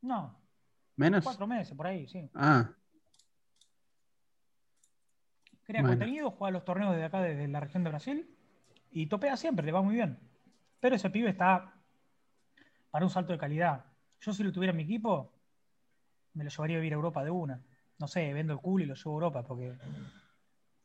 No. 0.00 0.40
¿Menos? 0.96 1.22
Cuatro 1.22 1.46
meses, 1.46 1.76
por 1.76 1.88
ahí, 1.88 2.08
sí. 2.08 2.26
Ah. 2.32 2.70
Crea 5.64 5.82
contenido, 5.82 6.30
juega 6.30 6.52
los 6.52 6.64
torneos 6.64 6.92
desde 6.92 7.04
acá, 7.04 7.20
desde 7.20 7.46
la 7.48 7.60
región 7.60 7.84
de 7.84 7.90
Brasil, 7.90 8.34
y 8.90 9.06
topea 9.06 9.36
siempre, 9.36 9.66
le 9.66 9.72
va 9.72 9.82
muy 9.82 9.94
bien. 9.94 10.18
Pero 10.80 10.96
ese 10.96 11.10
pibe 11.10 11.28
está 11.28 11.74
para 12.90 13.04
un 13.04 13.10
salto 13.10 13.34
de 13.34 13.38
calidad. 13.38 13.84
Yo 14.22 14.32
si 14.32 14.42
lo 14.42 14.52
tuviera 14.52 14.70
en 14.70 14.78
mi 14.78 14.84
equipo, 14.84 15.34
me 16.32 16.44
lo 16.44 16.48
llevaría 16.48 16.78
a 16.78 16.80
vivir 16.80 16.94
a 16.94 16.96
Europa 16.96 17.22
de 17.22 17.30
una. 17.30 17.62
No 17.98 18.08
sé, 18.08 18.32
vendo 18.32 18.54
el 18.54 18.58
culo 18.58 18.84
y 18.84 18.86
lo 18.86 18.94
llevo 18.94 19.10
a 19.10 19.16
Europa, 19.16 19.42
porque 19.42 19.76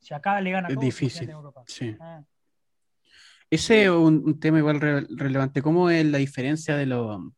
si 0.02 0.14
acá 0.14 0.42
le 0.42 0.52
gana 0.52 0.68
es 0.68 0.80
difícil. 0.80 1.24
En 1.24 1.36
Europa. 1.36 1.64
Sí. 1.68 1.96
Ah. 2.00 2.24
Ese 3.50 3.84
es 3.84 3.90
un, 3.90 4.40
tema 4.40 4.60
igual 4.60 4.80
relevante. 4.80 5.62
¿Cómo 5.62 5.90
es 5.90 6.06
la 6.06 6.18
diferencia 6.18 6.76
de 6.76 6.86
lo 6.86 7.34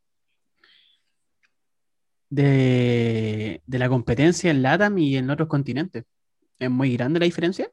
de, 2.30 3.62
la 3.68 3.90
competencia 3.90 4.52
en 4.52 4.62
LATAM 4.62 4.98
y 5.00 5.18
en 5.18 5.30
otros 5.30 5.48
continentes? 5.48 6.06
¿Es 6.60 6.70
muy 6.70 6.94
grande 6.96 7.20
la 7.20 7.26
diferencia? 7.26 7.70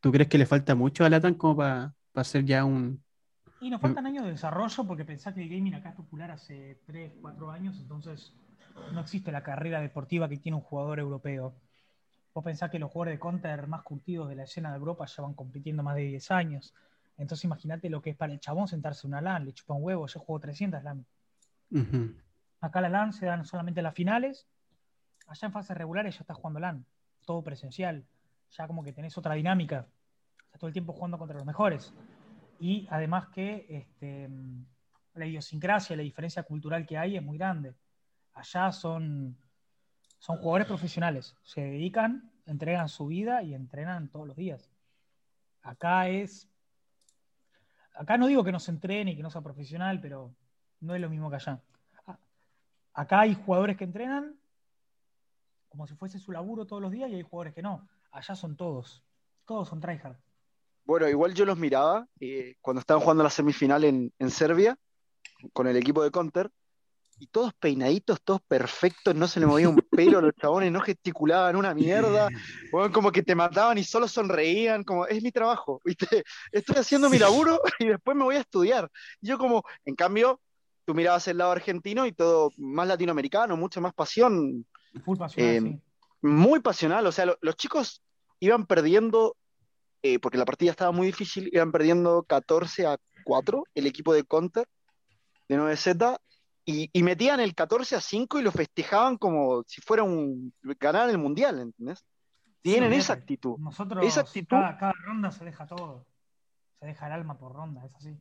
¿Tú 0.00 0.10
crees 0.10 0.28
que 0.28 0.38
le 0.38 0.46
falta 0.46 0.74
mucho 0.74 1.04
a 1.04 1.10
LATAM 1.10 1.34
como 1.34 1.56
para 1.56 1.94
hacer 2.14 2.44
ya 2.44 2.64
un... 2.64 3.02
Y 3.60 3.70
nos 3.70 3.80
faltan 3.80 4.06
años 4.06 4.24
de 4.24 4.30
desarrollo 4.30 4.84
porque 4.86 5.04
pensás 5.04 5.34
que 5.34 5.42
el 5.42 5.48
gaming 5.48 5.74
acá 5.74 5.90
es 5.90 5.96
popular 5.96 6.30
hace 6.30 6.80
3, 6.86 7.12
4 7.20 7.50
años, 7.50 7.76
entonces 7.80 8.32
no 8.92 9.00
existe 9.00 9.32
la 9.32 9.42
carrera 9.42 9.80
deportiva 9.80 10.28
que 10.28 10.38
tiene 10.38 10.56
un 10.56 10.62
jugador 10.62 10.98
europeo. 11.00 11.54
Vos 12.34 12.44
pensás 12.44 12.70
que 12.70 12.78
los 12.78 12.90
jugadores 12.90 13.14
de 13.14 13.20
counter 13.20 13.66
más 13.66 13.82
curtidos 13.82 14.28
de 14.28 14.36
la 14.36 14.44
escena 14.44 14.70
de 14.70 14.78
Europa 14.78 15.06
llevan 15.06 15.34
compitiendo 15.34 15.82
más 15.82 15.96
de 15.96 16.02
10 16.02 16.30
años. 16.30 16.74
Entonces 17.16 17.44
imagínate 17.44 17.90
lo 17.90 18.00
que 18.00 18.10
es 18.10 18.16
para 18.16 18.32
el 18.32 18.40
chabón 18.40 18.68
sentarse 18.68 19.06
en 19.06 19.12
una 19.12 19.20
LAN, 19.20 19.44
le 19.44 19.52
chupa 19.52 19.74
un 19.74 19.82
huevo, 19.82 20.06
yo 20.06 20.20
juego 20.20 20.40
300 20.40 20.82
LAN. 20.84 21.04
Acá 22.60 22.80
la 22.80 22.88
LAN 22.88 23.12
se 23.12 23.26
dan 23.26 23.44
solamente 23.44 23.82
las 23.82 23.94
finales, 23.94 24.46
allá 25.26 25.46
en 25.46 25.52
fases 25.52 25.76
regulares 25.76 26.14
ya 26.16 26.20
estás 26.20 26.36
jugando 26.36 26.60
LAN, 26.60 26.84
todo 27.24 27.42
presencial, 27.42 28.04
ya 28.50 28.66
como 28.66 28.84
que 28.84 28.92
tenés 28.92 29.18
otra 29.18 29.34
dinámica, 29.34 29.86
estás 30.44 30.60
todo 30.60 30.68
el 30.68 30.72
tiempo 30.72 30.92
jugando 30.92 31.18
contra 31.18 31.36
los 31.36 31.46
mejores. 31.46 31.92
Y 32.60 32.86
además 32.90 33.28
que 33.28 33.66
este, 33.68 34.28
la 35.14 35.26
idiosincrasia, 35.26 35.96
la 35.96 36.02
diferencia 36.02 36.42
cultural 36.42 36.86
que 36.86 36.96
hay 36.96 37.16
es 37.16 37.22
muy 37.22 37.38
grande. 37.38 37.74
Allá 38.34 38.72
son 38.72 39.36
son 40.18 40.38
jugadores 40.38 40.66
profesionales, 40.66 41.36
se 41.42 41.60
dedican, 41.60 42.30
entregan 42.46 42.88
su 42.88 43.06
vida 43.06 43.42
y 43.42 43.54
entrenan 43.54 44.08
todos 44.08 44.26
los 44.26 44.36
días. 44.36 44.70
Acá 45.62 46.08
es, 46.08 46.48
acá 47.94 48.16
no 48.16 48.26
digo 48.26 48.44
que 48.44 48.52
no 48.52 48.60
se 48.60 48.70
entrene 48.70 49.12
y 49.12 49.16
que 49.16 49.22
no 49.22 49.30
sea 49.30 49.42
profesional, 49.42 50.00
pero 50.00 50.34
no 50.80 50.94
es 50.94 51.00
lo 51.00 51.10
mismo 51.10 51.30
que 51.30 51.36
allá. 51.36 51.60
Acá 52.94 53.20
hay 53.20 53.34
jugadores 53.34 53.76
que 53.76 53.84
entrenan 53.84 54.36
como 55.68 55.86
si 55.86 55.94
fuese 55.94 56.18
su 56.18 56.32
laburo 56.32 56.66
todos 56.66 56.82
los 56.82 56.90
días 56.90 57.10
y 57.10 57.14
hay 57.14 57.22
jugadores 57.22 57.54
que 57.54 57.62
no. 57.62 57.88
Allá 58.10 58.34
son 58.34 58.56
todos, 58.56 59.04
todos 59.44 59.68
son 59.68 59.80
tryhard. 59.80 60.16
Bueno, 60.84 61.08
igual 61.08 61.34
yo 61.34 61.44
los 61.44 61.58
miraba 61.58 62.08
eh, 62.18 62.56
cuando 62.60 62.80
estaban 62.80 63.02
jugando 63.02 63.22
la 63.22 63.30
semifinal 63.30 63.84
en, 63.84 64.12
en 64.18 64.30
Serbia 64.30 64.76
con 65.52 65.68
el 65.68 65.76
equipo 65.76 66.02
de 66.02 66.10
Counter 66.10 66.50
y 67.20 67.26
todos 67.26 67.52
peinaditos, 67.58 68.20
todos 68.22 68.40
perfectos, 68.46 69.14
no 69.14 69.26
se 69.26 69.40
le 69.40 69.46
movía 69.46 69.68
un 69.68 69.76
pelo 69.90 70.18
a 70.18 70.22
los 70.22 70.32
chabones, 70.40 70.70
no 70.70 70.80
gesticulaban 70.80 71.56
una 71.56 71.74
mierda, 71.74 72.30
como 72.92 73.10
que 73.10 73.22
te 73.22 73.34
mataban 73.34 73.76
y 73.78 73.84
solo 73.84 74.06
sonreían, 74.06 74.84
como 74.84 75.06
es 75.06 75.22
mi 75.22 75.32
trabajo, 75.32 75.80
¿viste? 75.84 76.22
Estoy 76.52 76.76
haciendo 76.76 77.10
mi 77.10 77.18
laburo 77.18 77.60
y 77.78 77.88
después 77.88 78.16
me 78.16 78.24
voy 78.24 78.36
a 78.36 78.40
estudiar. 78.40 78.88
Y 79.20 79.28
yo 79.28 79.38
como, 79.38 79.62
en 79.84 79.94
cambio, 79.96 80.40
tú 80.84 80.94
mirabas 80.94 81.26
el 81.28 81.38
lado 81.38 81.52
argentino 81.52 82.06
y 82.06 82.12
todo 82.12 82.50
más 82.56 82.86
latinoamericano, 82.86 83.56
mucha 83.56 83.80
más 83.80 83.94
pasión. 83.94 84.64
Full 85.04 85.18
pasional, 85.18 85.54
Eh, 85.54 85.60
sí. 85.60 85.82
Muy 86.22 86.60
pasional, 86.60 87.06
o 87.06 87.12
sea, 87.12 87.26
lo- 87.26 87.38
los 87.40 87.56
chicos 87.56 88.02
iban 88.40 88.66
perdiendo, 88.66 89.36
eh, 90.02 90.18
porque 90.18 90.38
la 90.38 90.44
partida 90.44 90.70
estaba 90.70 90.92
muy 90.92 91.06
difícil, 91.08 91.48
iban 91.52 91.70
perdiendo 91.72 92.22
14 92.22 92.86
a 92.86 92.96
4 93.24 93.64
el 93.74 93.86
equipo 93.86 94.12
de 94.14 94.24
Counter 94.24 94.66
de 95.48 95.56
9Z 95.56 96.18
y, 96.70 96.90
y 96.92 97.02
metían 97.02 97.40
el 97.40 97.54
14 97.54 97.96
a 97.96 98.00
5 98.00 98.38
y 98.38 98.42
lo 98.42 98.52
festejaban 98.52 99.16
como 99.16 99.62
si 99.66 99.80
fuera 99.80 100.02
un 100.02 100.52
ganar 100.78 101.08
el 101.08 101.16
mundial, 101.18 101.58
¿entendés? 101.60 102.04
Tienen 102.60 102.92
Sí, 102.92 102.98
esa 102.98 103.14
actitud. 103.14 103.56
Nosotros, 103.58 104.04
esa 104.06 104.20
actitud- 104.20 104.50
cada, 104.60 104.76
cada 104.76 104.92
ronda 105.04 105.30
se 105.30 105.44
deja 105.44 105.66
todo. 105.66 106.06
Se 106.78 106.86
deja 106.86 107.06
el 107.06 107.12
alma 107.12 107.38
por 107.38 107.52
ronda, 107.54 107.84
es 107.86 107.94
así. 107.94 108.16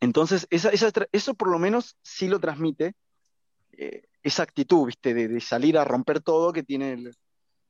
Entonces, 0.00 0.46
esa, 0.50 0.70
esa 0.70 0.90
eso 1.12 1.34
por 1.34 1.48
lo 1.48 1.58
menos 1.58 1.96
sí 2.02 2.28
lo 2.28 2.38
transmite 2.40 2.94
eh, 3.72 4.02
esa 4.22 4.42
actitud, 4.42 4.86
¿viste? 4.86 5.14
De, 5.14 5.28
de 5.28 5.40
salir 5.40 5.78
a 5.78 5.84
romper 5.84 6.20
todo 6.20 6.52
que 6.52 6.62
tienen 6.62 7.10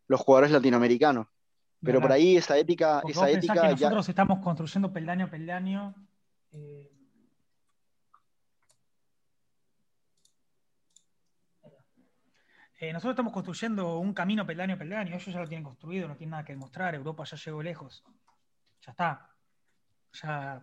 los 0.08 0.20
jugadores 0.20 0.50
latinoamericanos. 0.50 1.26
Pero 1.82 2.00
por 2.00 2.10
ahí 2.10 2.36
esa 2.36 2.56
ética, 2.56 3.00
Porque 3.02 3.12
esa 3.12 3.30
ética 3.30 3.52
que 3.54 3.60
ya. 3.60 3.70
nosotros 3.90 4.08
estamos 4.08 4.38
construyendo 4.42 4.92
peldaño 4.92 5.26
a 5.26 5.30
peldaño. 5.30 5.94
eh, 6.52 6.90
eh, 12.78 12.92
nosotros 12.92 13.12
estamos 13.12 13.32
construyendo 13.32 13.98
un 13.98 14.12
camino 14.12 14.46
peldaño 14.46 14.74
a 14.74 14.78
peldaño. 14.78 15.14
Ellos 15.14 15.26
ya 15.32 15.40
lo 15.40 15.46
tienen 15.48 15.64
construido, 15.64 16.08
no 16.08 16.16
tienen 16.16 16.32
nada 16.32 16.44
que 16.44 16.52
demostrar. 16.52 16.94
Europa 16.94 17.24
ya 17.24 17.36
llegó 17.36 17.62
lejos. 17.62 18.04
Ya 18.84 18.90
está. 18.92 19.30
Ya, 20.22 20.62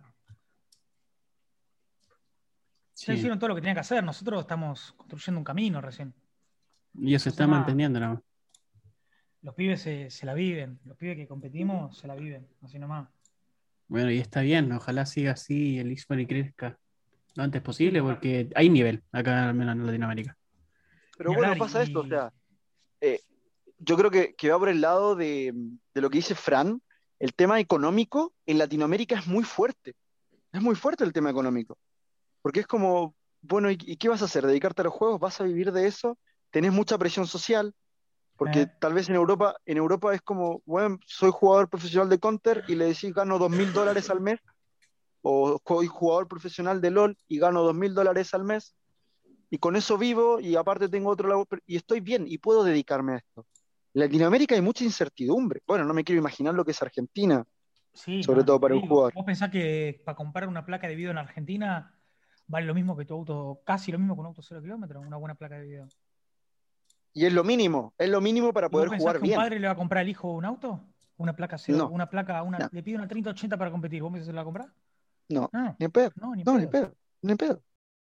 Sí. 2.94 3.12
hicieron 3.12 3.38
todo 3.38 3.48
lo 3.48 3.54
que 3.56 3.60
tenían 3.60 3.74
que 3.74 3.80
hacer. 3.80 4.04
Nosotros 4.04 4.40
estamos 4.40 4.92
construyendo 4.96 5.38
un 5.40 5.44
camino 5.44 5.80
recién. 5.80 6.14
Y 6.94 7.14
Eso 7.14 7.28
están 7.28 7.50
nada. 7.50 7.60
manteniendo, 7.62 7.98
¿no? 7.98 8.22
Los 9.42 9.54
pibes 9.54 9.82
se, 9.82 10.10
se 10.10 10.24
la 10.24 10.32
viven. 10.34 10.78
Los 10.84 10.96
pibes 10.96 11.16
que 11.16 11.26
competimos 11.26 11.98
se 11.98 12.06
la 12.06 12.14
viven. 12.14 12.46
Así 12.62 12.78
nomás. 12.78 13.08
Bueno, 13.88 14.10
y 14.10 14.18
está 14.18 14.40
bien, 14.40 14.70
ojalá 14.72 15.04
siga 15.04 15.32
así 15.32 15.74
y 15.74 15.78
el 15.78 15.90
eSport 15.92 16.26
crezca 16.26 16.78
lo 17.34 17.42
antes 17.42 17.60
posible, 17.60 18.00
porque 18.00 18.48
hay 18.54 18.70
nivel 18.70 19.02
acá 19.12 19.48
al 19.48 19.54
menos 19.54 19.74
en 19.74 19.84
Latinoamérica. 19.86 20.38
Pero 21.16 21.32
bueno, 21.34 21.54
pasa 21.58 21.80
y- 21.80 21.84
esto, 21.84 22.00
o 22.00 22.06
sea, 22.06 22.32
eh, 23.00 23.20
yo 23.78 23.96
creo 23.96 24.10
que, 24.10 24.34
que 24.34 24.50
va 24.50 24.58
por 24.58 24.68
el 24.68 24.80
lado 24.80 25.14
de, 25.14 25.52
de 25.94 26.00
lo 26.00 26.10
que 26.10 26.18
dice 26.18 26.34
Fran, 26.34 26.80
el 27.18 27.34
tema 27.34 27.60
económico 27.60 28.32
en 28.46 28.58
Latinoamérica 28.58 29.18
es 29.18 29.26
muy 29.26 29.44
fuerte, 29.44 29.94
es 30.52 30.60
muy 30.60 30.74
fuerte 30.74 31.04
el 31.04 31.12
tema 31.12 31.30
económico, 31.30 31.78
porque 32.42 32.60
es 32.60 32.66
como, 32.66 33.14
bueno, 33.42 33.70
¿y, 33.70 33.78
y 33.80 33.96
qué 33.96 34.08
vas 34.08 34.22
a 34.22 34.26
hacer? 34.26 34.46
¿Dedicarte 34.46 34.82
a 34.82 34.84
los 34.84 34.94
juegos? 34.94 35.20
¿Vas 35.20 35.40
a 35.40 35.44
vivir 35.44 35.72
de 35.72 35.86
eso? 35.86 36.18
¿Tenés 36.50 36.72
mucha 36.72 36.98
presión 36.98 37.26
social? 37.26 37.74
Porque 38.36 38.62
Eh. 38.62 38.72
tal 38.80 38.94
vez 38.94 39.08
en 39.08 39.14
Europa, 39.14 39.56
en 39.64 39.76
Europa 39.76 40.12
es 40.14 40.20
como, 40.20 40.60
bueno, 40.64 40.98
soy 41.06 41.30
jugador 41.32 41.68
profesional 41.68 42.08
de 42.08 42.18
Counter 42.18 42.64
y 42.66 42.74
le 42.74 42.86
decís 42.86 43.14
gano 43.14 43.38
dos 43.38 43.50
mil 43.50 43.72
dólares 43.72 44.10
al 44.10 44.20
mes, 44.20 44.40
o 45.22 45.60
soy 45.66 45.86
jugador 45.86 46.28
profesional 46.28 46.80
de 46.80 46.90
LOL 46.90 47.16
y 47.28 47.38
gano 47.38 47.62
dos 47.62 47.74
mil 47.74 47.94
dólares 47.94 48.34
al 48.34 48.44
mes, 48.44 48.74
y 49.50 49.58
con 49.58 49.76
eso 49.76 49.98
vivo 49.98 50.40
y 50.40 50.56
aparte 50.56 50.88
tengo 50.88 51.10
otro 51.10 51.28
lado, 51.28 51.46
y 51.66 51.76
estoy 51.76 52.00
bien 52.00 52.24
y 52.26 52.38
puedo 52.38 52.64
dedicarme 52.64 53.14
a 53.14 53.16
esto. 53.16 53.46
En 53.94 54.00
Latinoamérica 54.00 54.54
hay 54.54 54.60
mucha 54.60 54.84
incertidumbre. 54.84 55.62
Bueno, 55.66 55.84
no 55.84 55.94
me 55.94 56.02
quiero 56.04 56.20
imaginar 56.20 56.54
lo 56.54 56.64
que 56.64 56.72
es 56.72 56.82
Argentina. 56.82 57.44
Sí, 57.92 58.24
Sobre 58.24 58.40
no, 58.40 58.46
todo 58.46 58.60
para 58.60 58.74
un 58.74 58.88
jugador. 58.88 59.14
Vos 59.14 59.24
pensás 59.24 59.50
que 59.50 60.02
para 60.04 60.16
comprar 60.16 60.48
una 60.48 60.66
placa 60.66 60.88
de 60.88 60.96
video 60.96 61.12
en 61.12 61.18
Argentina 61.18 61.94
vale 62.46 62.66
lo 62.66 62.74
mismo 62.74 62.96
que 62.96 63.04
tu 63.04 63.14
auto, 63.14 63.60
casi 63.64 63.92
lo 63.92 63.98
mismo 63.98 64.14
que 64.14 64.20
un 64.20 64.26
auto 64.26 64.42
cero 64.42 64.60
kilómetros, 64.60 65.04
una 65.06 65.16
buena 65.16 65.36
placa 65.36 65.58
de 65.58 65.66
video. 65.66 65.88
Y 67.12 67.24
es 67.26 67.32
lo 67.32 67.44
mínimo, 67.44 67.94
es 67.96 68.08
lo 68.08 68.20
mínimo 68.20 68.52
para 68.52 68.66
¿Y 68.66 68.70
vos 68.70 68.72
poder 68.72 68.88
pensás 68.90 69.02
jugar 69.02 69.16
que 69.16 69.22
un 69.22 69.28
bien. 69.28 69.40
padre 69.40 69.60
le 69.60 69.66
va 69.68 69.72
a 69.74 69.76
comprar 69.76 70.00
al 70.02 70.08
hijo 70.08 70.32
un 70.32 70.44
auto? 70.44 70.80
Una 71.16 71.36
placa 71.36 71.56
cero, 71.56 71.78
No. 71.78 71.88
una 71.90 72.10
placa, 72.10 72.42
una, 72.42 72.58
No. 72.58 72.68
le 72.72 72.82
pide 72.82 72.96
una 72.96 73.06
3080 73.06 73.56
para 73.56 73.70
competir, 73.70 74.02
¿vos 74.02 74.10
me 74.10 74.18
decís 74.18 74.26
que 74.26 74.32
se 74.32 74.34
la 74.34 74.40
va 74.40 74.42
a 74.42 74.44
comprar? 74.44 74.72
No, 75.28 75.48
ni 75.78 75.84
en 75.86 75.92
pedo, 75.92 76.10
no, 76.16 76.34
ni 76.34 76.42
en 76.42 76.68
pedo, 76.70 76.92
ni 77.22 77.30
en 77.32 77.38
pedo. 77.38 77.62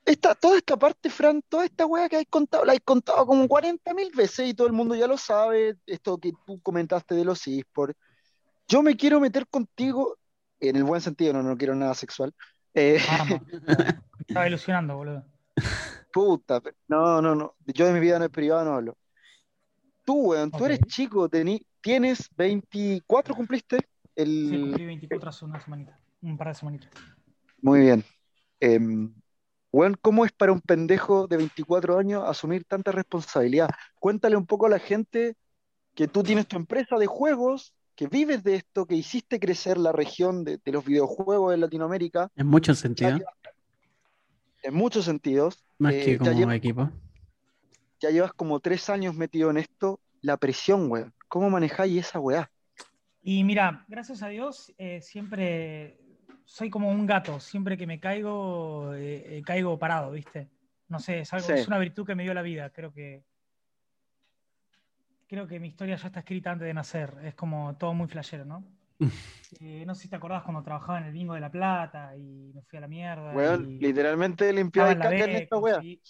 Esta, 0.10 0.34
toda 0.34 0.58
esta 0.58 0.76
parte, 0.76 1.08
Fran, 1.08 1.43
toda 1.48 1.65
esta 1.65 1.86
weá 1.86 2.10
que 2.10 2.15
has 2.15 2.26
contado, 2.28 2.65
la 2.65 2.74
has 2.74 2.80
contado 2.80 3.28
como 3.28 3.48
40 3.48 3.93
mil 3.93 4.12
veces 4.15 4.50
y 4.50 4.56
todo 4.56 4.65
el 4.65 4.74
mundo 4.74 4.95
ya 4.95 5.06
lo 5.06 5.19
sabe, 5.19 5.78
esto 5.86 6.17
que 6.17 6.34
tú 6.48 6.60
comentaste 6.62 7.13
de 7.13 7.24
los 7.24 7.45
eSports. 7.45 7.95
Yo 8.67 8.82
me 8.82 8.98
quiero 8.98 9.19
meter 9.19 9.48
contigo, 9.48 10.17
en 10.60 10.78
el 10.78 10.84
buen 10.84 11.00
sentido, 11.00 11.32
no, 11.34 11.43
no 11.43 11.56
quiero 11.56 11.76
nada 11.76 11.93
sexual. 11.93 12.34
Eh. 12.74 13.00
Me 13.30 13.39
estaba 14.28 14.48
ilusionando, 14.48 14.95
boludo. 14.95 15.24
Puta, 16.12 16.60
no, 16.88 17.22
no, 17.22 17.36
no. 17.36 17.54
Yo 17.67 17.86
de 17.86 17.93
mi 17.93 18.00
vida 18.00 18.17
no 18.17 18.26
es 18.26 18.32
privada, 18.32 18.63
no 18.63 18.74
hablo. 18.78 18.98
Tú, 20.06 20.30
weón, 20.30 20.50
tú 20.50 20.58
Ok. 20.58 20.63
eres 20.65 20.80
chico, 20.88 21.30
tení- 21.30 21.63
tienes 21.82 22.28
24, 22.36 23.36
¿cumpliste? 23.36 23.78
Sí, 23.78 23.86
El... 24.15 24.62
cumplí 24.62 24.86
24 24.88 25.30
hace 25.30 25.45
una 25.45 25.60
semanita, 25.60 26.00
un 26.24 26.36
par 26.36 26.48
de 26.48 26.56
semanitas. 26.56 26.89
Muy 27.62 27.82
bien. 27.82 28.04
Em, 28.60 29.13
weón, 29.72 29.98
¿cómo 30.02 30.26
es 30.26 30.32
para 30.32 30.52
un 30.52 30.62
pendejo 30.62 31.28
de 31.28 31.38
24 31.38 31.98
años 31.98 32.24
asumir 32.28 32.66
tanta 32.66 32.92
responsabilidad? 32.92 33.70
Cuéntale 34.00 34.36
un 34.38 34.46
poco 34.46 34.66
a 34.66 34.70
la 34.70 34.80
gente 34.80 35.36
que 35.96 36.08
tú 36.08 36.24
tienes 36.24 36.48
tu 36.48 36.58
empresa 36.58 36.98
de 36.98 37.08
juegos, 37.08 37.74
que 37.96 38.08
vives 38.08 38.44
de 38.44 38.56
esto, 38.56 38.86
que 38.86 38.96
hiciste 38.96 39.40
crecer 39.40 39.78
la 39.78 39.92
región 39.92 40.44
de, 40.44 40.58
de 40.58 40.72
los 40.72 40.86
videojuegos 40.86 41.54
en 41.54 41.62
Latinoamérica, 41.62 42.30
En 42.36 42.48
muchos 42.48 42.78
ya 42.78 42.82
sentidos, 42.82 43.22
en 44.62 44.74
muchos 44.74 45.06
sentidos. 45.06 45.66
más 45.78 45.96
eh, 45.96 46.02
que 46.04 46.20
ya 46.22 46.32
como 46.32 46.32
llevas 46.34 46.56
equipo. 46.56 46.90
ya 48.00 48.10
llevas 48.10 48.34
como 48.34 48.60
tres 48.60 48.90
años 48.90 49.16
metido 49.16 49.50
en 49.50 49.58
esto, 49.58 50.00
la 50.22 50.38
presión, 50.38 50.90
weón. 50.92 51.14
¿Cómo 51.28 51.50
manejáis 51.50 52.08
esa 52.08 52.20
weá? 52.20 52.50
Y 53.22 53.44
mira, 53.44 53.86
gracias 53.88 54.24
a 54.24 54.30
Dios, 54.30 54.74
eh, 54.78 55.02
siempre 55.02 56.00
soy 56.50 56.72
como 56.72 56.90
un 56.90 57.06
gato, 57.06 57.40
siempre 57.40 57.78
que 57.78 57.86
me 57.86 58.00
caigo, 58.00 58.96
eh, 58.96 59.38
eh, 59.38 59.42
caigo 59.44 59.78
parado, 59.78 60.12
¿viste? 60.12 60.50
No 60.88 60.98
sé, 60.98 61.20
es 61.20 61.32
algo, 61.32 61.46
Sí. 61.48 61.54
es 61.54 61.68
una 61.68 61.78
virtud 61.78 62.08
que 62.08 62.16
me 62.16 62.24
dio 62.24 62.34
la 62.34 62.42
vida, 62.42 62.72
creo 62.72 62.92
que 62.92 63.24
creo 65.28 65.46
que 65.46 65.60
mi 65.60 65.68
historia 65.68 65.96
ya 65.96 66.08
está 66.08 66.22
escrita 66.22 66.50
antes 66.50 66.66
de 66.66 66.74
nacer, 66.74 67.14
es 67.22 67.36
como 67.36 67.78
todo 67.78 67.94
muy 67.94 68.08
flashero, 68.08 68.46
¿no? 68.46 68.66
Eh, 69.62 69.84
no 69.84 69.96
sé 69.96 70.04
si 70.04 70.10
te 70.10 70.16
acordás 70.16 70.44
cuando 70.44 70.62
trabajaba 70.62 71.00
en 71.00 71.06
el 71.06 71.12
Bingo 71.12 71.34
de 71.34 71.40
La 71.40 71.50
Plata 71.50 72.16
y 72.16 72.52
me 72.54 72.62
fui 72.62 72.78
a 72.78 72.82
la 72.82 72.88
mierda 72.88 73.36
Weón, 73.36 73.66
y 73.66 73.80
literalmente 73.80 74.54
limpiaba 74.54 74.92
en 74.92 75.00
la 75.00 75.10
caca 75.10 75.24
en 75.24 75.36
esta 75.38 75.58
weá. 75.58 75.74
conseguí, 75.78 76.02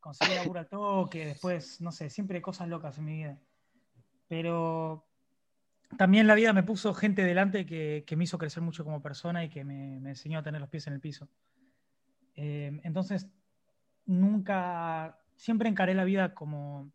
conseguí 0.00 0.34
laburo 0.34 0.60
al 0.60 0.68
toque, 0.68 1.26
después, 1.26 1.82
no 1.82 1.92
sé, 1.92 2.08
siempre 2.08 2.40
cosas 2.40 2.68
locas 2.68 2.96
en 2.96 3.04
mi 3.04 3.12
vida. 3.12 3.38
Pero 4.26 5.06
también 5.96 6.26
la 6.26 6.34
vida 6.34 6.52
me 6.52 6.62
puso 6.62 6.94
gente 6.94 7.24
delante 7.24 7.66
que, 7.66 8.04
me 8.16 8.24
hizo 8.24 8.38
crecer 8.38 8.62
mucho 8.62 8.84
como 8.84 9.02
persona 9.02 9.44
y 9.44 9.48
que 9.48 9.64
me, 9.64 9.96
enseñó 10.08 10.38
a 10.38 10.42
tener 10.42 10.60
los 10.60 10.70
pies 10.70 10.86
en 10.86 10.94
el 10.94 11.00
piso. 11.00 11.28
Eh, 12.34 12.80
entonces, 12.84 13.28
nunca, 14.06 15.18
siempre 15.36 15.68
encaré 15.68 15.94
la 15.94 16.04
vida 16.04 16.34
como, 16.34 16.90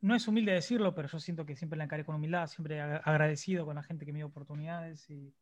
no 0.00 0.14
es 0.14 0.26
humilde 0.26 0.52
decirlo, 0.52 0.94
pero 0.94 1.08
yo 1.08 1.18
siento 1.18 1.44
que 1.46 1.56
siempre 1.56 1.76
la 1.76 1.84
encaré 1.84 2.04
con 2.04 2.16
humildad, 2.16 2.46
siempre 2.46 2.80
ag- 2.80 3.02
agradecido 3.04 3.66
con 3.66 3.76
la 3.76 3.82
gente 3.82 4.06
que 4.06 4.12
me 4.12 4.20
dio 4.20 4.26
oportunidades 4.26 5.08
y, 5.10 5.34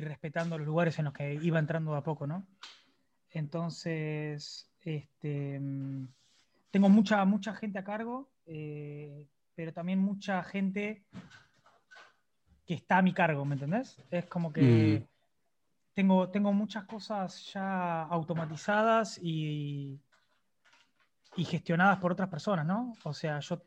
respetando 0.00 0.56
los 0.56 0.66
lugares 0.66 0.98
en 0.98 1.04
los 1.04 1.14
que 1.14 1.34
iba 1.34 1.58
entrando 1.58 1.94
a 1.94 2.02
poco, 2.02 2.26
¿no? 2.26 2.46
Entonces, 3.30 4.70
este, 4.80 5.60
mm, 5.60 6.08
tengo 6.70 6.88
mucha, 6.88 7.24
mucha 7.26 7.54
gente 7.54 7.78
a 7.78 7.84
cargo, 7.84 8.30
eh, 8.46 9.26
pero 9.54 9.72
también 9.72 9.98
mucha 9.98 10.42
gente 10.42 11.04
que 12.66 12.74
está 12.74 12.98
a 12.98 13.02
mi 13.02 13.12
cargo, 13.12 13.44
¿me 13.44 13.54
entendés? 13.54 13.98
Es 14.10 14.26
como 14.26 14.52
que 14.52 14.62
Mm. 15.02 15.04
tengo, 15.94 16.28
tengo 16.30 16.52
muchas 16.52 16.84
cosas 16.84 17.52
ya 17.52 18.02
automatizadas 18.04 19.18
y, 19.22 20.00
y 21.36 21.44
gestionadas 21.44 21.98
por 21.98 22.12
otras 22.12 22.28
personas, 22.28 22.66
¿no? 22.66 22.94
O 23.04 23.12
sea, 23.12 23.40
yo, 23.40 23.62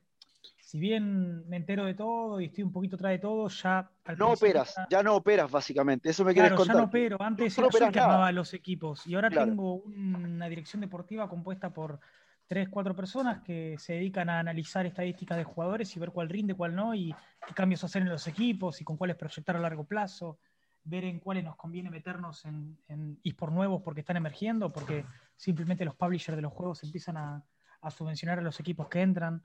si 0.59 0.79
bien 0.79 1.47
me 1.47 1.57
entero 1.57 1.85
de 1.85 1.93
todo 1.93 2.41
y 2.41 2.45
estoy 2.45 2.63
un 2.63 2.71
poquito 2.71 2.95
atrás 2.95 3.11
de 3.11 3.19
todo, 3.19 3.47
ya 3.49 3.89
al 4.05 4.17
No 4.17 4.31
operas, 4.31 4.73
era- 4.77 4.87
ya 4.89 5.03
no 5.03 5.15
operas 5.15 5.51
básicamente, 5.51 6.09
eso 6.09 6.25
me 6.25 6.33
quieres 6.33 6.51
Claro, 6.51 6.63
ya 6.63 6.73
contar. 6.73 6.77
no 6.77 6.87
opero. 6.89 7.17
Antes 7.21 7.57
no 7.57 7.63
yo 7.63 7.67
operas 7.69 7.91
que 7.91 7.99
armaba 7.99 8.31
los 8.31 8.53
equipos 8.53 9.05
y 9.07 9.15
ahora 9.15 9.29
Claro. 9.29 9.51
tengo 9.51 9.75
una 9.75 10.49
dirección 10.49 10.81
deportiva 10.81 11.29
compuesta 11.29 11.73
por 11.73 11.99
tres, 12.47 12.69
cuatro 12.69 12.95
personas 12.95 13.41
que 13.43 13.77
se 13.77 13.93
dedican 13.93 14.29
a 14.29 14.39
analizar 14.39 14.85
estadísticas 14.85 15.37
de 15.37 15.43
jugadores 15.43 15.95
y 15.95 15.99
ver 15.99 16.11
cuál 16.11 16.29
rinde, 16.29 16.53
cuál 16.53 16.75
no, 16.75 16.95
y 16.95 17.13
qué 17.45 17.53
cambios 17.53 17.83
hacer 17.83 18.01
en 18.01 18.09
los 18.09 18.27
equipos 18.27 18.81
y 18.81 18.83
con 18.83 18.97
cuáles 18.97 19.17
proyectar 19.17 19.55
a 19.55 19.59
largo 19.59 19.83
plazo, 19.83 20.39
ver 20.83 21.03
en 21.03 21.19
cuáles 21.19 21.43
nos 21.43 21.55
conviene 21.57 21.89
meternos 21.89 22.45
en, 22.45 22.77
en 22.87 23.19
eSport 23.23 23.53
nuevos 23.53 23.81
porque 23.83 24.01
están 24.01 24.17
emergiendo, 24.17 24.71
porque 24.71 25.05
simplemente 25.35 25.83
los 25.85 25.95
publishers 25.95 26.37
de 26.37 26.41
los 26.41 26.53
juegos 26.53 26.83
empiezan 26.83 27.17
a, 27.17 27.43
a 27.81 27.91
subvencionar 27.91 28.39
a 28.39 28.41
los 28.41 28.59
equipos 28.59 28.87
que 28.87 29.01
entran. 29.01 29.43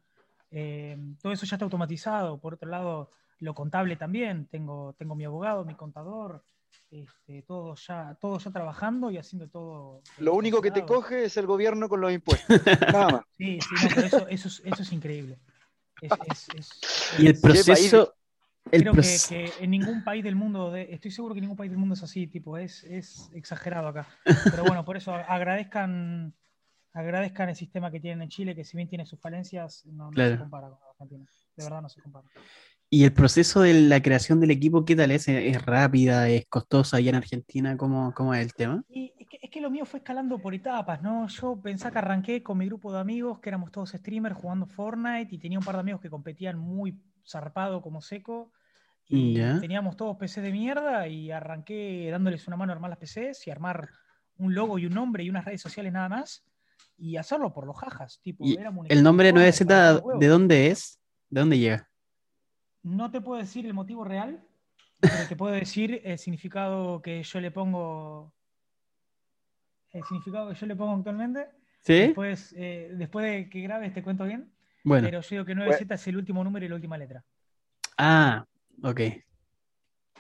Eh, 0.51 0.97
todo 1.21 1.33
eso 1.33 1.47
ya 1.47 1.57
está 1.57 1.65
automatizado. 1.65 2.39
Por 2.41 2.55
otro 2.55 2.69
lado, 2.69 3.11
lo 3.39 3.55
contable 3.55 3.97
también. 3.97 4.47
Tengo, 4.47 4.95
tengo 4.95 5.15
mi 5.15 5.25
abogado, 5.25 5.65
mi 5.65 5.75
contador, 5.75 6.45
este, 6.91 7.43
todos 7.43 7.87
ya, 7.87 8.16
todos 8.20 8.45
ya 8.45 8.51
trabajando 8.51 9.11
y 9.11 9.18
haciendo 9.18 9.49
todo. 9.49 10.03
Lo 10.18 10.35
único 10.35 10.61
que 10.61 10.70
te 10.70 10.85
coge 10.85 11.25
es 11.25 11.37
el 11.37 11.47
gobierno 11.47 11.89
con 11.89 12.01
los 12.01 12.12
impuestos. 12.12 12.49
Nada 12.93 13.09
más. 13.12 13.23
Sí, 13.37 13.59
sí, 13.61 13.75
no, 13.83 13.89
pero 13.95 14.07
eso, 14.07 14.29
eso, 14.29 14.49
es, 14.49 14.62
eso 14.64 14.83
es 14.83 14.93
increíble. 14.93 15.39
Es- 16.01 16.12
es- 16.31 16.49
es- 16.57 17.20
Y 17.20 17.27
el 17.27 17.33
es- 17.33 17.41
proceso. 17.41 18.14
El 18.70 18.83
Creo 18.83 18.93
que, 18.95 19.01
proce- 19.01 19.29
que 19.29 19.64
en 19.64 19.70
ningún 19.73 20.05
país 20.05 20.23
del 20.23 20.37
mundo, 20.37 20.70
de- 20.70 20.93
estoy 20.95 21.11
seguro 21.11 21.35
que 21.35 21.39
en 21.39 21.43
ningún 21.43 21.57
país 21.57 21.70
del 21.70 21.79
mundo 21.79 21.95
es 21.95 22.03
así, 22.05 22.29
tipo, 22.29 22.57
es, 22.57 22.85
es 22.85 23.29
exagerado 23.35 23.89
acá. 23.89 24.07
Pero 24.51 24.62
bueno, 24.64 24.85
por 24.85 24.97
eso 24.97 25.12
agradezcan, 25.12 26.33
agradezcan 26.93 27.49
el 27.49 27.57
sistema 27.57 27.91
que 27.91 27.99
tienen 28.01 28.23
en 28.23 28.29
Chile, 28.29 28.55
que 28.55 28.64
si 28.64 28.77
bien 28.77 28.89
tiene 28.89 29.05
sus 29.05 29.18
falencias, 29.20 29.85
no, 29.87 30.05
no 30.05 30.11
Claro. 30.12 30.33
se 30.35 30.39
compara 30.39 30.68
con 30.68 30.79
Argentina. 30.91 31.27
De 31.57 31.64
verdad 31.64 31.83
no 31.83 31.89
se 31.89 32.01
compara. 32.03 32.29
Y 32.95 33.05
el 33.05 33.14
proceso 33.14 33.62
de 33.62 33.72
la 33.72 34.03
creación 34.03 34.38
del 34.38 34.51
equipo, 34.51 34.84
¿qué 34.84 34.95
tal 34.95 35.12
es? 35.12 35.26
¿Es 35.26 35.64
rápida? 35.64 36.28
¿Es 36.28 36.45
costosa 36.45 36.99
allá 36.99 37.09
en 37.09 37.16
Argentina? 37.16 37.74
¿Cómo, 37.78 38.12
cómo 38.12 38.34
es 38.34 38.43
el 38.45 38.53
tema? 38.53 38.84
Y 38.90 39.14
es 39.18 39.26
que, 39.28 39.38
es 39.40 39.51
que 39.51 39.62
lo 39.62 39.70
mío 39.70 39.86
fue 39.86 40.01
escalando 40.01 40.38
por 40.38 40.53
etapas, 40.53 41.01
¿no? 41.01 41.26
Yo 41.26 41.59
pensé 41.59 41.90
que 41.90 41.97
arranqué 41.97 42.43
con 42.43 42.59
mi 42.59 42.66
grupo 42.66 42.93
de 42.93 43.01
amigos, 43.01 43.38
que 43.40 43.49
éramos 43.49 43.72
todos 43.72 43.93
streamers 43.93 44.36
jugando 44.36 44.66
Fortnite, 44.66 45.34
y 45.34 45.38
tenía 45.38 45.59
un 45.59 45.64
par 45.64 45.76
de 45.76 45.80
amigos 45.80 46.03
que 46.03 46.11
competían 46.11 46.59
muy 46.59 47.01
zarpado 47.26 47.80
como 47.80 48.03
seco. 48.03 48.53
Y 49.09 49.36
Ya. 49.36 49.59
teníamos 49.59 49.97
todos 49.97 50.18
PC 50.18 50.43
de 50.43 50.53
mierda 50.53 51.09
y 51.09 51.30
arranqué 51.30 52.09
dándoles 52.11 52.47
una 52.47 52.59
mano 52.59 52.72
a 52.72 52.74
armar 52.74 52.90
las 52.90 52.99
PCs 52.99 53.47
y 53.47 53.51
armar 53.51 53.88
un 54.36 54.55
logo 54.55 54.78
y 54.78 54.84
un 54.84 54.93
nombre 54.93 55.24
y 55.24 55.30
unas 55.30 55.47
redes 55.47 55.62
sociales 55.62 55.95
nada 55.95 56.11
más. 56.11 56.45
Y 56.99 57.16
hacerlo 57.16 57.55
por 57.55 57.66
los 57.66 57.78
jajas. 57.78 58.20
Tipo, 58.20 58.45
Y 58.45 58.59
¿El 58.90 59.03
nombre 59.03 59.32
de 59.32 59.32
Fortnite, 59.32 59.64
para 59.64 59.86
¿de 59.88 59.93
los 59.95 60.03
huevos. 60.05 60.20
de 60.20 60.26
dónde 60.26 60.66
es? 60.66 61.01
¿De 61.30 61.40
dónde 61.40 61.59
llega? 61.59 61.88
No 62.83 63.11
te 63.11 63.20
puedo 63.20 63.41
decir 63.41 63.66
el 63.66 63.74
motivo 63.74 64.05
real, 64.05 64.43
pero 65.01 65.26
te 65.28 65.37
puedo 65.37 65.53
decir 65.53 66.01
el 66.05 66.18
significado 66.18 67.01
que 67.03 67.22
yo 67.22 67.41
le 67.41 67.51
pongo. 67.51 68.33
El 69.91 70.03
significado 70.05 70.49
que 70.49 70.55
yo 70.55 70.66
le 70.66 70.76
pongo 70.76 70.97
actualmente. 70.97 71.49
¿Sí? 71.80 71.95
Después, 71.95 72.55
eh, 72.57 72.91
después 72.95 73.26
de 73.26 73.51
que 73.51 73.61
grabes 73.61 73.93
te 73.93 74.03
cuento 74.03 74.24
bien. 74.24 74.53
Bueno. 74.85 75.07
Pero 75.07 75.20
yo 75.20 75.28
digo 75.30 75.45
que 75.45 75.55
9Z 75.55 75.95
es 75.95 76.07
el 76.09 76.16
último 76.16 76.43
número 76.43 76.64
y 76.64 76.68
la 76.68 76.74
última 76.76 76.99
letra. 76.99 77.24
Ah, 77.99 78.47
ok. 78.83 79.01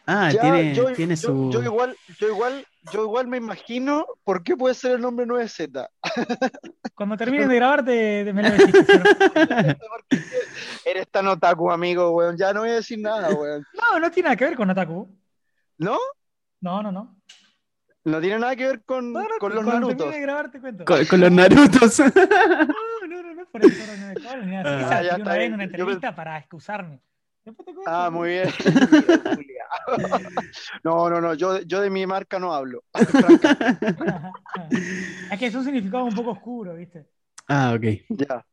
Ah, 0.06 0.30
Ya, 0.32 0.40
tiene, 0.40 0.74
yo, 0.74 0.92
tiene 0.92 1.14
yo- 1.16 1.28
su. 1.28 1.50
yo 1.52 1.62
igual, 1.62 1.96
yo 2.18 2.28
igual, 2.28 2.66
yo 2.92 3.04
igual 3.04 3.28
me 3.28 3.36
imagino 3.36 4.04
por 4.24 4.42
qué 4.42 4.56
puede 4.56 4.74
ser 4.74 4.92
el 4.92 5.00
nombre 5.00 5.26
9Z. 5.26 5.88
Cuando 6.94 7.16
termines 7.16 7.48
de 7.48 7.54
grabar, 7.54 7.84
te, 7.84 8.24
te 8.24 8.32
me 8.32 8.42
lo 8.42 8.50
decís. 8.50 8.74
Eres 10.84 11.08
tan 11.10 11.28
otaku, 11.28 11.70
amigo, 11.70 12.10
weón. 12.10 12.36
Ya 12.36 12.52
no 12.52 12.60
voy 12.60 12.70
a 12.70 12.74
decir 12.74 12.98
nada, 13.00 13.30
weón. 13.30 13.64
No, 13.74 13.98
no 14.00 14.10
tiene 14.10 14.26
nada 14.28 14.36
que 14.36 14.44
ver 14.46 14.56
con 14.56 14.70
Otaku. 14.70 15.08
¿No? 15.78 15.98
No, 16.60 16.82
no, 16.82 16.92
no. 16.92 17.16
No 18.04 18.20
tiene 18.20 18.38
nada 18.40 18.56
que 18.56 18.66
ver 18.66 18.82
con, 18.84 19.12
No, 19.12 19.20
no, 19.20 19.28
con 19.38 19.54
los 19.54 19.64
cuando 19.64 19.86
Narutos. 19.88 20.12
de 20.12 20.20
grabar, 20.20 20.50
te 20.50 20.60
cuento. 20.60 20.84
Con, 20.84 21.04
con 21.06 21.20
los 21.20 21.30
Narutos. 21.30 21.98
No, 22.00 22.06
no, 23.06 23.22
no, 23.22 23.34
no, 23.34 23.46
por 23.46 23.64
eso 23.64 23.86
no 23.86 23.92
me 23.92 24.46
nada. 24.50 24.88
Ah, 24.90 25.00
está 25.02 25.16
una 25.16 25.32
vez 25.34 25.46
en 25.46 25.54
una 25.54 25.64
Yo 25.66 25.70
entrevista 25.70 26.14
para 26.14 26.36
excusarme. 26.38 27.00
Después 27.44 27.66
te 27.66 27.74
cuento. 27.74 27.90
Ah, 27.90 28.10
muy 28.10 28.28
bien. 28.30 28.48
No, 30.84 31.10
no, 31.10 31.20
no, 31.20 31.34
yo, 31.34 31.60
yo 31.62 31.80
de 31.80 31.90
mi 31.90 32.06
marca 32.06 32.38
no 32.38 32.54
hablo. 32.54 32.84
es 35.30 35.38
que 35.38 35.46
es 35.46 35.54
un 35.54 35.64
significado 35.64 36.04
un 36.04 36.14
poco 36.14 36.30
oscuro, 36.30 36.74
¿viste? 36.74 37.06
Ah, 37.48 37.74
ok. 37.76 37.84
Ya. 38.10 38.44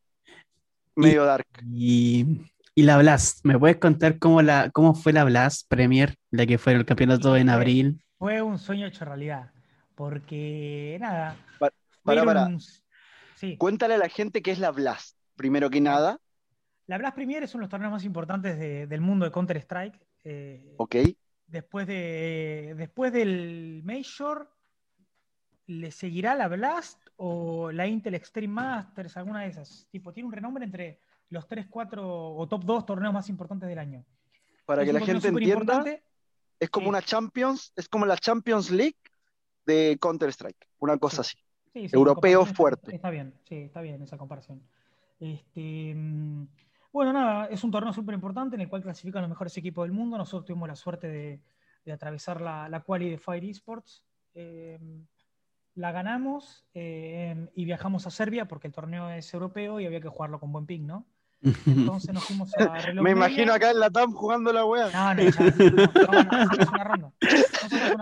Medio 0.96 1.26
dark. 1.26 1.46
Y, 1.72 2.42
y 2.76 2.84
la 2.84 2.98
Blast, 2.98 3.46
¿me 3.46 3.58
puedes 3.58 3.78
contar 3.78 4.18
cómo, 4.20 4.42
la, 4.42 4.70
cómo 4.72 4.94
fue 4.96 5.14
la 5.14 5.24
Blast 5.24 5.68
Premier, 5.70 6.16
la 6.32 6.46
que 6.46 6.58
fue 6.58 6.74
el 6.74 6.86
campeonato 6.86 7.36
en 7.38 7.50
abril? 7.50 8.02
Fue 8.18 8.42
un 8.42 8.58
sueño 8.58 8.88
hecho 8.88 9.06
realidad. 9.06 9.52
Porque, 9.96 10.98
nada. 11.00 11.36
Pa- 11.60 11.72
para, 12.04 12.24
fueron- 12.24 12.26
para. 12.26 12.58
Sí. 13.36 13.56
Cuéntale 13.58 13.94
a 13.96 13.98
la 14.00 14.10
gente 14.10 14.42
qué 14.42 14.52
es 14.52 14.60
la 14.60 14.72
Blast, 14.72 15.16
primero 15.36 15.70
que 15.70 15.80
nada. 15.82 16.20
La 16.90 16.98
Blast 16.98 17.14
Premier 17.14 17.44
es 17.44 17.54
uno 17.54 17.62
de 17.62 17.66
los 17.66 17.70
torneos 17.70 17.92
más 17.92 18.04
importantes 18.04 18.58
de- 18.58 18.88
del 18.88 19.00
mundo 19.00 19.24
de 19.24 19.32
Counter-Strike. 19.32 20.00
Eh, 20.24 20.74
Ok. 20.78 20.96
después, 21.46 21.86
de, 21.86 22.74
después 22.76 23.14
del 23.14 23.84
Major, 23.84 24.52
¿le 25.68 25.92
seguirá 25.92 26.34
la 26.34 26.48
Blast 26.48 27.00
o 27.18 27.72
la 27.72 27.86
Intel 27.86 28.16
Extreme 28.16 28.52
Masters? 28.56 29.18
Alguna 29.18 29.42
de 29.42 29.50
esas. 29.50 29.88
Tipo, 29.92 30.12
tiene 30.12 30.26
un 30.26 30.34
renombre 30.34 30.66
entre 30.66 31.00
los 31.30 31.48
3, 31.48 31.68
4 31.70 32.34
o 32.36 32.48
top 32.48 32.64
2 32.66 32.88
torneos 32.88 33.14
más 33.14 33.30
importantes 33.30 33.70
del 33.70 33.78
año. 33.78 34.04
Para 34.66 34.82
Es 34.82 34.88
que 34.88 34.94
la 34.94 35.06
gente 35.06 35.28
entienda, 35.28 35.86
es 36.60 36.70
como 36.72 36.90
una 36.90 37.04
Champions, 37.04 37.72
es 37.76 37.88
como 37.88 38.08
la 38.08 38.18
Champions 38.18 38.72
League 38.72 38.98
de 39.64 39.96
Counter-Strike, 40.02 40.68
una 40.80 40.98
cosa 40.98 41.22
así. 41.22 41.38
Sí, 41.72 41.88
sí, 41.88 41.96
Europeo 41.96 42.16
comparación 42.16 42.42
está- 42.48 42.56
fuerte. 42.56 42.96
Está 42.96 43.10
bien, 43.12 43.36
sí, 43.48 43.56
está 43.58 43.82
bien 43.82 44.02
esa 44.02 44.18
comparación. 44.18 44.64
Este, 45.20 45.94
mm, 45.96 46.48
bueno, 46.92 47.14
nada, 47.14 47.46
es 47.48 47.64
un 47.64 47.72
torneo 47.72 47.94
súper 47.94 48.16
importante 48.16 48.56
en 48.56 48.62
el 48.62 48.70
cual 48.70 48.82
clasifican 48.82 49.22
los 49.22 49.30
mejores 49.30 49.56
equipos 49.58 49.86
del 49.86 49.92
mundo. 49.92 50.18
Nosotros 50.18 50.46
tuvimos 50.46 50.68
la 50.68 50.76
suerte 50.76 51.08
de, 51.08 51.40
de 51.86 51.92
atravesar 51.92 52.42
la, 52.42 52.68
la 52.70 52.82
quali 52.82 53.10
de 53.10 53.18
Fire 53.18 53.44
Esports. 53.44 54.04
Eh, 54.34 54.80
la 55.76 55.92
ganamos 55.92 56.66
eh, 56.74 57.48
y 57.56 57.66
viajamos 57.66 58.06
a 58.06 58.12
Serbia 58.12 58.48
porque 58.48 58.68
el 58.68 58.74
torneo 58.74 59.10
es 59.10 59.34
europeo 59.34 59.80
y 59.80 59.86
había 59.86 60.02
que 60.02 60.10
jugarlo 60.10 60.40
con 60.40 60.52
buen 60.52 60.66
ping, 60.66 60.86
¿no? 60.86 61.06
Entonces 61.42 62.14
nos 62.14 62.26
fuimos 62.26 62.54
a 62.58 62.80
reloj 62.80 63.02
Me 63.02 63.12
imagino 63.12 63.54
acá 63.54 63.72
en 63.72 63.80
la 63.80 63.90
TAM 63.90 64.12
jugando 64.12 64.52
la 64.52 64.66
weá. 64.66 64.90
No, 64.92 65.14
no, 65.14 65.24
ya, 65.24 65.40
no, 65.40 66.12
no, 66.12 66.24
no, 66.24 66.52
hacemos 66.52 66.70
una 66.70 66.84
ronda. 66.84 67.14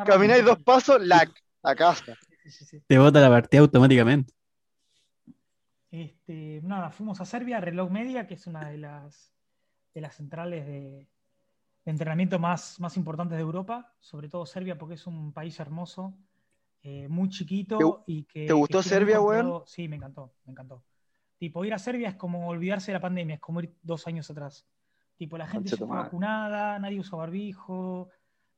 Camináis 0.05 0.43
dos 0.43 0.57
pasos, 0.63 1.05
lag, 1.05 1.29
a 1.61 1.75
casa. 1.75 2.17
Sí, 2.43 2.49
sí, 2.49 2.65
sí. 2.65 2.81
Te 2.87 2.97
bota 2.97 3.19
la 3.19 3.29
partida 3.29 3.61
automáticamente. 3.61 4.33
Este, 5.91 6.61
nada, 6.63 6.91
fuimos 6.91 7.21
a 7.21 7.25
Serbia, 7.25 7.61
Reloj 7.61 7.89
Media, 7.91 8.27
que 8.27 8.33
es 8.33 8.45
una 8.47 8.69
de 8.69 8.77
las, 8.77 9.33
de 9.93 10.01
las 10.01 10.15
centrales 10.15 10.65
de, 10.65 11.07
de 11.85 11.91
entrenamiento 11.91 12.39
más, 12.39 12.79
más 12.79 12.97
importantes 12.97 13.37
de 13.37 13.43
Europa, 13.43 13.93
sobre 13.99 14.29
todo 14.29 14.45
Serbia, 14.45 14.77
porque 14.77 14.95
es 14.95 15.07
un 15.07 15.33
país 15.33 15.59
hermoso, 15.59 16.17
eh, 16.83 17.07
muy 17.09 17.29
chiquito 17.29 17.77
¿Te 17.77 17.83
gu- 17.83 18.03
y 18.07 18.23
que. 18.25 18.47
te 18.47 18.53
gustó 18.53 18.83
que 18.83 18.89
Serbia, 18.89 19.19
weón? 19.21 19.59
Sí, 19.67 19.87
me 19.87 19.95
encantó, 19.97 20.33
me 20.45 20.51
encantó. 20.53 20.83
Tipo, 21.39 21.65
ir 21.65 21.73
a 21.73 21.79
Serbia 21.79 22.09
es 22.09 22.15
como 22.15 22.47
olvidarse 22.49 22.91
de 22.91 22.95
la 22.97 23.01
pandemia, 23.01 23.35
es 23.35 23.41
como 23.41 23.61
ir 23.61 23.75
dos 23.83 24.07
años 24.07 24.29
atrás. 24.31 24.65
Tipo, 25.17 25.37
la 25.37 25.47
gente 25.47 25.69
está 25.69 25.85
madre. 25.85 26.03
vacunada, 26.05 26.79
nadie 26.79 26.99
usa 26.99 27.17
barbijo, 27.17 28.09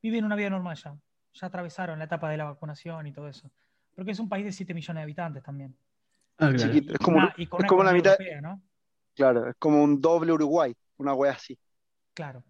viven 0.02 0.24
una 0.24 0.36
vida 0.36 0.50
normal 0.50 0.76
ya. 0.76 0.96
Ya 1.34 1.46
atravesaron 1.48 1.98
la 1.98 2.06
etapa 2.06 2.30
de 2.30 2.38
la 2.38 2.44
vacunación 2.44 3.06
y 3.06 3.12
todo 3.12 3.28
eso. 3.28 3.50
Porque 3.94 4.12
es 4.12 4.18
un 4.20 4.28
país 4.28 4.44
de 4.44 4.52
7 4.52 4.74
millones 4.74 5.00
de 5.00 5.04
habitantes 5.04 5.42
también. 5.42 5.76
Ah, 6.40 6.52
claro. 6.52 6.72
Chiquito, 6.72 6.92
es 6.94 6.98
como, 6.98 7.18
Una- 7.18 7.34
y 7.36 7.46
con 7.46 7.58
es 7.58 7.60
una 7.60 7.68
como 7.68 7.84
la 7.84 7.92
mitad, 7.92 8.12
europea, 8.12 8.40
¿no? 8.40 8.62
claro, 9.14 9.48
es 9.48 9.56
como 9.58 9.82
un 9.82 10.00
doble 10.00 10.32
Uruguay, 10.32 10.74
una 10.96 11.14
weá 11.14 11.32
así. 11.32 11.58
Claro. 12.14 12.42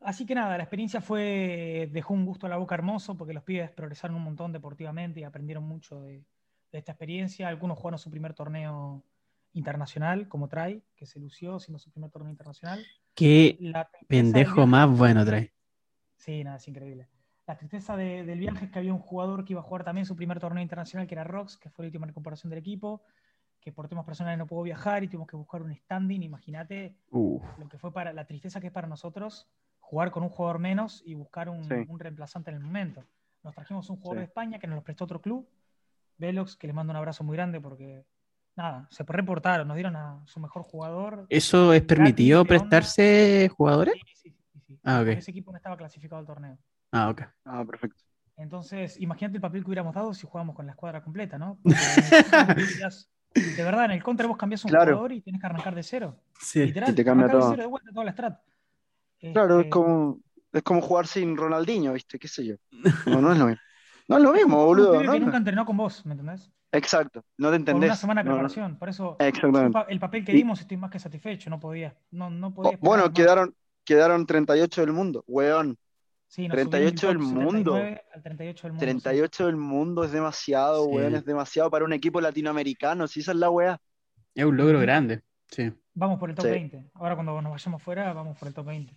Así 0.00 0.24
que 0.26 0.34
nada, 0.34 0.56
la 0.56 0.62
experiencia 0.62 1.00
fue, 1.00 1.88
dejó 1.92 2.14
un 2.14 2.24
gusto 2.24 2.46
a 2.46 2.48
la 2.48 2.56
boca 2.56 2.74
hermoso 2.74 3.16
porque 3.16 3.34
los 3.34 3.42
pibes 3.42 3.70
progresaron 3.70 4.16
un 4.16 4.22
montón 4.22 4.52
deportivamente 4.52 5.20
y 5.20 5.24
aprendieron 5.24 5.64
mucho 5.64 6.00
de, 6.00 6.24
de 6.72 6.78
esta 6.78 6.92
experiencia. 6.92 7.48
Algunos 7.48 7.78
jugaron 7.78 7.98
su 7.98 8.10
primer 8.10 8.32
torneo 8.34 9.02
internacional, 9.54 10.28
como 10.28 10.48
Trai, 10.48 10.82
que 10.94 11.04
se 11.06 11.18
lució 11.18 11.58
siendo 11.58 11.78
su 11.78 11.90
primer 11.90 12.10
torneo 12.10 12.30
internacional. 12.30 12.84
Qué 13.14 13.58
pendejo 14.06 14.66
más 14.66 14.88
bueno 14.88 15.24
trae. 15.24 15.52
Sí, 16.16 16.44
nada, 16.44 16.58
es 16.58 16.68
increíble. 16.68 17.08
La 17.48 17.56
tristeza 17.56 17.96
de- 17.96 18.24
del 18.26 18.38
viaje 18.38 18.66
es 18.66 18.70
que 18.70 18.78
había 18.78 18.92
un 18.92 18.98
jugador 19.00 19.42
que 19.42 19.54
iba 19.54 19.60
a 19.60 19.64
jugar 19.64 19.82
también 19.82 20.04
su 20.04 20.14
primer 20.14 20.38
torneo 20.38 20.62
internacional, 20.62 21.06
que 21.06 21.14
era 21.14 21.24
Rox, 21.24 21.56
que 21.56 21.70
fue 21.70 21.82
la 21.84 21.86
última 21.88 22.06
recuperación 22.06 22.50
del 22.50 22.58
equipo, 22.58 23.02
que 23.58 23.72
por 23.72 23.88
temas 23.88 24.04
personales 24.04 24.38
no 24.38 24.46
pudo 24.46 24.62
viajar 24.64 25.02
y 25.02 25.08
tuvimos 25.08 25.28
que 25.28 25.36
buscar 25.36 25.62
un 25.62 25.74
standing. 25.74 26.22
Imagínate 26.22 26.94
lo 27.56 27.66
que 27.70 27.78
fue 27.78 27.90
para 27.90 28.12
la 28.12 28.26
tristeza 28.26 28.60
que 28.60 28.66
es 28.66 28.72
para 28.72 28.86
nosotros 28.86 29.48
jugar 29.80 30.10
con 30.10 30.22
un 30.24 30.28
jugador 30.28 30.58
menos 30.58 31.02
y 31.06 31.14
buscar 31.14 31.48
un, 31.48 31.64
Sí. 31.64 31.86
un 31.88 31.98
reemplazante 31.98 32.50
en 32.50 32.58
el 32.58 32.62
momento. 32.62 33.02
Nos 33.42 33.54
trajimos 33.54 33.88
un 33.88 33.96
jugador 33.96 34.16
Sí. 34.16 34.20
de 34.20 34.24
España 34.26 34.58
que 34.58 34.66
nos 34.66 34.76
lo 34.76 34.82
prestó 34.84 35.04
otro 35.04 35.22
club, 35.22 35.48
Velox, 36.18 36.54
que 36.54 36.66
les 36.66 36.76
mando 36.76 36.90
un 36.90 36.98
abrazo 36.98 37.24
muy 37.24 37.34
grande 37.34 37.62
porque, 37.62 38.04
nada, 38.56 38.86
se 38.90 39.04
reportaron, 39.04 39.66
nos 39.66 39.74
dieron 39.74 39.96
a 39.96 40.20
su 40.26 40.38
mejor 40.38 40.64
jugador. 40.64 41.24
¿Eso 41.30 41.72
es 41.72 41.80
permitido 41.80 42.44
prestarse 42.44 43.48
jugadores? 43.56 43.94
Sí, 43.94 44.02
sí, 44.14 44.36
sí, 44.52 44.60
sí. 44.66 44.80
Ah, 44.84 45.02
Ese 45.08 45.30
equipo 45.30 45.50
no 45.50 45.56
estaba 45.56 45.78
clasificado 45.78 46.20
al 46.20 46.26
torneo. 46.26 46.58
Ah, 46.92 47.10
ok. 47.10 47.22
Ah, 47.44 47.64
perfecto. 47.64 48.02
Entonces, 48.36 49.00
imagínate 49.00 49.36
el 49.36 49.40
papel 49.42 49.62
que 49.62 49.66
hubiéramos 49.68 49.94
dado 49.94 50.14
si 50.14 50.26
jugábamos 50.26 50.54
con 50.54 50.66
la 50.66 50.72
escuadra 50.72 51.02
completa, 51.02 51.38
¿no? 51.38 51.58
De 53.34 53.62
verdad, 53.62 53.84
en 53.86 53.90
el 53.92 54.02
contra 54.02 54.26
vos 54.26 54.36
cambiás 54.36 54.64
un 54.64 54.70
Claro. 54.70 54.92
jugador 54.92 55.12
y 55.12 55.20
tenés 55.20 55.40
que 55.40 55.46
arrancar 55.46 55.74
de 55.74 55.82
cero. 55.82 56.16
Sí. 56.40 56.64
Literal, 56.66 56.90
Y 56.90 56.94
te 56.94 57.04
cambia 57.04 57.26
de 57.26 57.32
todo. 57.32 57.50
cero 57.50 57.62
de 57.62 57.68
vuelta 57.68 57.90
toda 57.92 58.04
la 58.06 58.12
strat. 58.12 58.40
Claro, 59.20 59.54
es 59.56 59.66
Este, 59.66 59.70
como, 59.70 60.20
es 60.52 60.62
como 60.62 60.80
jugar 60.80 61.06
sin 61.06 61.36
Ronaldinho, 61.36 61.92
¿viste? 61.92 62.18
¿Qué 62.18 62.28
sé 62.28 62.46
yo? 62.46 62.54
No, 63.06 63.20
no 63.20 63.32
es 63.32 63.38
lo 63.38 63.46
mismo. 63.46 63.60
No 64.08 64.16
es 64.16 64.22
lo 64.22 64.32
mismo, 64.32 64.64
boludo. 64.64 65.02
¿no? 65.02 65.12
que 65.12 65.20
nunca 65.20 65.36
entrenó 65.36 65.66
con 65.66 65.76
vos, 65.76 66.06
¿me 66.06 66.12
entendés? 66.12 66.50
Exacto, 66.72 67.22
no 67.36 67.48
te 67.48 67.52
Por 67.52 67.54
entendés. 67.60 67.88
una 67.88 67.96
semana 67.96 68.22
de 68.22 68.24
No, 68.28 68.30
no. 68.36 68.36
preparación. 68.42 68.78
Por 68.78 68.88
eso, 68.88 69.16
Exactamente. 69.18 69.78
el 69.88 70.00
papel 70.00 70.24
que 70.24 70.32
dimos 70.32 70.60
estoy 70.60 70.76
más 70.78 70.90
que 70.90 70.98
satisfecho. 70.98 71.50
No 71.50 71.60
podía. 71.60 71.94
No, 72.10 72.30
no 72.30 72.54
podía 72.54 72.72
Oh, 72.72 72.78
bueno, 72.80 73.04
más. 73.04 73.12
quedaron, 73.12 73.54
quedaron 73.84 74.26
38 74.26 74.80
del 74.80 74.92
mundo, 74.92 75.24
weón. 75.26 75.76
Sí, 76.28 76.46
nos 76.46 76.54
38 76.56 77.08
del 77.08 77.18
mundo. 77.18 77.72
79 77.74 78.02
al 78.14 78.22
38 78.22 78.62
del 78.66 78.72
mundo. 78.72 78.80
sí. 78.80 78.86
38 78.86 79.46
del 79.46 79.56
mundo 79.56 80.04
es 80.04 80.12
demasiado, 80.12 80.84
Sí. 80.84 80.90
weón, 80.92 81.14
es 81.14 81.24
demasiado 81.24 81.70
para 81.70 81.84
un 81.84 81.92
equipo 81.94 82.20
latinoamericano, 82.20 83.06
si 83.08 83.20
esa 83.20 83.32
es 83.32 83.38
la 83.38 83.50
weá. 83.50 83.80
Es 84.34 84.44
un 84.44 84.56
logro 84.56 84.78
grande. 84.80 85.22
Sí. 85.50 85.72
Vamos 85.94 86.18
por 86.20 86.28
el 86.30 86.36
top 86.36 86.44
Sí. 86.44 86.50
20. 86.52 86.84
Ahora 86.94 87.14
cuando 87.14 87.40
nos 87.40 87.50
vayamos 87.50 87.82
fuera, 87.82 88.12
vamos 88.12 88.38
por 88.38 88.46
el 88.48 88.54
top 88.54 88.66
20. 88.66 88.94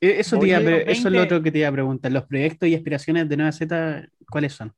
E- 0.00 0.20
Eso, 0.20 0.38
Oye, 0.38 0.48
iba 0.48 0.58
es 0.58 1.02
lo 1.04 1.10
20 1.10 1.18
otro 1.22 1.42
que 1.42 1.50
te 1.52 1.58
iba 1.60 1.68
a 1.68 1.72
preguntar. 1.72 2.12
Los 2.12 2.24
proyectos 2.24 2.68
y 2.68 2.74
aspiraciones 2.74 3.28
de 3.28 3.36
Nueva 3.36 3.52
Z, 3.52 4.08
¿cuáles 4.30 4.52
son? 4.52 4.74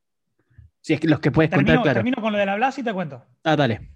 Si 0.83 0.93
es 0.95 1.01
que 1.01 1.09
los 1.09 1.21
que 1.21 1.31
puedes 1.31 1.51
contar, 1.51 1.77
claro. 1.83 1.95
termino 1.95 2.21
con 2.23 2.33
lo 2.33 2.39
de 2.39 2.47
la 2.47 2.57
Blas 2.57 2.79
y 2.79 2.83
te 2.83 2.93
cuento. 2.93 3.23
Ah, 3.45 3.57
dale. 3.57 3.91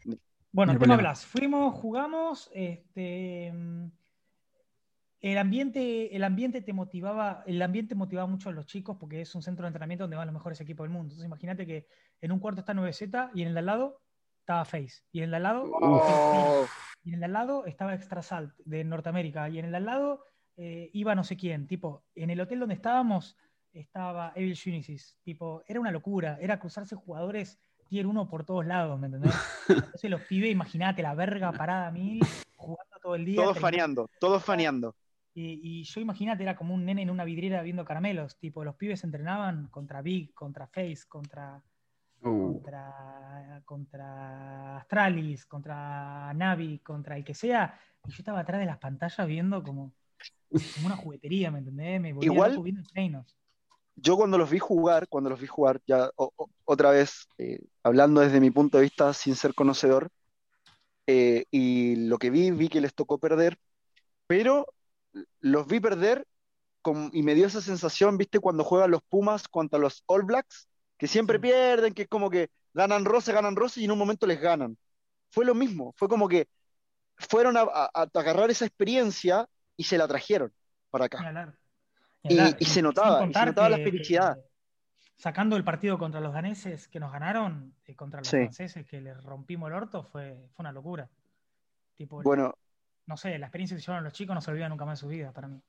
Bueno, 0.52 0.72
No 0.72 0.78
tema 0.78 0.94
problema. 0.94 0.96
Blas. 1.10 1.24
Fuimos, 1.26 1.74
jugamos, 1.74 2.50
este, 2.54 3.52
el 5.32 5.38
ambiente, 5.38 6.14
el 6.14 6.22
ambiente 6.22 6.60
te 6.60 6.74
motivaba, 6.74 7.42
el 7.46 7.62
ambiente 7.62 7.94
motivaba 7.94 8.28
mucho 8.28 8.50
a 8.50 8.52
los 8.52 8.66
chicos 8.66 8.98
porque 9.00 9.22
es 9.22 9.34
un 9.34 9.40
centro 9.40 9.64
de 9.64 9.68
entrenamiento 9.68 10.04
donde 10.04 10.18
van 10.18 10.26
los 10.26 10.34
mejores 10.34 10.60
equipos 10.60 10.84
del 10.84 10.90
mundo. 10.92 11.06
Entonces 11.06 11.24
imagínate 11.24 11.66
que 11.66 11.86
en 12.20 12.30
un 12.30 12.40
cuarto 12.40 12.60
está 12.60 12.74
9Z 12.74 13.30
y 13.32 13.40
en 13.40 13.48
el 13.48 13.54
de 13.54 13.60
al 13.60 13.66
lado 13.66 14.02
estaba 14.40 14.66
Face. 14.66 15.02
Y 15.12 15.20
en 15.20 15.24
el 15.24 15.30
de 15.30 15.36
al 15.38 15.42
lado, 15.44 15.64
Oh, 15.80 16.66
y 17.02 17.08
en 17.08 17.14
el 17.14 17.20
de 17.20 17.26
al 17.26 17.32
lado 17.32 17.64
estaba 17.64 17.94
Extra 17.94 18.22
Salt 18.22 18.52
de 18.66 18.84
Norteamérica. 18.84 19.48
Y 19.48 19.58
en 19.58 19.64
el 19.64 19.70
de 19.70 19.76
al 19.78 19.86
lado 19.86 20.24
eh, 20.58 20.90
iba 20.92 21.14
no 21.14 21.24
sé 21.24 21.38
quién. 21.38 21.66
Tipo, 21.66 22.04
en 22.14 22.28
el 22.28 22.42
hotel 22.42 22.60
donde 22.60 22.74
estábamos 22.74 23.34
estaba 23.72 24.34
Evil 24.36 24.56
Genesis. 24.56 25.16
Tipo, 25.22 25.62
era 25.66 25.80
una 25.80 25.90
locura. 25.90 26.36
Era 26.38 26.60
cruzarse 26.60 26.96
jugadores 26.96 27.58
tier 27.88 28.06
1 28.06 28.28
por 28.28 28.44
todos 28.44 28.66
lados, 28.66 29.00
¿me 29.00 29.06
entendés? 29.06 29.34
Entonces 29.70 30.10
los 30.10 30.20
pibes, 30.20 30.52
imagínate, 30.52 31.00
la 31.00 31.14
verga 31.14 31.50
parada 31.52 31.86
a 31.86 31.90
mil, 31.90 32.20
jugando 32.56 32.96
todo 33.02 33.14
el 33.14 33.24
día. 33.24 33.42
todos 33.42 33.58
faneando, 33.58 34.10
todos 34.20 34.44
faneando. 34.44 34.94
Y, 35.34 35.80
y 35.80 35.82
yo 35.84 36.00
imagínate, 36.00 36.44
era 36.44 36.56
como 36.56 36.74
un 36.74 36.84
nene 36.84 37.02
en 37.02 37.10
una 37.10 37.24
vidriera 37.24 37.60
viendo 37.62 37.84
caramelos. 37.84 38.38
Tipo, 38.38 38.62
los 38.64 38.76
pibes 38.76 39.02
entrenaban 39.04 39.66
contra 39.68 40.00
Big, 40.00 40.32
contra 40.34 40.66
Face, 40.68 41.02
contra, 41.08 41.62
Uh, 42.26 42.54
contra, 42.54 43.60
contra 43.66 44.78
Astralis, 44.78 45.44
contra 45.44 46.32
Navi, 46.32 46.78
contra 46.78 47.18
el 47.18 47.24
que 47.24 47.34
sea. 47.34 47.78
Y 48.06 48.12
yo 48.12 48.16
estaba 48.18 48.40
atrás 48.40 48.60
de 48.60 48.66
las 48.66 48.78
pantallas 48.78 49.26
viendo 49.26 49.62
como, 49.62 49.92
como 50.74 50.86
una 50.86 50.96
juguetería, 50.96 51.50
¿me 51.50 51.58
entendés? 51.58 52.00
Me 52.00 52.14
volvía 52.14 52.32
Igual- 52.32 52.62
viendo 52.62 52.80
entrenos. 52.80 53.36
Yo 53.96 54.16
cuando 54.16 54.38
los 54.38 54.48
vi 54.50 54.58
jugar, 54.58 55.06
cuando 55.08 55.28
los 55.30 55.40
vi 55.40 55.46
jugar, 55.46 55.82
ya 55.86 56.10
o- 56.16 56.32
o- 56.34 56.48
otra 56.64 56.90
vez, 56.90 57.28
eh, 57.36 57.60
hablando 57.82 58.22
desde 58.22 58.40
mi 58.40 58.50
punto 58.50 58.78
de 58.78 58.84
vista 58.84 59.12
sin 59.12 59.34
ser 59.36 59.54
conocedor, 59.54 60.08
eh, 61.06 61.44
y 61.50 61.96
lo 62.06 62.18
que 62.18 62.30
vi, 62.30 62.50
vi 62.52 62.68
que 62.68 62.80
les 62.80 62.94
tocó 62.94 63.18
perder, 63.18 63.58
pero 64.26 64.66
los 65.40 65.66
vi 65.66 65.80
perder 65.80 66.26
con- 66.82 67.10
y 67.12 67.22
me 67.22 67.34
dio 67.34 67.46
esa 67.46 67.60
sensación, 67.60 68.18
viste, 68.18 68.40
cuando 68.40 68.64
juegan 68.64 68.90
los 68.90 69.02
Pumas 69.02 69.48
contra 69.48 69.78
los 69.78 70.02
All 70.06 70.22
Blacks, 70.24 70.68
que 70.98 71.06
siempre 71.06 71.38
pierden, 71.38 71.94
que 71.94 72.02
es 72.02 72.08
como 72.08 72.30
que 72.30 72.50
ganan 72.72 73.04
roce, 73.04 73.32
ganan 73.32 73.56
roce 73.56 73.80
y 73.80 73.84
en 73.84 73.90
un 73.92 73.98
momento 73.98 74.26
les 74.26 74.40
ganan. 74.40 74.76
Fue 75.30 75.44
lo 75.44 75.54
mismo, 75.54 75.92
fue 75.96 76.08
como 76.08 76.28
que 76.28 76.48
fueron 77.16 77.56
a, 77.56 77.62
a- 77.62 77.90
a 77.94 78.02
agarrar 78.14 78.50
esa 78.50 78.64
experiencia 78.66 79.48
y 79.76 79.84
se 79.84 79.96
la 79.98 80.06
trajeron 80.06 80.52
para 80.90 81.06
acá. 81.06 81.56
Y- 82.22 82.64
se 82.64 82.80
notaba, 82.82 83.26
y 83.26 83.32
se 83.32 83.46
notaba 83.46 83.68
la 83.68 83.76
que- 83.78 83.84
felicidad. 83.84 84.36
que 84.36 84.42
sacando 85.16 85.56
el 85.56 85.64
partido 85.64 85.96
contra 85.98 86.20
los 86.20 86.32
daneses 86.32 86.88
que 86.88 86.98
nos 87.00 87.12
ganaron, 87.12 87.74
eh, 87.86 87.94
contra 87.94 88.20
los 88.20 88.28
Sí. 88.28 88.36
franceses 88.38 88.86
que 88.86 89.00
les 89.00 89.22
rompimos 89.22 89.68
el 89.68 89.74
orto, 89.74 90.02
fue, 90.04 90.48
fue 90.54 90.62
una 90.64 90.72
locura. 90.72 91.08
Tipo, 91.96 92.22
Bueno, 92.22 92.54
no 93.06 93.16
sé, 93.16 93.38
la 93.38 93.46
experiencia 93.46 93.76
que 93.76 93.82
llevaron 93.82 94.04
los 94.04 94.12
chicos 94.12 94.34
no 94.34 94.40
se 94.40 94.50
olvida 94.50 94.68
nunca 94.68 94.84
más 94.84 94.98
en 94.98 95.08
su 95.08 95.08
vida 95.08 95.32
para 95.32 95.48
mí. 95.48 95.60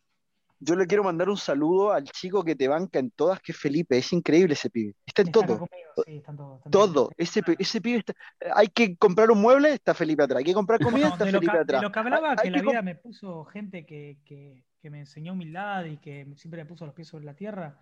yo 0.60 0.76
le 0.76 0.88
quiero 0.88 1.04
mandar 1.04 1.30
un 1.30 1.38
saludo 1.38 1.92
al 1.92 2.06
chico 2.06 2.44
que 2.44 2.56
te 2.56 2.68
banca 2.68 2.98
en 3.00 3.12
todas, 3.12 3.40
que 3.42 3.52
es 3.52 3.58
Felipe. 3.58 3.98
Es 3.98 4.12
increíble 4.14 4.54
ese 4.54 4.70
pibe. 4.70 4.96
Está 5.06 5.22
en 5.22 5.28
Está 5.28 5.40
todo. 5.46 5.60
conmigo, 5.60 5.90
sí, 6.06 6.18
están 6.18 6.38
todos, 6.38 6.58
están 6.58 6.72
Todo. 6.72 6.94
todos. 6.94 7.10
Ese, 7.18 7.42
ese 7.60 7.82
pibe 7.82 8.00
está. 8.00 8.14
Hay 8.56 8.68
que 8.70 8.96
comprar 8.98 9.30
un 9.32 9.42
mueble, 9.42 9.74
está 9.74 9.94
Felipe 9.94 10.24
atrás. 10.24 10.40
Hay 10.40 10.46
que 10.46 10.54
comprar 10.54 10.80
comida, 10.80 11.10
está 11.10 11.26
de, 11.26 11.32
Felipe 11.32 11.52
que, 11.52 11.58
de 11.58 11.64
atrás. 11.64 11.82
lo 11.84 11.92
que 11.92 12.00
hablaba, 12.00 12.30
Hay- 12.32 12.36
que 12.38 12.42
hay 12.44 12.52
la 12.52 12.60
que 12.62 12.68
vida 12.68 12.82
me 12.82 12.96
puso 12.96 13.44
gente 13.46 13.86
que, 13.86 14.18
que- 14.26 14.64
que 14.82 14.90
me 14.90 15.00
enseñó 15.00 15.34
humildad 15.34 15.86
y 15.86 15.98
que 15.98 16.26
siempre 16.36 16.64
me 16.64 16.68
puso 16.68 16.86
los 16.86 16.94
pies 16.96 17.08
sobre 17.10 17.26
la 17.26 17.34
tierra 17.34 17.80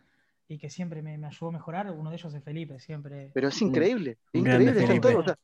y 0.47 0.57
que 0.57 0.69
siempre 0.69 1.01
me, 1.01 1.17
me 1.17 1.27
ayudó 1.27 1.49
a 1.49 1.51
mejorar. 1.53 1.91
Uno 1.91 2.09
de 2.09 2.15
ellos 2.15 2.33
es 2.33 2.43
Felipe, 2.43 2.79
siempre. 2.79 3.29
Pero 3.33 3.49
es 3.49 3.61
increíble. 3.61 4.17
Grande 4.33 4.49
increíble. 4.71 4.81
Está 4.81 4.93
en 4.93 5.01
todo. 5.01 5.19
O 5.19 5.23
sea, 5.25 5.35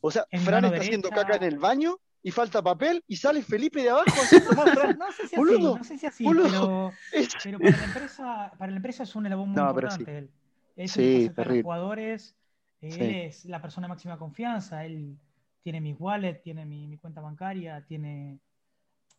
o 0.00 0.10
sea, 0.10 0.26
En 0.30 0.40
Fran 0.42 0.64
está 0.66 0.78
haciendo 0.80 1.08
caca 1.10 1.36
en 1.36 1.44
el 1.44 1.58
baño 1.58 1.96
y 2.24 2.30
falta 2.32 2.62
papel 2.62 3.04
y 3.06 3.16
sale 3.16 3.42
Felipe 3.42 3.82
de 3.82 3.90
abajo. 3.90 4.08
No 4.98 5.12
sé 5.12 5.28
si 5.28 5.36
así, 5.36 5.40
Boludo, 5.40 5.76
no 5.76 5.84
sé 5.84 5.98
si 5.98 6.06
así, 6.06 6.24
pero, 6.42 6.92
Es- 7.12 7.36
pero 7.42 7.60
para 7.60 7.76
la 7.76 7.84
empresa, 7.84 8.52
para 8.58 8.70
la 8.72 8.76
empresa 8.78 9.02
es 9.04 9.14
un 9.14 9.26
eslabón 9.26 9.50
muy 9.50 9.60
No, 9.60 9.68
importante 9.68 10.18
él. 10.18 10.30
Es 10.76 10.92
Sí, 10.92 11.16
acerca 11.16 11.42
a 11.42 11.44
terrible. 11.44 11.56
los 11.58 11.62
jugadores, 11.62 12.36
eh, 12.80 12.88
Sí. 12.90 13.04
él 13.04 13.10
es 13.28 13.44
la 13.44 13.60
persona 13.62 13.86
de 13.86 13.90
máxima 13.90 14.18
confianza, 14.18 14.84
él 14.84 15.18
tiene 15.62 15.80
mis 15.80 15.96
wallets, 16.00 16.42
tiene 16.42 16.64
mi, 16.66 16.88
mi 16.88 16.96
cuenta 16.98 17.20
bancaria, 17.20 17.84
tiene. 17.86 18.40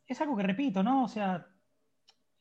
Es 0.07 0.21
algo 0.21 0.35
que 0.37 0.43
repito, 0.43 0.83
¿no? 0.83 1.05
O 1.05 1.07
sea, 1.07 1.47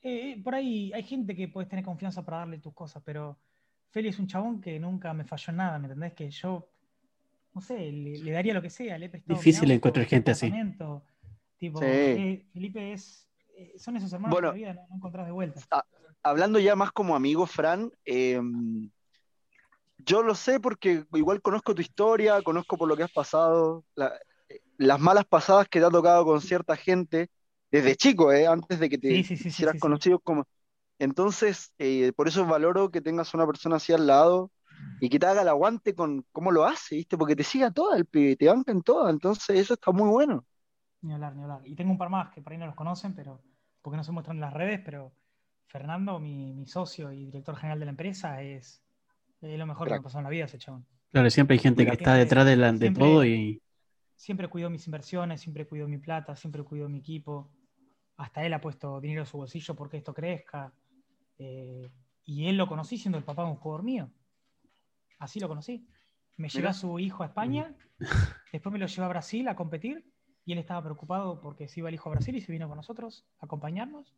eh, 0.02 0.40
por 0.42 0.54
ahí 0.54 0.92
hay 0.92 1.02
gente 1.02 1.34
que 1.34 1.48
puedes 1.48 1.68
tener 1.68 1.84
confianza 1.84 2.24
para 2.24 2.38
darle 2.38 2.58
tus 2.58 2.74
cosas, 2.74 3.02
pero 3.04 3.38
Feli 3.90 4.08
es 4.08 4.18
un 4.18 4.26
chabón 4.26 4.60
que 4.60 4.78
nunca 4.78 5.12
me 5.14 5.24
falló 5.24 5.50
en 5.50 5.56
nada, 5.56 5.78
¿me 5.78 5.86
entendés? 5.86 6.14
Que 6.14 6.30
yo, 6.30 6.68
no 7.54 7.60
sé, 7.60 7.78
le, 7.92 8.18
le 8.18 8.32
daría 8.32 8.54
lo 8.54 8.62
que 8.62 8.70
sea, 8.70 8.98
le 8.98 9.06
he 9.06 9.08
prestado. 9.08 9.38
Difícil 9.38 9.64
auto, 9.64 9.74
encontrar 9.74 10.06
gente 10.06 10.30
así. 10.32 10.52
Tipo, 11.58 11.80
Sí. 11.80 11.86
eh, 11.86 12.46
Felipe 12.52 12.92
es. 12.92 13.28
eh, 13.56 13.74
son 13.78 13.96
esos 13.96 14.12
hermanos 14.12 14.34
Bueno. 14.34 14.52
de 14.52 14.58
la 14.60 14.72
vida, 14.72 14.74
no, 14.82 14.88
no 14.90 14.96
encontrás 14.96 15.26
de 15.26 15.32
vuelta. 15.32 15.60
hablando 16.22 16.58
ya 16.58 16.74
más 16.74 16.90
como 16.92 17.14
amigo, 17.14 17.46
Fran, 17.46 17.90
eh, 18.04 18.40
yo 19.98 20.22
lo 20.22 20.34
sé 20.34 20.60
porque 20.60 21.04
igual 21.14 21.40
conozco 21.40 21.74
tu 21.74 21.82
historia, 21.82 22.42
conozco 22.42 22.76
por 22.76 22.88
lo 22.88 22.96
que 22.96 23.04
has 23.04 23.12
pasado, 23.12 23.84
la- 23.94 24.12
las 24.76 25.00
malas 25.00 25.24
pasadas 25.24 25.68
que 25.68 25.78
te 25.80 25.86
ha 25.86 25.90
tocado 25.90 26.24
con 26.24 26.40
cierta 26.40 26.76
gente 26.76 27.30
desde 27.70 27.96
chico, 27.96 28.32
eh, 28.32 28.46
antes 28.46 28.78
de 28.78 28.88
que 28.90 28.98
te 28.98 29.08
Sí, 29.08 29.24
sí, 29.24 29.36
sí, 29.36 29.44
sí, 29.44 29.50
hicieras 29.50 29.74
sí, 29.74 29.78
sí. 29.78 29.80
conocido 29.80 30.18
como... 30.18 30.46
Entonces, 30.98 31.72
eh, 31.78 32.12
por 32.16 32.28
eso 32.28 32.46
valoro 32.46 32.90
que 32.90 33.00
tengas 33.00 33.34
una 33.34 33.46
persona 33.46 33.76
así 33.76 33.92
al 33.92 34.06
lado 34.06 34.50
y 35.00 35.08
que 35.10 35.18
te 35.18 35.26
haga 35.26 35.42
el 35.42 35.48
aguante 35.48 35.94
con 35.94 36.24
cómo 36.32 36.50
lo 36.52 36.64
hace, 36.64 36.96
¿viste? 36.96 37.18
Porque 37.18 37.36
te 37.36 37.44
siga 37.44 37.70
toda 37.72 37.96
el 37.96 38.06
pibe, 38.06 38.36
te 38.36 38.48
banca 38.48 38.72
en 38.72 38.82
toda, 38.82 39.10
entonces 39.10 39.58
eso 39.60 39.74
está 39.74 39.92
muy 39.92 40.08
bueno. 40.10 40.46
Ni 41.02 41.12
hablar, 41.12 41.36
ni 41.36 41.42
hablar. 41.42 41.60
Y 41.66 41.74
tengo 41.76 41.92
un 41.92 41.98
par 41.98 42.08
más 42.10 42.30
que 42.32 42.42
por 42.42 42.52
ahí 42.52 42.58
no 42.58 42.66
los 42.66 42.74
conocen, 42.74 43.14
pero 43.14 43.40
porque 43.82 43.96
no 43.96 44.02
se 44.04 44.10
muestran 44.12 44.36
en 44.38 44.40
las 44.40 44.52
redes, 44.52 44.80
pero 44.84 45.12
Fernando, 45.66 46.18
mi, 46.18 46.52
mi 46.54 46.66
socio 46.66 47.12
y 47.12 47.26
director 47.26 47.56
general 47.56 47.78
de 47.80 47.84
la 47.86 47.90
empresa, 47.92 48.42
es, 48.42 48.82
es 49.42 49.58
lo 49.58 49.66
mejor 49.66 49.88
que 49.88 49.94
me 49.96 50.02
pasó 50.02 50.18
en 50.18 50.24
la 50.24 50.30
vida 50.30 50.46
ese 50.46 50.58
chabón. 50.58 50.86
claro, 51.12 51.30
siempre 51.30 51.54
hay 51.54 51.60
gente 51.60 51.84
que 51.86 51.92
está 51.92 52.14
detrás 52.14 52.46
de, 52.46 52.56
la- 52.56 52.72
de 52.72 52.90
siempre- 52.90 52.92
todo 52.92 53.24
y 53.24 53.60
Siempre 54.16 54.48
cuidó 54.48 54.70
mis 54.70 54.86
inversiones, 54.86 55.40
siempre 55.42 55.66
cuidó 55.66 55.88
mi 55.88 55.98
plata, 55.98 56.36
siempre 56.36 56.62
cuidó 56.64 56.88
mi 56.88 56.98
equipo. 56.98 57.50
Hasta 58.16 58.44
él 58.46 58.54
ha 58.54 58.60
puesto 58.60 59.00
dinero 59.00 59.22
en 59.22 59.26
su 59.26 59.38
bolsillo 59.38 59.74
porque 59.76 59.98
esto 59.98 60.14
crezca. 60.14 60.72
Eh, 61.38 61.90
y 62.24 62.48
él 62.48 62.56
lo 62.56 62.66
conocí 62.68 62.98
siendo 62.98 63.18
el 63.18 63.24
papá 63.24 63.44
de 63.44 63.50
un 63.50 63.56
jugador 63.56 63.84
mío. 63.84 64.10
Así 65.24 65.40
lo 65.40 65.48
conocí. 65.48 65.86
Me 66.36 66.48
a 66.48 66.72
su 66.72 66.98
hijo 66.98 67.22
a 67.22 67.26
España, 67.26 67.74
después 68.52 68.72
me 68.72 68.78
lo 68.78 68.86
llevé 68.86 69.04
a 69.04 69.08
Brasil 69.08 69.46
a 69.48 69.54
competir 69.54 70.04
y 70.44 70.52
él 70.52 70.58
estaba 70.58 70.82
preocupado 70.82 71.40
porque 71.40 71.68
se 71.68 71.80
iba 71.80 71.88
el 71.88 71.94
hijo 71.94 72.08
a 72.08 72.12
Brasil 72.12 72.34
y 72.36 72.40
se 72.40 72.52
vino 72.52 72.68
con 72.68 72.76
nosotros 72.76 73.24
a 73.38 73.46
acompañarnos. 73.46 74.14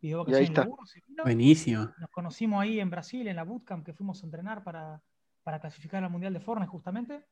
Pidió 0.00 0.18
ahí 0.18 0.24
vacaciones 0.24 0.48
de 0.48 0.52
está. 0.52 0.64
laburo, 0.64 0.86
se 0.86 1.00
vino. 1.06 1.22
buenísimo. 1.22 1.88
Nos 1.98 2.10
conocimos 2.10 2.60
ahí 2.60 2.80
en 2.80 2.90
Brasil, 2.90 3.26
en 3.28 3.36
la 3.36 3.44
bootcamp 3.44 3.86
que 3.86 3.92
fuimos 3.92 4.22
a 4.22 4.26
entrenar 4.26 4.64
para, 4.64 5.00
para 5.44 5.60
clasificar 5.60 6.02
al 6.02 6.10
Mundial 6.10 6.32
de 6.32 6.40
Fortnite 6.40 6.70
justamente. 6.70 7.24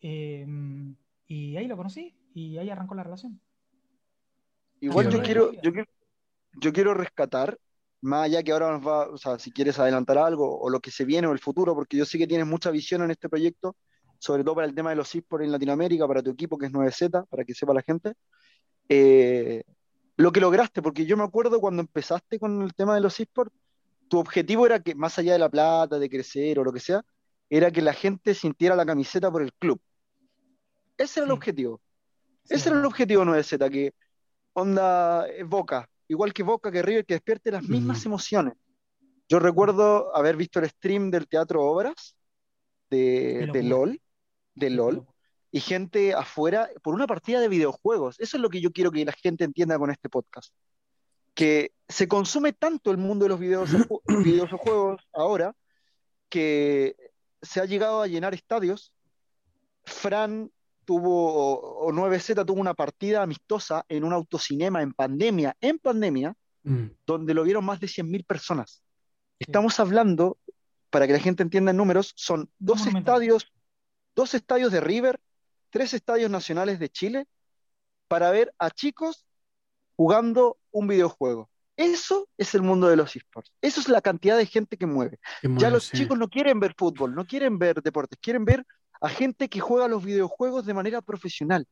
Eh, 0.00 0.46
y 1.26 1.56
ahí 1.56 1.66
lo 1.66 1.76
conocí 1.76 2.14
y 2.34 2.58
ahí 2.58 2.68
arrancó 2.68 2.94
la 2.94 3.04
relación. 3.04 3.40
Igual 4.80 5.10
yo 5.10 5.22
quiero, 5.22 5.52
yo 5.62 5.72
quiero, 5.72 5.88
yo 6.60 6.72
quiero 6.72 6.92
rescatar, 6.92 7.58
más 8.04 8.26
allá 8.26 8.42
que 8.42 8.52
ahora 8.52 8.70
nos 8.72 8.86
va, 8.86 9.08
o 9.08 9.16
sea, 9.16 9.38
si 9.38 9.50
quieres 9.50 9.78
adelantar 9.78 10.18
algo 10.18 10.58
o 10.60 10.70
lo 10.70 10.80
que 10.80 10.90
se 10.90 11.04
viene 11.04 11.26
o 11.26 11.32
el 11.32 11.38
futuro, 11.38 11.74
porque 11.74 11.96
yo 11.96 12.04
sé 12.04 12.18
que 12.18 12.26
tienes 12.26 12.46
mucha 12.46 12.70
visión 12.70 13.02
en 13.02 13.10
este 13.10 13.28
proyecto, 13.28 13.76
sobre 14.18 14.44
todo 14.44 14.56
para 14.56 14.66
el 14.66 14.74
tema 14.74 14.90
de 14.90 14.96
los 14.96 15.14
esports 15.14 15.44
en 15.44 15.52
Latinoamérica, 15.52 16.06
para 16.06 16.22
tu 16.22 16.30
equipo 16.30 16.58
que 16.58 16.66
es 16.66 16.72
9Z, 16.72 17.26
para 17.28 17.44
que 17.44 17.54
sepa 17.54 17.74
la 17.74 17.82
gente, 17.82 18.12
eh, 18.88 19.64
lo 20.16 20.32
que 20.32 20.40
lograste, 20.40 20.82
porque 20.82 21.06
yo 21.06 21.16
me 21.16 21.24
acuerdo 21.24 21.60
cuando 21.60 21.80
empezaste 21.80 22.38
con 22.38 22.62
el 22.62 22.74
tema 22.74 22.94
de 22.94 23.00
los 23.00 23.18
esports, 23.18 23.54
tu 24.08 24.18
objetivo 24.18 24.66
era 24.66 24.80
que, 24.80 24.94
más 24.94 25.18
allá 25.18 25.32
de 25.32 25.38
la 25.38 25.48
plata, 25.48 25.98
de 25.98 26.10
crecer 26.10 26.58
o 26.58 26.64
lo 26.64 26.72
que 26.72 26.80
sea, 26.80 27.02
era 27.48 27.70
que 27.70 27.82
la 27.82 27.92
gente 27.92 28.34
sintiera 28.34 28.76
la 28.76 28.86
camiseta 28.86 29.30
por 29.30 29.42
el 29.42 29.52
club. 29.54 29.80
Ese 30.96 31.20
era 31.20 31.26
el 31.26 31.32
objetivo. 31.32 31.80
Sí, 32.44 32.54
Ese 32.54 32.68
era 32.68 32.78
el 32.78 32.84
objetivo 32.84 33.24
9Z, 33.24 33.70
que 33.70 33.94
onda 34.52 35.26
es 35.28 35.46
Boca, 35.48 35.88
igual 36.08 36.32
que 36.32 36.42
Boca, 36.42 36.70
que 36.70 36.82
River, 36.82 37.04
que 37.06 37.14
despierte 37.14 37.50
las 37.50 37.68
mismas 37.68 38.04
emociones. 38.06 38.54
Yo 39.28 39.38
recuerdo 39.38 40.14
haber 40.14 40.36
visto 40.36 40.58
el 40.58 40.68
stream 40.68 41.10
del 41.10 41.28
Teatro 41.28 41.62
Obras 41.62 42.16
de, 42.90 43.48
de. 43.52 43.62
LOL, 43.62 44.00
de 44.54 44.70
LOL, 44.70 45.06
y 45.50 45.60
gente 45.60 46.14
afuera 46.14 46.68
por 46.82 46.94
una 46.94 47.06
partida 47.06 47.40
de 47.40 47.48
videojuegos. 47.48 48.20
Eso 48.20 48.36
es 48.36 48.42
lo 48.42 48.50
que 48.50 48.60
yo 48.60 48.72
quiero 48.72 48.90
que 48.90 49.04
la 49.04 49.12
gente 49.12 49.44
entienda 49.44 49.78
con 49.78 49.90
este 49.90 50.08
podcast. 50.08 50.52
que 51.34 51.72
se 51.88 52.06
consume 52.06 52.52
tanto 52.52 52.90
el 52.90 52.96
mundo 52.96 53.24
de 53.24 53.28
los 53.30 53.40
videos, 53.40 53.70
videojuegos 54.24 55.02
ahora 55.12 55.54
que 56.28 56.96
se 57.42 57.60
ha 57.60 57.64
llegado 57.64 58.02
a 58.02 58.06
llenar 58.06 58.34
estadios. 58.34 58.92
Fran 59.84 60.50
tuvo, 60.84 61.58
o 61.60 61.92
9Z 61.92 62.44
tuvo 62.46 62.60
una 62.60 62.74
partida 62.74 63.22
amistosa 63.22 63.84
en 63.88 64.04
un 64.04 64.12
autocinema 64.12 64.82
en 64.82 64.92
pandemia, 64.92 65.56
en 65.60 65.78
pandemia, 65.78 66.34
Mm. 66.66 66.86
donde 67.06 67.34
lo 67.34 67.42
vieron 67.42 67.62
más 67.62 67.78
de 67.78 67.88
100.000 67.88 68.24
personas. 68.24 68.82
Estamos 69.38 69.78
hablando, 69.80 70.38
para 70.88 71.06
que 71.06 71.12
la 71.12 71.18
gente 71.18 71.42
entienda 71.42 71.72
en 71.72 71.76
números, 71.76 72.14
son 72.16 72.48
dos 72.58 72.86
estadios, 72.86 73.52
dos 74.16 74.32
estadios 74.32 74.72
de 74.72 74.80
River, 74.80 75.20
tres 75.68 75.92
estadios 75.92 76.30
nacionales 76.30 76.78
de 76.78 76.88
Chile, 76.88 77.26
para 78.08 78.30
ver 78.30 78.54
a 78.58 78.70
chicos 78.70 79.26
jugando 79.96 80.56
un 80.70 80.88
videojuego. 80.88 81.50
Eso 81.76 82.28
es 82.38 82.54
el 82.54 82.62
mundo 82.62 82.88
de 82.88 82.96
los 82.96 83.14
esports. 83.14 83.52
Eso 83.60 83.80
es 83.80 83.88
la 83.90 84.00
cantidad 84.00 84.38
de 84.38 84.46
gente 84.46 84.78
que 84.78 84.86
mueve. 84.86 85.18
Qué 85.42 85.48
Ya 85.58 85.68
los 85.68 85.84
sí. 85.84 85.98
chicos 85.98 86.16
no 86.16 86.28
quieren 86.30 86.60
ver 86.60 86.74
fútbol, 86.78 87.14
no 87.14 87.26
quieren 87.26 87.58
ver 87.58 87.82
deportes, 87.82 88.18
quieren 88.22 88.44
ver 88.46 88.64
a 89.04 89.08
gente 89.10 89.48
que 89.48 89.60
juega 89.60 89.86
los 89.86 90.02
videojuegos 90.02 90.64
de 90.64 90.72
manera 90.72 91.02
profesional. 91.02 91.66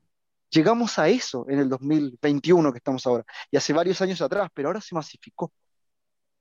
Llegamos 0.50 0.98
a 0.98 1.08
eso 1.08 1.46
en 1.48 1.60
el 1.60 1.68
2021 1.70 2.72
que 2.72 2.78
estamos 2.78 3.06
ahora, 3.06 3.24
y 3.50 3.56
hace 3.56 3.72
varios 3.72 4.02
años 4.02 4.20
atrás, 4.20 4.50
pero 4.52 4.68
ahora 4.68 4.82
se 4.82 4.94
masificó. 4.94 5.50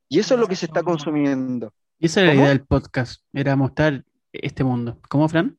Y 0.09 0.19
eso 0.19 0.33
es 0.33 0.39
lo 0.41 0.47
que 0.47 0.57
se 0.57 0.65
está 0.65 0.83
consumiendo. 0.83 1.73
Y 1.97 2.07
esa 2.07 2.19
era 2.19 2.33
la 2.33 2.35
idea 2.35 2.49
del 2.49 2.65
podcast, 2.65 3.21
era 3.31 3.55
mostrar 3.55 4.03
este 4.33 4.65
mundo. 4.65 4.99
¿Cómo, 5.07 5.29
Fran? 5.29 5.57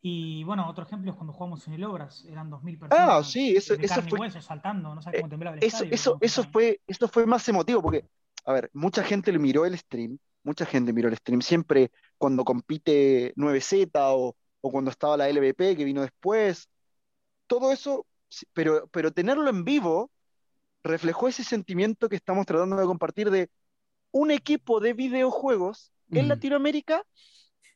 Y 0.00 0.42
bueno, 0.44 0.66
otro 0.70 0.84
ejemplo 0.84 1.10
es 1.10 1.16
cuando 1.16 1.34
jugamos 1.34 1.66
en 1.66 1.74
el 1.74 1.84
Obras, 1.84 2.24
eran 2.30 2.50
2.000 2.50 2.78
personas. 2.78 3.08
Ah, 3.10 3.22
sí, 3.22 3.56
eso, 3.56 3.76
de 3.76 3.84
eso 3.84 3.96
carne 3.96 4.08
y 4.08 4.10
fue, 4.10 4.20
hueso, 4.20 4.40
saltando, 4.40 4.94
no 4.94 5.02
sabes 5.02 5.20
cómo 5.20 5.28
temblaba 5.28 5.56
el 5.56 5.64
eso, 5.64 5.84
estadio. 5.84 6.18
eso, 6.22 6.44
fue, 6.44 6.80
eso 6.86 7.08
fue 7.08 7.26
más 7.26 7.46
emotivo, 7.46 7.82
porque, 7.82 8.06
a 8.46 8.52
ver, 8.54 8.70
mucha 8.72 9.02
gente 9.02 9.32
le 9.32 9.38
miró 9.38 9.66
el 9.66 9.76
stream, 9.76 10.18
mucha 10.46 10.64
gente 10.64 10.92
miró 10.92 11.08
el 11.08 11.16
stream, 11.16 11.42
siempre 11.42 11.90
cuando 12.18 12.44
compite 12.44 13.34
9Z 13.36 13.90
o, 13.94 14.36
o 14.60 14.70
cuando 14.70 14.90
estaba 14.92 15.16
la 15.16 15.28
LVP 15.28 15.76
que 15.76 15.84
vino 15.84 16.02
después, 16.02 16.68
todo 17.48 17.72
eso, 17.72 18.06
pero, 18.52 18.86
pero 18.88 19.12
tenerlo 19.12 19.50
en 19.50 19.64
vivo 19.64 20.10
reflejó 20.84 21.26
ese 21.26 21.42
sentimiento 21.42 22.08
que 22.08 22.14
estamos 22.16 22.46
tratando 22.46 22.76
de 22.76 22.86
compartir 22.86 23.30
de 23.30 23.50
un 24.12 24.30
equipo 24.30 24.78
de 24.78 24.92
videojuegos 24.92 25.92
en 26.12 26.26
Mm. 26.26 26.28
Latinoamérica 26.28 27.02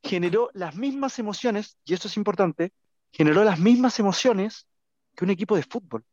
generó 0.03 0.49
las 0.55 0.77
mismas 0.77 1.18
emociones, 1.18 1.77
y 1.85 1.95
eso 1.95 2.07
es 2.07 2.16
importante, 2.16 2.73
generó 3.12 3.43
las 3.43 3.59
mismas 3.59 3.99
emociones 3.99 4.68
que 5.16 5.25
un 5.25 5.31
equipo 5.31 5.57
de 5.57 5.64
fútbol. 5.64 6.05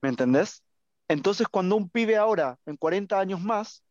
¿Me 0.00 0.08
entendés? 0.08 0.62
Entonces, 1.06 1.46
cuando 1.48 1.76
un 1.76 1.90
pibe 1.90 2.16
ahora, 2.16 2.58
en 2.64 2.76
40 2.76 3.20
años 3.20 3.42
más, 3.42 3.82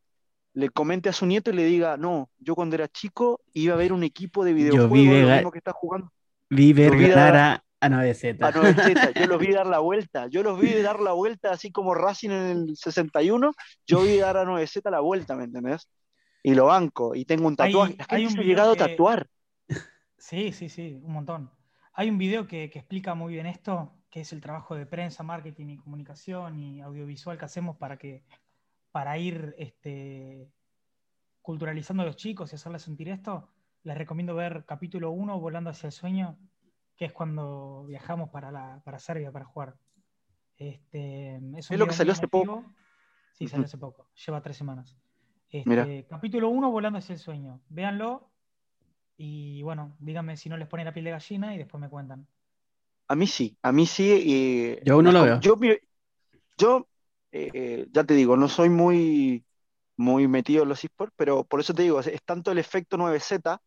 le 0.54 0.70
comente 0.70 1.10
a 1.10 1.14
su 1.14 1.26
nieto 1.26 1.50
y 1.52 1.54
le 1.54 1.66
diga, 1.66 1.98
no, 1.98 2.30
yo 2.40 2.56
cuando 2.56 2.76
era 2.76 2.88
chico 2.88 3.42
iba 3.54 3.74
a 3.74 3.78
ver 3.78 3.92
un 3.94 4.04
equipo 4.04 4.44
de 4.46 4.52
Yo 4.52 4.56
vi 4.56 4.64
videojuegos, 4.64 5.30
lo 5.30 5.36
mismo 5.36 5.52
que 5.52 5.58
está 5.58 5.72
jugando 5.74 6.12
Vi 6.50 6.74
ver 6.74 6.92
Lo 6.92 6.98
vi 7.00 7.08
ganar 7.08 7.34
dar- 7.34 7.64
a, 7.82 7.86
a 7.86 7.90
9Z. 7.90 8.38
a 8.46 8.52
9Z, 8.52 9.20
yo 9.20 9.28
los 9.28 9.40
vi 9.40 9.48
dar 9.54 9.66
la 9.68 9.80
vuelta, 9.80 10.28
yo 10.28 10.44
los 10.44 10.60
vi 10.60 10.72
dar 10.82 11.00
la 11.00 11.14
vuelta 11.14 11.52
así 11.52 11.72
como 11.72 11.96
Racing 11.96 12.30
en 12.30 12.46
el 12.70 12.78
61, 12.78 13.54
yo 13.88 14.02
vi 14.04 14.18
dar 14.18 14.38
a 14.38 14.46
9Z 14.46 14.90
la 14.92 15.00
vuelta, 15.00 15.36
¿me 15.36 15.46
entendés? 15.46 15.90
Y 16.44 16.54
lo 16.56 16.66
banco, 16.66 17.16
y 17.16 17.26
tengo 17.26 17.48
un 17.48 17.54
Hay- 17.58 17.72
tatuaje. 17.72 17.96
La 17.98 18.06
hay 18.10 18.22
gente 18.22 18.28
un 18.28 18.32
se 18.34 18.38
ha 18.38 18.42
video 18.42 18.50
llegado 18.56 18.72
a 18.74 18.76
tatuar. 18.76 19.28
Sí, 20.18 20.52
sí, 20.54 20.70
sí, 20.70 21.00
un 21.04 21.14
montón. 21.14 21.52
Hay 21.94 22.10
un 22.10 22.18
video 22.18 22.48
que, 22.48 22.70
que 22.70 22.80
explica 22.80 23.14
muy 23.16 23.34
bien 23.34 23.46
esto, 23.46 23.92
que 24.10 24.22
es 24.22 24.32
el 24.34 24.42
trabajo 24.42 24.76
de 24.76 24.86
prensa, 24.86 25.24
marketing 25.24 25.68
y 25.70 25.78
comunicación 25.78 26.58
y 26.60 26.82
audiovisual 26.82 27.38
que 27.38 27.46
hacemos 27.46 27.78
para 27.78 27.98
que, 27.98 28.24
para 28.94 29.18
ir 29.18 29.56
este, 29.58 30.48
culturalizando 31.42 32.04
a 32.04 32.06
los 32.06 32.16
chicos 32.16 32.52
y 32.54 32.56
hacerles 32.56 32.84
sentir 32.84 33.10
esto. 33.10 33.50
Les 33.82 33.98
recomiendo 33.98 34.36
ver 34.36 34.66
capítulo 34.66 35.10
1, 35.10 35.40
Volando 35.40 35.72
hacia 35.72 35.88
el 35.88 35.92
sueño, 35.92 36.38
que 36.96 37.06
es 37.06 37.12
cuando 37.12 37.86
viajamos 37.88 38.30
para, 38.30 38.52
la, 38.52 38.82
para 38.86 39.00
Serbia 39.00 39.32
para 39.32 39.46
jugar. 39.46 39.76
Este, 40.58 41.38
es 41.58 41.72
lo 41.72 41.88
que 41.88 41.94
salió 41.94 42.14
hace 42.14 42.28
poco. 42.28 42.64
Sí, 43.32 43.48
salió 43.48 43.66
hace 43.66 43.80
poco, 43.80 44.08
lleva 44.26 44.42
tres 44.44 44.58
semanas. 44.58 44.96
Mira. 45.66 45.82
Este, 45.82 46.06
capítulo 46.08 46.50
1, 46.50 46.70
Volando 46.70 47.00
hacia 47.00 47.14
el 47.14 47.20
sueño. 47.20 47.62
Véanlo 47.70 48.30
y 49.18 49.64
bueno, 49.64 49.96
díganme 49.98 50.38
si 50.38 50.50
no 50.50 50.58
les 50.58 50.68
pone 50.68 50.86
la 50.86 50.94
piel 50.94 51.06
de 51.06 51.12
gallina 51.12 51.56
y 51.56 51.58
después 51.58 51.82
me 51.82 51.90
cuentan. 51.90 52.28
A 53.08 53.16
mí 53.16 53.26
sí, 53.26 53.58
a 53.64 53.72
mí 53.72 53.88
sí. 53.88 54.22
y- 54.24 54.86
Yo 54.86 54.94
aún 54.94 55.06
no 55.06 55.12
lo 55.12 55.24
veo. 55.24 55.40
Yo, 55.40 56.88
eh, 57.54 57.88
ya 57.92 58.04
te 58.04 58.14
digo, 58.16 58.38
no 58.38 58.48
soy 58.50 58.70
muy, 58.70 59.46
muy 59.98 60.28
metido 60.28 60.64
en 60.64 60.70
los 60.70 60.84
esports, 60.84 61.14
pero 61.18 61.44
por 61.46 61.60
eso 61.60 61.74
te 61.74 61.84
digo, 61.84 62.00
es, 62.00 62.08
es 62.08 62.24
tanto 62.24 62.52
el 62.52 62.58
efecto 62.60 62.98
9Z 62.98 63.62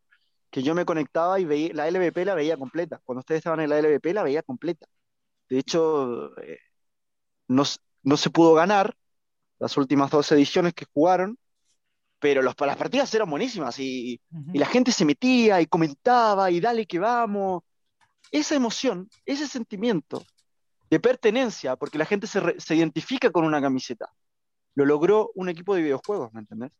que 0.50 0.62
yo 0.62 0.74
me 0.74 0.84
conectaba 0.86 1.40
y 1.40 1.44
veía, 1.44 1.74
la 1.74 1.88
LVP 1.88 2.24
la 2.24 2.34
veía 2.34 2.56
completa. 2.58 3.00
Cuando 3.04 3.20
ustedes 3.20 3.40
estaban 3.40 3.60
en 3.60 3.70
la 3.70 3.78
LVP 3.78 4.14
la 4.14 4.22
veía 4.24 4.42
completa. 4.42 4.86
De 5.48 5.58
hecho, 5.58 6.36
eh, 6.42 6.58
no, 7.48 7.64
no 8.02 8.16
se 8.16 8.30
pudo 8.30 8.54
ganar 8.54 8.96
las 9.58 9.76
últimas 9.76 10.10
dos 10.10 10.30
ediciones 10.32 10.74
que 10.74 10.86
jugaron, 10.92 11.38
pero 12.18 12.42
los, 12.42 12.54
las 12.60 12.76
partidas 12.76 13.14
eran 13.14 13.30
buenísimas 13.30 13.78
y, 13.78 14.20
y 14.52 14.58
la 14.58 14.66
gente 14.66 14.92
se 14.92 15.04
metía 15.04 15.60
y 15.60 15.66
comentaba 15.66 16.50
y 16.50 16.60
dale 16.60 16.86
que 16.86 16.98
vamos. 16.98 17.62
Esa 18.30 18.56
emoción, 18.56 19.08
ese 19.26 19.48
sentimiento 19.48 20.24
de 20.90 21.00
pertenencia, 21.00 21.76
porque 21.76 21.98
la 21.98 22.04
gente 22.04 22.26
se, 22.26 22.40
re- 22.40 22.60
se 22.60 22.74
identifica 22.76 23.30
con 23.30 23.44
una 23.44 23.60
camiseta, 23.60 24.12
lo 24.74 24.84
logró 24.84 25.30
un 25.34 25.48
equipo 25.48 25.74
de 25.74 25.82
videojuegos, 25.82 26.32
¿me 26.32 26.40
entendés? 26.40 26.72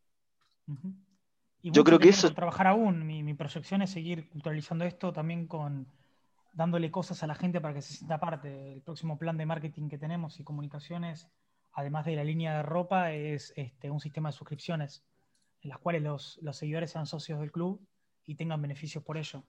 Y 1.62 1.70
Yo 1.70 1.84
creo 1.84 1.98
que 1.98 2.10
eso- 2.10 2.32
trabajar 2.32 2.66
aún. 2.68 3.06
Mi, 3.06 3.22
mi 3.22 3.34
proyección 3.34 3.82
es 3.82 3.90
seguir 3.90 4.28
culturalizando 4.28 4.84
esto 4.84 5.12
también 5.12 5.46
con 5.46 5.86
dándole 6.52 6.90
cosas 6.90 7.22
a 7.22 7.26
la 7.26 7.34
gente 7.34 7.60
para 7.60 7.74
que 7.74 7.82
se 7.82 7.94
sienta 7.94 8.18
parte. 8.18 8.72
El 8.72 8.82
próximo 8.82 9.18
plan 9.18 9.36
de 9.36 9.46
marketing 9.46 9.88
que 9.88 9.98
tenemos 9.98 10.38
y 10.40 10.44
comunicaciones, 10.44 11.28
además 11.72 12.06
de 12.06 12.16
la 12.16 12.24
línea 12.24 12.56
de 12.56 12.62
ropa, 12.62 13.12
es 13.12 13.52
este, 13.56 13.90
un 13.90 14.00
sistema 14.00 14.30
de 14.30 14.32
suscripciones 14.36 15.04
en 15.62 15.70
las 15.70 15.78
cuales 15.78 16.02
los, 16.02 16.38
los 16.42 16.56
seguidores 16.56 16.90
sean 16.92 17.06
socios 17.06 17.40
del 17.40 17.50
club 17.52 17.80
y 18.24 18.36
tengan 18.36 18.62
beneficios 18.62 19.02
por 19.04 19.16
ello. 19.18 19.42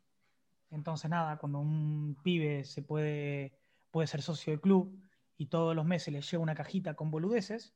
Entonces, 0.70 1.10
nada, 1.10 1.38
cuando 1.38 1.60
un 1.60 2.18
pibe 2.24 2.64
se 2.66 2.82
puede, 2.82 3.54
puede 3.92 4.08
ser 4.08 4.22
socio 4.22 4.52
del 4.54 4.62
club 4.62 4.98
y 5.38 5.48
todos 5.48 5.76
los 5.76 5.86
meses 5.86 6.14
le 6.14 6.22
llega 6.22 6.40
una 6.44 6.56
cajita 6.56 6.96
con 6.96 7.12
boludeces, 7.12 7.74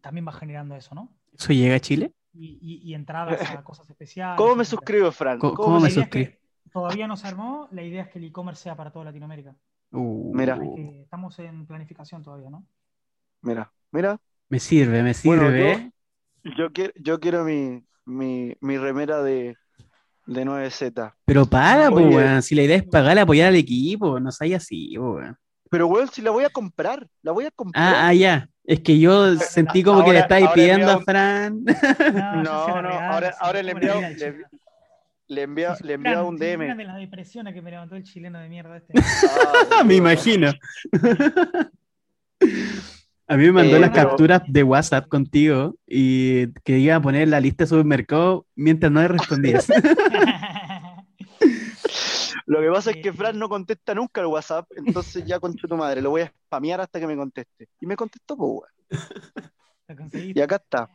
también 0.00 0.26
va 0.26 0.32
generando 0.32 0.74
eso, 0.76 0.94
¿no? 0.94 1.08
¿Eso 1.32 1.52
llega 1.52 1.76
a 1.76 1.80
Chile? 1.80 2.12
y, 2.34 2.58
y- 2.62 2.90
y 2.90 2.94
entradas 2.94 3.42
a 3.50 3.62
cosas 3.64 3.88
especiales. 3.90 4.38
¿Cómo 4.38 4.56
me 4.56 4.64
suscribo, 4.64 5.12
Fran? 5.12 5.38
¿Cómo- 5.38 5.54
¿Cómo 5.54 5.66
cómo 5.66 5.80
me 5.80 5.88
es 5.88 5.94
que 5.94 6.02
suscribo? 6.04 6.30
Todavía 6.72 7.06
no 7.06 7.16
se 7.18 7.26
armó, 7.26 7.68
la 7.70 7.82
idea 7.82 8.04
es 8.04 8.08
que 8.08 8.18
el 8.18 8.24
e-commerce 8.24 8.62
sea 8.62 8.74
para 8.76 8.90
toda 8.90 9.04
Latinoamérica. 9.04 9.54
Uh, 9.92 10.34
Mira. 10.34 10.58
Estamos 11.02 11.38
en 11.38 11.66
planificación 11.66 12.22
todavía, 12.22 12.48
¿no? 12.48 12.66
Mira, 13.42 13.72
mira, 13.90 14.20
Me 14.48 14.58
sirve, 14.60 15.02
me 15.02 15.14
Bueno, 15.22 15.44
sirve. 15.50 15.92
yo 16.44 16.72
quiero, 16.72 16.92
yo 16.96 17.20
quiero 17.20 17.44
mi, 17.44 17.84
mi, 18.04 18.54
mi 18.60 18.78
remera 18.78 19.22
de, 19.22 19.56
de 20.34 20.44
9Z. 20.46 21.14
Pero 21.24 21.46
paga, 21.46 21.90
pues, 21.90 22.06
weón. 22.06 22.42
Si 22.42 22.54
la 22.54 22.62
idea 22.62 22.76
es 22.76 22.84
pagar, 22.84 23.18
apoyar 23.18 23.48
al 23.48 23.56
equipo, 23.56 24.18
no 24.20 24.30
seas 24.32 24.62
así, 24.62 24.94
po, 24.96 25.12
weón. 25.14 25.36
Pero, 25.70 25.86
weón, 25.86 26.08
si 26.08 26.20
la 26.22 26.30
voy 26.30 26.44
a 26.44 26.50
comprar, 26.50 27.06
la 27.22 27.32
voy 27.32 27.46
a 27.46 27.50
comprar. 27.50 27.82
Ah, 27.94 28.08
ah, 28.08 28.14
ya. 28.14 28.48
Es 28.64 28.80
que 28.80 28.98
yo 28.98 29.36
sentí 29.36 29.82
como 29.82 30.04
que 30.04 30.12
le 30.12 30.18
ahora- 30.18 30.20
estáis 30.20 30.44
ahora 30.46 30.54
pidiendo 30.54 30.92
enviado- 30.92 31.00
a 31.00 31.04
Fran. 31.04 31.64
No, 31.64 32.42
No, 32.42 32.82
no, 32.82 32.88
ahora- 32.90 33.34
ahora 33.40 33.62
le 33.62 33.72
enviado- 33.72 34.00
le- 35.28 35.42
envía, 35.42 35.74
le 35.82 35.92
envía 35.94 36.22
un 36.22 36.36
DM. 36.36 36.76
de 36.76 36.84
las 36.84 36.96
depresiones 36.98 37.54
que 37.54 37.62
me 37.62 37.70
levantó 37.70 37.96
el 37.96 38.02
chileno 38.04 38.38
de 38.38 38.48
mierda 38.50 38.76
este. 38.76 38.92
Ah, 39.72 39.82
Me 39.84 39.94
imagino. 39.94 40.52
A 43.32 43.36
mí 43.36 43.44
me 43.46 43.52
mandó 43.52 43.76
Eh, 43.76 43.80
las 43.80 43.90
pero- 43.90 44.10
capturas 44.10 44.42
de 44.46 44.62
WhatsApp 44.62 45.08
contigo 45.08 45.74
y 45.86 46.48
que 46.64 46.78
iba 46.78 46.96
a 46.96 47.00
poner 47.00 47.28
la 47.28 47.40
lista 47.40 47.64
de 47.64 47.68
supermercado 47.68 48.46
mientras 48.54 48.92
no 48.92 49.00
le 49.00 49.08
respondías. 49.08 49.68
Lo 52.46 52.60
que 52.60 52.68
pasa 52.70 52.90
es 52.90 52.96
que 52.98 53.12
Fran 53.12 53.38
no 53.38 53.48
contesta 53.48 53.94
nunca 53.94 54.20
el 54.20 54.26
WhatsApp, 54.26 54.68
entonces 54.76 55.24
ya 55.24 55.38
con 55.40 55.54
tu 55.54 55.74
madre, 55.76 56.02
lo 56.02 56.10
voy 56.10 56.22
a 56.22 56.26
spamear 56.46 56.80
hasta 56.80 57.00
que 57.00 57.06
me 57.06 57.16
conteste. 57.16 57.68
Y 57.80 57.86
me 57.86 57.96
contestó, 57.96 58.36
pues, 58.36 58.50
weón. 59.88 60.10
Y 60.34 60.40
acá 60.40 60.56
está. 60.56 60.88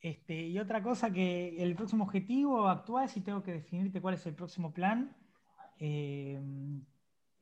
Este, 0.00 0.46
y 0.46 0.58
otra 0.58 0.82
cosa 0.82 1.10
que 1.10 1.56
el 1.62 1.74
próximo 1.74 2.04
objetivo 2.04 2.68
actual, 2.68 3.08
si 3.08 3.20
tengo 3.20 3.42
que 3.42 3.52
definirte 3.52 4.00
cuál 4.00 4.14
es 4.14 4.24
el 4.26 4.34
próximo 4.34 4.72
plan, 4.72 5.14
eh, 5.78 6.40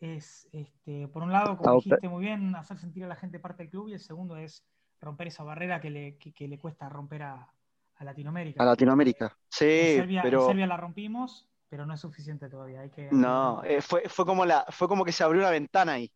es, 0.03 0.49
este, 0.53 1.09
por 1.09 1.23
un 1.23 1.33
lado, 1.33 1.57
como 1.57 1.75
dijiste 1.77 2.09
muy 2.09 2.23
bien, 2.25 2.55
hacer 2.57 2.79
sentir 2.79 3.05
a 3.05 3.09
la 3.09 3.17
gente 3.17 3.39
parte 3.39 3.63
del 3.63 3.71
club, 3.71 3.89
y 3.89 3.95
el 3.95 4.01
segundo 4.01 4.37
es 4.37 4.65
romper 5.01 5.29
esa 5.29 5.43
barrera 5.45 5.81
que 5.81 5.91
le, 5.91 6.17
que, 6.19 6.33
que 6.33 6.49
le 6.49 6.59
cuesta 6.59 6.89
romper 6.89 7.23
a, 7.23 7.49
a 7.97 8.05
Latinoamérica. 8.05 8.63
A 8.63 8.67
Latinoamérica. 8.67 9.27
En 9.27 9.31
Sí, 9.51 9.97
Serbia, 9.97 10.21
en 10.21 10.23
pero 10.23 10.47
Serbia 10.47 10.67
la 10.67 10.77
rompimos, 10.77 11.49
pero 11.69 11.87
no 11.87 11.95
es 11.95 12.01
suficiente 12.01 12.49
todavía. 12.49 12.81
Hay 12.81 12.91
que, 12.91 13.09
no, 13.11 13.63
eh, 13.65 13.81
fue, 13.83 14.03
fue 14.09 14.25
como 14.25 14.45
la, 14.45 14.65
fue 14.71 14.89
como 14.89 15.05
que 15.05 15.13
se 15.13 15.25
abrió 15.25 15.41
una 15.41 15.51
ventana 15.51 15.93
ahí. 15.93 16.13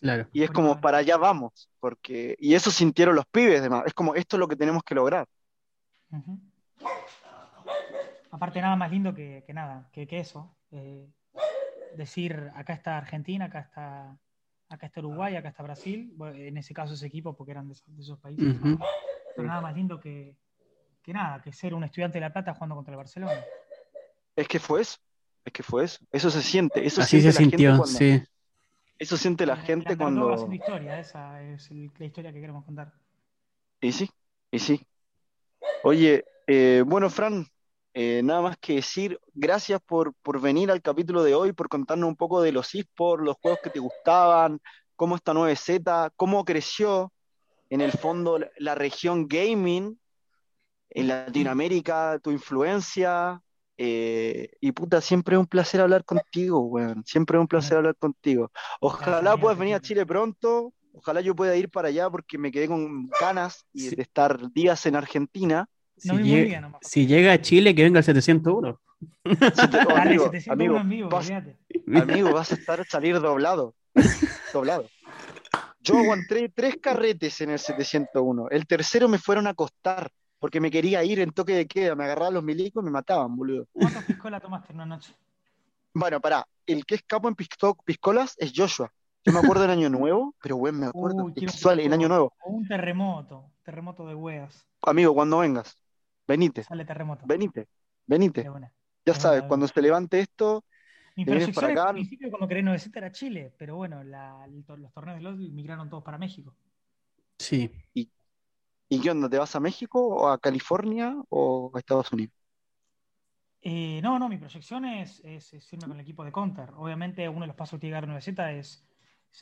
Claro. 0.00 0.28
Y 0.32 0.42
es 0.42 0.50
como, 0.50 0.80
para 0.80 0.98
allá 0.98 1.16
vamos, 1.16 1.68
porque, 1.80 2.36
y 2.38 2.54
eso 2.54 2.70
sintieron 2.70 3.16
los 3.16 3.26
pibes, 3.26 3.62
demás. 3.62 3.84
es 3.86 3.94
como, 3.94 4.14
esto 4.14 4.36
es 4.36 4.40
lo 4.40 4.48
que 4.48 4.56
tenemos 4.56 4.82
que 4.84 4.94
lograr. 4.94 5.26
Aparte, 8.30 8.60
nada 8.60 8.76
más 8.76 8.90
lindo 8.90 9.14
que, 9.14 9.42
que 9.46 9.52
nada, 9.54 9.88
que, 9.92 10.06
que 10.06 10.20
eso. 10.20 10.56
eh, 10.70 11.08
decir, 11.96 12.50
acá 12.54 12.72
está 12.72 12.98
Argentina, 12.98 13.46
acá 13.46 13.60
está, 13.60 14.18
acá 14.68 14.86
está 14.86 15.00
Uruguay, 15.00 15.36
acá 15.36 15.48
está 15.48 15.62
Brasil. 15.62 16.12
Bueno, 16.16 16.36
en 16.36 16.56
ese 16.56 16.74
caso, 16.74 16.94
ese 16.94 17.06
equipo, 17.06 17.36
porque 17.36 17.52
eran 17.52 17.66
de 17.68 17.74
esos, 17.74 17.96
de 17.96 18.02
esos 18.02 18.18
países. 18.18 18.46
Ujú. 18.46 18.78
Pero 19.34 19.48
nada 19.48 19.60
más 19.60 19.74
lindo 19.76 20.00
que, 20.00 20.36
que 21.02 21.12
nada, 21.12 21.40
que 21.42 21.52
ser 21.52 21.74
un 21.74 21.84
estudiante 21.84 22.18
de 22.18 22.22
La 22.22 22.32
Plata 22.32 22.54
jugando 22.54 22.74
contra 22.76 22.92
el 22.92 22.98
Barcelona. 22.98 23.44
Es 24.36 24.46
que 24.48 24.58
fue 24.58 24.82
eso, 24.82 24.98
es 25.44 25.52
que 25.52 25.62
fue 25.62 25.84
eso. 25.84 26.04
Eso 26.12 26.30
se 26.30 26.42
siente, 26.42 26.84
eso 26.86 27.00
Así 27.00 27.20
siente 27.20 27.32
se 27.32 27.38
la 27.38 27.40
gente 27.40 27.56
sintió, 27.56 27.76
cuando- 27.76 27.86
sí. 27.98 28.22
Eso 29.00 29.16
siente 29.16 29.46
la 29.46 29.56
gente 29.56 29.96
cuando... 29.96 30.32
haciendo 30.32 30.54
historia, 30.56 30.98
esa 30.98 31.40
es 31.42 31.70
el- 31.70 31.90
la 31.98 32.06
historia 32.06 32.32
que 32.32 32.40
queremos 32.40 32.64
contar. 32.64 32.92
Y 33.80 33.92
sí, 33.92 34.10
y 34.50 34.58
sí. 34.58 34.84
Oye, 35.84 36.24
eh, 36.48 36.82
bueno, 36.84 37.08
Fran, 37.10 37.46
eh, 38.00 38.22
nada 38.22 38.42
más 38.42 38.56
que 38.58 38.76
decir, 38.76 39.18
gracias 39.34 39.80
por, 39.84 40.14
por 40.22 40.40
venir 40.40 40.70
al 40.70 40.80
capítulo 40.80 41.24
de 41.24 41.34
hoy, 41.34 41.52
por 41.52 41.68
contarnos 41.68 42.08
un 42.08 42.14
poco 42.14 42.40
de 42.40 42.52
los 42.52 42.72
esports, 42.72 43.24
los 43.24 43.36
juegos 43.42 43.58
que 43.60 43.70
te 43.70 43.80
gustaban, 43.80 44.60
cómo 44.94 45.16
esta 45.16 45.32
9Z, 45.34 46.12
cómo 46.14 46.44
creció 46.44 47.12
en 47.70 47.80
el 47.80 47.90
fondo 47.90 48.38
la, 48.58 48.74
región 48.76 49.26
gaming 49.26 49.98
en 50.90 51.08
Latinoamérica, 51.08 52.20
tu 52.22 52.30
influencia. 52.30 53.42
eh, 53.76 54.50
y 54.60 54.70
puta, 54.70 55.00
siempre 55.00 55.34
es 55.34 55.40
un 55.40 55.46
placer 55.46 55.80
hablar 55.80 56.04
contigo, 56.04 56.60
weón. 56.60 57.02
Siempre 57.04 57.36
es 57.36 57.40
un 57.40 57.48
placer 57.48 57.78
hablar 57.78 57.96
contigo. 57.96 58.52
Ojalá 58.80 59.36
puedas 59.36 59.58
venir 59.58 59.74
a. 59.74 59.80
Chile 59.80 60.06
pronto. 60.06 60.72
Ojalá 60.92 61.20
yo 61.20 61.34
pueda 61.34 61.56
ir 61.56 61.68
para 61.68 61.88
allá 61.88 62.08
porque 62.08 62.38
me 62.38 62.52
quedé 62.52 62.68
con 62.68 63.08
ganas 63.20 63.66
y 63.72 63.88
Sí. 63.88 63.96
de 63.96 64.02
estar 64.02 64.52
días 64.52 64.86
en 64.86 64.94
Argentina. 64.94 65.68
Si, 65.98 66.10
mismo 66.12 66.24
llega- 66.26 66.44
día 66.46 66.60
nomás. 66.60 66.80
si 66.82 67.06
llega 67.06 67.32
a 67.32 67.40
Chile, 67.40 67.74
que 67.74 67.82
venga 67.84 67.98
el 67.98 68.04
701. 68.04 68.80
Si 69.24 69.34
te- 69.36 69.78
oh, 69.78 69.88
Dale, 69.88 70.00
amigo, 70.02 70.24
701 70.30 70.52
amigo, 70.52 70.76
en 70.78 70.88
vivo, 70.88 71.08
vas, 71.08 71.30
amigo, 71.30 72.32
vas 72.32 72.52
a 72.52 72.54
estar 72.54 72.84
salir 72.86 73.20
doblado. 73.20 73.74
Doblado. 74.52 74.86
Yo 75.80 75.98
aguanté 75.98 76.48
tres 76.48 76.76
carretes 76.80 77.40
en 77.40 77.50
el 77.50 77.58
701. 77.58 78.48
El 78.50 78.66
tercero 78.66 79.08
me 79.08 79.18
fueron 79.18 79.46
a 79.46 79.50
acostar 79.50 80.10
porque 80.38 80.60
me 80.60 80.70
quería 80.70 81.02
ir 81.04 81.20
en 81.20 81.30
toque 81.32 81.54
de 81.54 81.66
queda. 81.66 81.94
Me 81.94 82.04
agarraban 82.04 82.34
los 82.34 82.42
milicos 82.44 82.82
y 82.82 82.84
me 82.84 82.90
mataban, 82.90 83.34
boludo. 83.36 83.66
¿Cuántos 83.72 84.04
piscola 84.04 84.40
tomaste 84.40 84.72
en 84.72 84.76
una 84.76 84.86
noche? 84.86 85.14
Bueno, 85.94 86.20
pará, 86.20 86.46
el 86.66 86.84
que 86.84 86.96
es 86.96 87.02
capo 87.02 87.28
en 87.28 87.34
pisto- 87.34 87.76
piscolas 87.84 88.34
es 88.38 88.52
Joshua. 88.54 88.92
Yo 89.24 89.32
me 89.32 89.40
acuerdo 89.40 89.62
del 89.62 89.70
Año 89.72 89.88
Nuevo, 89.88 90.34
pero 90.42 90.56
bueno, 90.56 90.78
me 90.78 90.86
acuerdo 90.86 91.24
Uy, 91.24 91.32
textual, 91.34 91.80
en 91.80 91.92
Año 91.92 92.08
Nuevo. 92.08 92.32
O 92.44 92.50
un 92.50 92.66
terremoto, 92.68 93.50
terremoto 93.64 94.06
de 94.06 94.14
hueas. 94.14 94.64
Amigo, 94.82 95.12
cuando 95.14 95.38
vengas, 95.38 95.76
venite, 96.28 96.66
Sale 96.66 96.84
terremoto. 96.84 97.32
venite, 97.32 97.68
De 98.34 98.48
venite. 98.48 98.50
Ya 99.06 99.14
sabes, 99.14 99.44
cuando 99.44 99.68
se 99.68 99.82
levante 99.82 100.20
esto, 100.20 100.64
Mi 101.16 101.26
proyección 101.26 101.52
para 101.54 101.68
acá. 101.68 101.90
al 101.90 101.92
principio 101.92 102.30
cuando 102.30 102.48
creé 102.48 102.62
9Z 102.62 102.98
era 102.98 103.12
Chile, 103.12 103.52
pero 103.58 103.76
bueno, 103.76 104.02
la- 104.04 104.46
los 104.46 104.92
torneos 104.94 105.18
de 105.18 105.22
LOL 105.22 105.36
migraron 105.52 105.90
todos 105.90 106.02
para 106.02 106.16
México. 106.16 106.56
Sí. 107.38 107.70
¿y 108.88 109.00
qué 109.00 109.10
onda? 109.10 109.28
¿Te 109.28 109.38
vas 109.38 109.54
a 109.56 109.60
México 109.60 110.06
o 110.06 110.28
a 110.28 110.38
California 110.38 111.16
o 111.30 111.70
a 111.74 111.78
Estados 111.78 112.12
Unidos? 112.12 112.34
Eh, 113.60 114.00
no, 114.02 114.18
no, 114.18 114.28
mi 114.28 114.36
proyección 114.38 114.84
es, 114.84 115.20
es- 115.24 115.52
es 115.52 115.72
irme 115.72 115.86
con 115.88 115.96
el 115.96 116.02
equipo 116.02 116.24
de 116.24 116.32
Counter. 116.32 116.70
Obviamente 116.76 117.28
uno 117.28 117.40
de 117.42 117.46
los 117.48 117.56
pasos 117.56 117.78
que 117.78 117.80
tiene 117.82 117.92
que 117.92 118.00
dar 118.00 118.08
9Z 118.08 118.52
es 118.52 118.84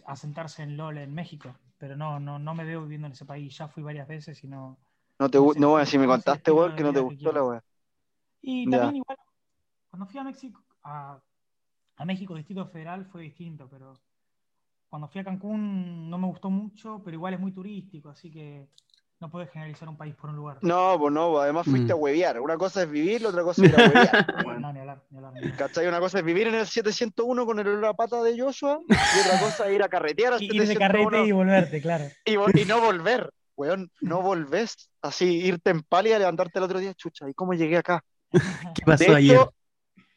asentarse 0.07 0.63
en 0.63 0.77
LOL 0.77 0.99
en 0.99 1.15
México, 1.15 1.59
pero 1.79 1.97
no, 1.97 2.19
no, 2.21 2.39
no 2.39 2.55
me 2.55 2.65
veo 2.65 2.83
viviendo 2.83 3.07
en 3.07 3.13
ese 3.13 3.27
país. 3.27 3.57
Ya 3.57 3.69
fui 3.69 3.83
varias 3.83 4.09
veces 4.09 4.43
y 4.45 4.49
no... 4.49 4.79
No 5.19 5.31
te 5.31 5.39
No 5.39 5.71
bueno, 5.71 5.87
si 5.87 5.99
me 5.99 6.07
contaste, 6.07 6.51
weón, 6.51 6.77
que 6.77 6.83
no 6.83 6.93
te 6.93 7.01
gustó 7.01 7.33
la 7.33 7.45
weá. 7.45 7.63
Y 8.43 8.71
Ya. 8.71 8.79
también 8.79 8.97
igual, 8.97 9.19
cuando 9.91 10.07
fui 10.07 10.21
a 10.21 10.25
México, 10.25 10.63
a, 10.85 11.19
a 11.97 12.05
México 12.05 12.35
Distrito 12.35 12.67
Federal 12.67 13.07
fue 13.07 13.23
distinto, 13.23 13.69
pero 13.71 13.95
cuando 14.89 15.09
fui 15.09 15.21
a 15.21 15.25
Cancún 15.25 16.09
no 16.11 16.19
me 16.19 16.27
gustó 16.27 16.51
mucho, 16.51 17.01
pero 17.05 17.15
igual 17.15 17.35
es 17.35 17.41
muy 17.41 17.53
turístico, 17.53 18.11
así 18.11 18.31
que 18.31 18.69
no 19.19 19.31
puedes 19.31 19.51
generalizar 19.51 19.89
un 19.89 19.97
país 19.97 20.15
por 20.15 20.31
un 20.31 20.37
lugar. 20.37 20.59
No, 20.61 20.97
pues 20.99 21.13
no, 21.13 21.39
además 21.39 21.67
fuiste 21.67 21.93
Mm. 21.93 21.97
a 21.97 21.97
huevear. 21.97 22.41
Una 22.41 22.59
cosa 22.59 22.83
es 22.83 22.91
vivir, 22.91 23.23
la 23.23 23.31
otra 23.31 23.43
cosa 23.43 23.65
es 23.65 23.73
ir 23.73 23.75
a 23.75 23.79
huevear. 23.89 24.61
No, 24.61 24.73
ni 24.73 24.81
hablar, 24.81 25.03
ni 25.11 25.17
hablar, 25.17 25.33
ni 25.33 25.39
hablar. 25.41 25.57
¿Cachai? 25.57 25.87
Una 25.89 26.01
cosa 26.01 26.19
es 26.19 26.25
vivir 26.25 26.49
en 26.49 26.55
el 26.55 26.67
701 26.67 27.47
con 27.47 27.59
el 27.59 27.67
olor 27.67 27.87
a 27.87 27.95
pata 27.95 28.23
de 28.23 28.39
Joshua 28.39 28.81
y 28.87 28.93
otra 28.95 29.41
cosa 29.41 29.69
es 29.69 29.75
ir 29.75 29.83
a 29.83 29.89
carretear 29.89 30.35
al 30.35 30.43
Y 30.43 30.47
Ir 30.55 30.61
de 30.61 30.67
701 30.67 31.11
carrete 31.11 31.29
y 31.29 31.33
volverte, 31.33 31.81
claro. 31.81 32.05
y 32.27 32.65
no 32.67 32.81
volver, 32.81 33.31
weón, 33.57 33.91
no 34.01 34.23
volvés. 34.23 34.91
Así, 35.03 35.25
irte 35.45 35.71
en 35.71 35.83
pálida, 35.83 36.19
levantarte 36.19 36.59
el 36.59 36.65
otro 36.65 36.79
día, 36.79 36.95
chucha, 36.95 37.29
¿y 37.29 37.35
cómo 37.35 37.55
llegué 37.55 37.77
acá? 37.79 38.03
¿Qué 38.31 38.83
pasó 38.85 39.05
De 39.05 39.17
ayer? 39.17 39.37
hecho, 39.37 39.55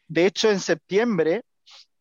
de 0.07 0.25
hecho, 0.25 0.51
en 0.51 0.59
septiembre 0.59 1.43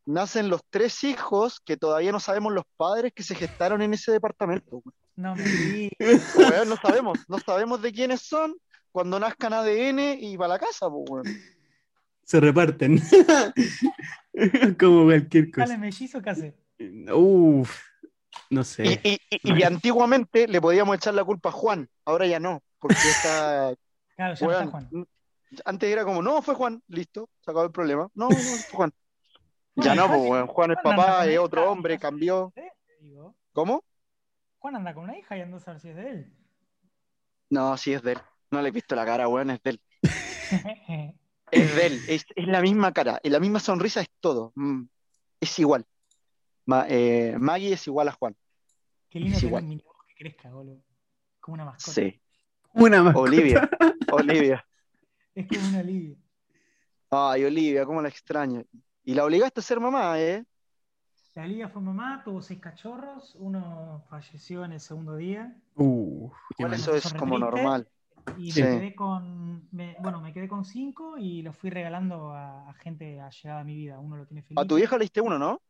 nacen 0.07 0.49
los 0.49 0.63
tres 0.71 1.05
hijos 1.05 1.61
que 1.65 1.77
todavía 1.77 2.13
no 2.13 2.21
sabemos 2.21 2.53
los 2.53 2.65
padres 2.77 3.13
que 3.15 3.23
se 3.23 3.35
gestaron 3.35 3.83
en 3.83 3.93
ese 3.95 4.11
departamento. 4.13 4.83
weón. 4.85 4.95
No 5.17 5.35
me 5.35 5.43
di. 5.43 5.91
Weón, 6.37 6.69
no 6.69 6.77
sabemos, 6.77 7.19
no 7.29 7.39
sabemos 7.41 7.83
de 7.83 7.93
quiénes 7.93 8.23
son 8.23 8.55
cuando 8.91 9.21
nazcan 9.21 9.53
ADN 9.53 10.17
y 10.19 10.37
para 10.39 10.55
la 10.55 10.59
casa, 10.59 10.87
weón. 10.89 11.25
Se 12.23 12.41
reparten. 12.41 13.01
Como 14.79 15.05
cualquier 15.05 15.51
cosa. 15.51 15.67
Dale, 15.67 15.79
mellizo, 15.79 16.23
¿qué 16.23 16.31
hace? 16.31 16.55
Uf, 17.13 17.77
no 18.51 18.61
Y, 18.61 18.65
sé. 18.65 19.01
y- 19.05 19.19
y- 19.31 19.59
y 19.59 19.63
antiguamente 19.63 20.49
le 20.49 20.61
podíamos 20.61 20.97
echar 20.97 21.15
la 21.15 21.25
culpa 21.25 21.51
a 21.51 21.53
Juan, 21.53 21.89
ahora 22.05 22.27
ya 22.27 22.41
no, 22.41 22.63
porque 22.81 22.95
está, 22.95 23.75
Claro, 24.17 24.35
ya 24.35 24.47
no 24.47 24.53
está 24.53 24.67
Juan. 24.67 25.07
antes 25.65 25.91
era 25.91 26.05
como, 26.05 26.23
no, 26.23 26.43
fue 26.43 26.55
Juan, 26.55 26.83
listo, 26.89 27.29
se 27.41 27.51
acabó 27.51 27.67
el 27.67 27.73
problema. 27.73 28.09
No, 28.15 28.29
no, 28.29 28.35
fue 28.35 28.77
Juan. 28.77 28.93
Ya 29.77 29.95
no, 29.95 30.09
Juan- 30.09 30.19
pues, 30.19 30.29
Juan 30.29 30.71
es 30.73 30.79
Juan 30.83 30.93
anda 30.95 30.97
papá, 31.07 31.27
es 31.27 31.39
otro 31.39 31.71
hombre, 31.71 31.99
cambió. 31.99 32.53
¿Cómo? 33.53 33.85
Juan 34.59 34.77
anda 34.77 34.93
con 34.95 35.05
una 35.05 35.17
hija 35.17 35.37
y 35.37 35.41
anda 35.41 35.57
a 35.57 35.61
saber 35.61 35.81
si 35.81 35.89
es 35.89 35.97
de 35.97 36.11
él. 36.11 36.33
No, 37.51 37.77
sí 37.77 37.93
es 37.93 38.03
de 38.03 38.13
él. 38.13 38.19
No 38.51 38.61
le 38.61 38.69
he 38.69 38.73
visto 38.73 38.95
la 38.95 39.05
cara, 39.05 39.29
weón, 39.29 39.51
es 39.51 39.63
de 39.63 39.71
él. 39.71 39.81
Es 41.51 41.75
de 41.77 41.87
él, 41.87 42.01
es, 42.09 42.27
es 42.37 42.47
la 42.47 42.61
misma 42.61 42.93
cara, 42.93 43.21
es 43.23 43.33
la 43.33 43.41
misma 43.41 43.59
sonrisa, 43.59 44.03
es 44.03 44.09
todo. 44.21 44.53
Mm, 44.55 44.83
es 45.41 45.59
igual. 45.59 45.87
Ma- 46.69 46.85
eh, 46.87 47.35
Maggie 47.41 47.73
es 47.73 47.87
igual 47.87 48.09
a 48.09 48.13
Juan. 48.13 48.37
Qué 49.09 49.19
lindo 49.21 49.37
Es 49.37 49.41
tener 49.41 49.49
igual. 49.51 49.65
un 49.65 49.79
que 50.07 50.15
crezca, 50.15 50.51
boludo. 50.53 50.83
Como 51.41 51.55
una 51.55 51.65
mascota. 51.65 51.95
Sí. 51.95 52.21
Una 52.75 53.03
más. 53.03 53.17
Olivia, 53.17 53.71
Olivia. 54.13 54.67
Es 55.35 55.47
como 55.49 55.67
un 55.67 55.75
alivio. 55.77 56.17
Ay, 57.11 57.45
Olivia, 57.45 57.87
cómo 57.87 58.03
la 58.03 58.09
extraño. 58.11 58.63
Y 59.03 59.15
la 59.15 59.25
obligaste 59.25 59.61
a 59.61 59.63
ser 59.63 59.81
mamá, 59.81 60.21
¿eh? 60.21 60.45
La 61.35 61.45
Olivia 61.45 61.69
fue 61.71 61.81
mamá, 61.81 62.21
tuvo 62.23 62.43
seis 62.43 62.61
cachorros, 62.61 63.35
uno 63.39 64.05
falleció 64.11 64.65
en 64.65 64.73
el 64.73 64.81
segundo 64.81 65.17
día 65.17 65.57
Uh, 65.77 66.31
eso 66.71 66.95
es 66.97 67.15
como 67.15 67.37
triste. 67.37 67.51
normal. 67.57 67.89
y 68.37 68.53
Sí. 68.53 68.63
me 68.63 68.69
quedé 68.79 68.95
con, 68.95 69.69
me- 69.71 69.97
bueno, 70.01 70.21
me 70.21 70.35
quedé 70.35 70.49
con 70.49 70.65
cinco 70.67 71.17
y 71.17 71.41
los 71.41 71.57
fui 71.57 71.71
regalando 71.71 72.33
a, 72.33 72.69
a 72.69 72.75
gente 72.75 73.21
allegada 73.21 73.61
a 73.61 73.65
mi 73.65 73.75
vida. 73.75 73.99
Uno 73.99 74.17
lo 74.19 74.27
tiene 74.27 74.43
Felipe, 74.43 74.61
A 74.61 74.67
tu 74.67 74.75
vieja 74.77 74.99
le 74.99 75.05
diste 75.05 75.23
uno, 75.23 75.39
¿no? 75.39 75.63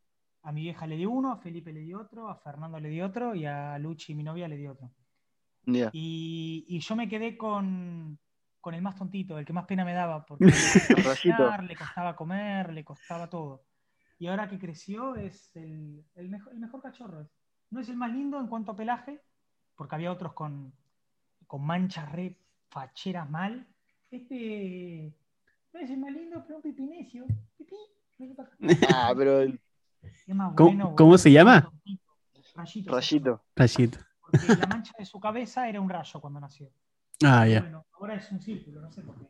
A 0.43 0.53
mi 0.53 0.62
vieja 0.62 0.86
le 0.86 0.97
di 0.97 1.05
uno, 1.05 1.32
a 1.32 1.39
Felipe 1.39 1.72
le 1.72 1.80
di 1.80 1.93
otro, 1.93 2.28
a 2.28 2.36
Fernando 2.36 2.78
le 2.78 2.89
di 2.89 3.01
otro 3.01 3.34
y 3.34 3.45
a 3.45 3.78
Luchi, 3.78 4.14
mi 4.14 4.22
novia, 4.22 4.49
le 4.49 4.57
di 4.57 4.66
otro. 4.66 4.91
Ya. 5.66 5.91
Y, 5.93 6.64
y 6.68 6.80
yo 6.80 6.97
me 6.97 7.09
quedé 7.09 7.36
con, 7.36 8.18
con 8.61 8.74
el 8.74 8.82
más 8.82 8.97
tontito, 8.97 9.39
el 9.39 9.45
que 9.45 9.53
más 9.53 9.66
pena 9.66 9.84
me 9.84 9.93
daba, 9.93 10.24
porque 10.24 10.45
le 10.47 10.53
costaba 10.53 11.03
cocinar, 11.03 11.64
le 11.64 11.76
costaba 11.76 12.16
comer, 12.16 12.72
le 12.72 12.84
costaba 12.84 13.28
todo. 13.28 13.64
Y 14.18 14.26
ahora 14.26 14.49
que 14.49 14.59
creció 14.59 15.14
es 15.14 15.55
el, 15.55 16.05
el 16.14 16.28
mejor, 16.28 16.53
el 16.53 16.61
mejor 16.61 16.82
cachorro. 16.82 17.28
No 17.70 17.80
es 17.80 17.89
el 17.89 17.97
más 17.97 18.12
lindo 18.12 18.41
en 18.41 18.47
cuanto 18.47 18.72
a 18.72 18.76
pelaje, 18.76 19.20
porque 19.76 19.95
había 19.95 20.11
otros 20.11 20.32
con, 20.32 20.72
con 21.47 21.64
manchas 21.64 22.11
re 22.11 22.36
facheras 22.70 23.28
mal. 23.28 23.66
Este 24.11 25.14
no 25.72 25.80
es 25.80 25.91
el 25.91 25.99
más 25.99 26.12
lindo, 26.12 26.43
pero 26.45 26.57
un 26.57 26.62
pipinecio. 26.62 27.26
Pipí. 27.57 27.76
Ah, 28.93 29.12
pero 29.16 29.43
el 29.43 29.61
¿Cómo- 30.96 31.18
se 31.18 31.32
llama? 31.32 31.70
Rayito. 32.55 32.92
rayito. 32.92 33.44
Rayito. 33.57 33.99
Porque 34.20 34.46
la 34.49 34.66
mancha 34.66 34.92
de 34.99 35.05
su 35.05 35.18
cabeza 35.20 35.68
era 35.68 35.80
un 35.80 35.88
rayo 35.88 36.20
cuando 36.20 36.40
nació. 36.40 36.70
Ah, 37.24 37.46
ya. 37.46 37.61
Bueno, 37.61 37.86
ahora 37.92 38.14
es 38.16 38.30
un 38.30 38.40
círculo, 38.40 38.80
no 38.80 38.90
sé 38.92 39.03
por 39.03 39.16
qué. 39.18 39.26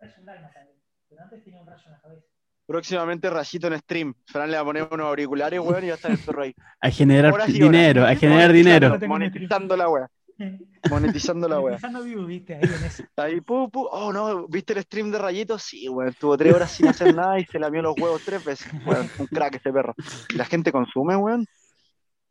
Es 0.00 0.18
un 0.18 0.24
dálmata, 0.26 0.60
pero 1.08 1.22
antes 1.22 1.44
tenía 1.44 1.60
un 1.60 1.66
rayo 1.66 1.82
en 1.86 1.92
la 1.92 2.00
cabeza. 2.00 2.26
Próximamente 2.66 3.28
rayito 3.30 3.66
en 3.68 3.78
stream. 3.78 4.14
Fran 4.26 4.50
le 4.50 4.56
va 4.56 4.62
a 4.62 4.64
poner 4.64 4.88
unos 4.90 5.06
auriculares, 5.06 5.60
weón, 5.60 5.84
y 5.84 5.88
va 5.88 5.92
a 5.92 5.96
estar 5.96 6.10
el 6.10 6.18
perro 6.18 6.42
ahí. 6.42 6.54
A 6.80 6.90
generar 6.90 7.46
dinero, 7.46 8.06
a 8.06 8.14
generar 8.14 8.52
dinero. 8.52 8.98
Monetizando 9.06 9.76
la 9.76 9.88
wea. 9.88 10.08
Monetizando 10.90 11.48
la 11.48 11.58
vivo, 12.00 12.26
viste, 12.26 12.54
ahí 12.54 12.62
en 12.62 12.84
eso. 12.84 13.04
Ahí, 13.16 13.40
pu, 13.40 13.70
pu. 13.70 13.88
Oh, 13.90 14.12
no, 14.12 14.46
¿viste 14.48 14.72
el 14.72 14.82
stream 14.82 15.10
de 15.10 15.18
Rayito? 15.18 15.58
Sí, 15.58 15.88
weón. 15.88 16.10
Estuvo 16.10 16.36
tres 16.36 16.54
horas 16.54 16.70
sin 16.70 16.88
hacer 16.88 17.14
nada 17.14 17.38
y 17.38 17.44
se 17.44 17.58
lamió 17.58 17.82
los 17.82 17.94
huevos 17.98 18.22
tres 18.24 18.44
veces. 18.44 18.72
Weón, 18.84 19.08
un 19.18 19.26
crack 19.26 19.56
ese 19.56 19.72
perro. 19.72 19.94
¿Y 20.30 20.36
la 20.36 20.44
gente 20.44 20.72
consume, 20.72 21.16
weón? 21.16 21.46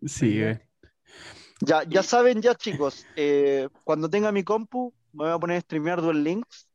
Sí, 0.06 0.40
güey. 0.40 0.60
Ya, 1.62 1.84
ya 1.84 2.04
saben, 2.04 2.42
ya 2.42 2.56
chicos, 2.56 3.06
eh, 3.16 3.70
cuando 3.86 4.10
tenga 4.10 4.32
mi 4.32 4.44
compu, 4.44 4.94
me 5.14 5.26
voy 5.26 5.34
a 5.34 5.40
poner 5.40 5.58
a 5.58 5.62
streamear 5.62 6.02
Duel 6.02 6.24
Links. 6.24 6.68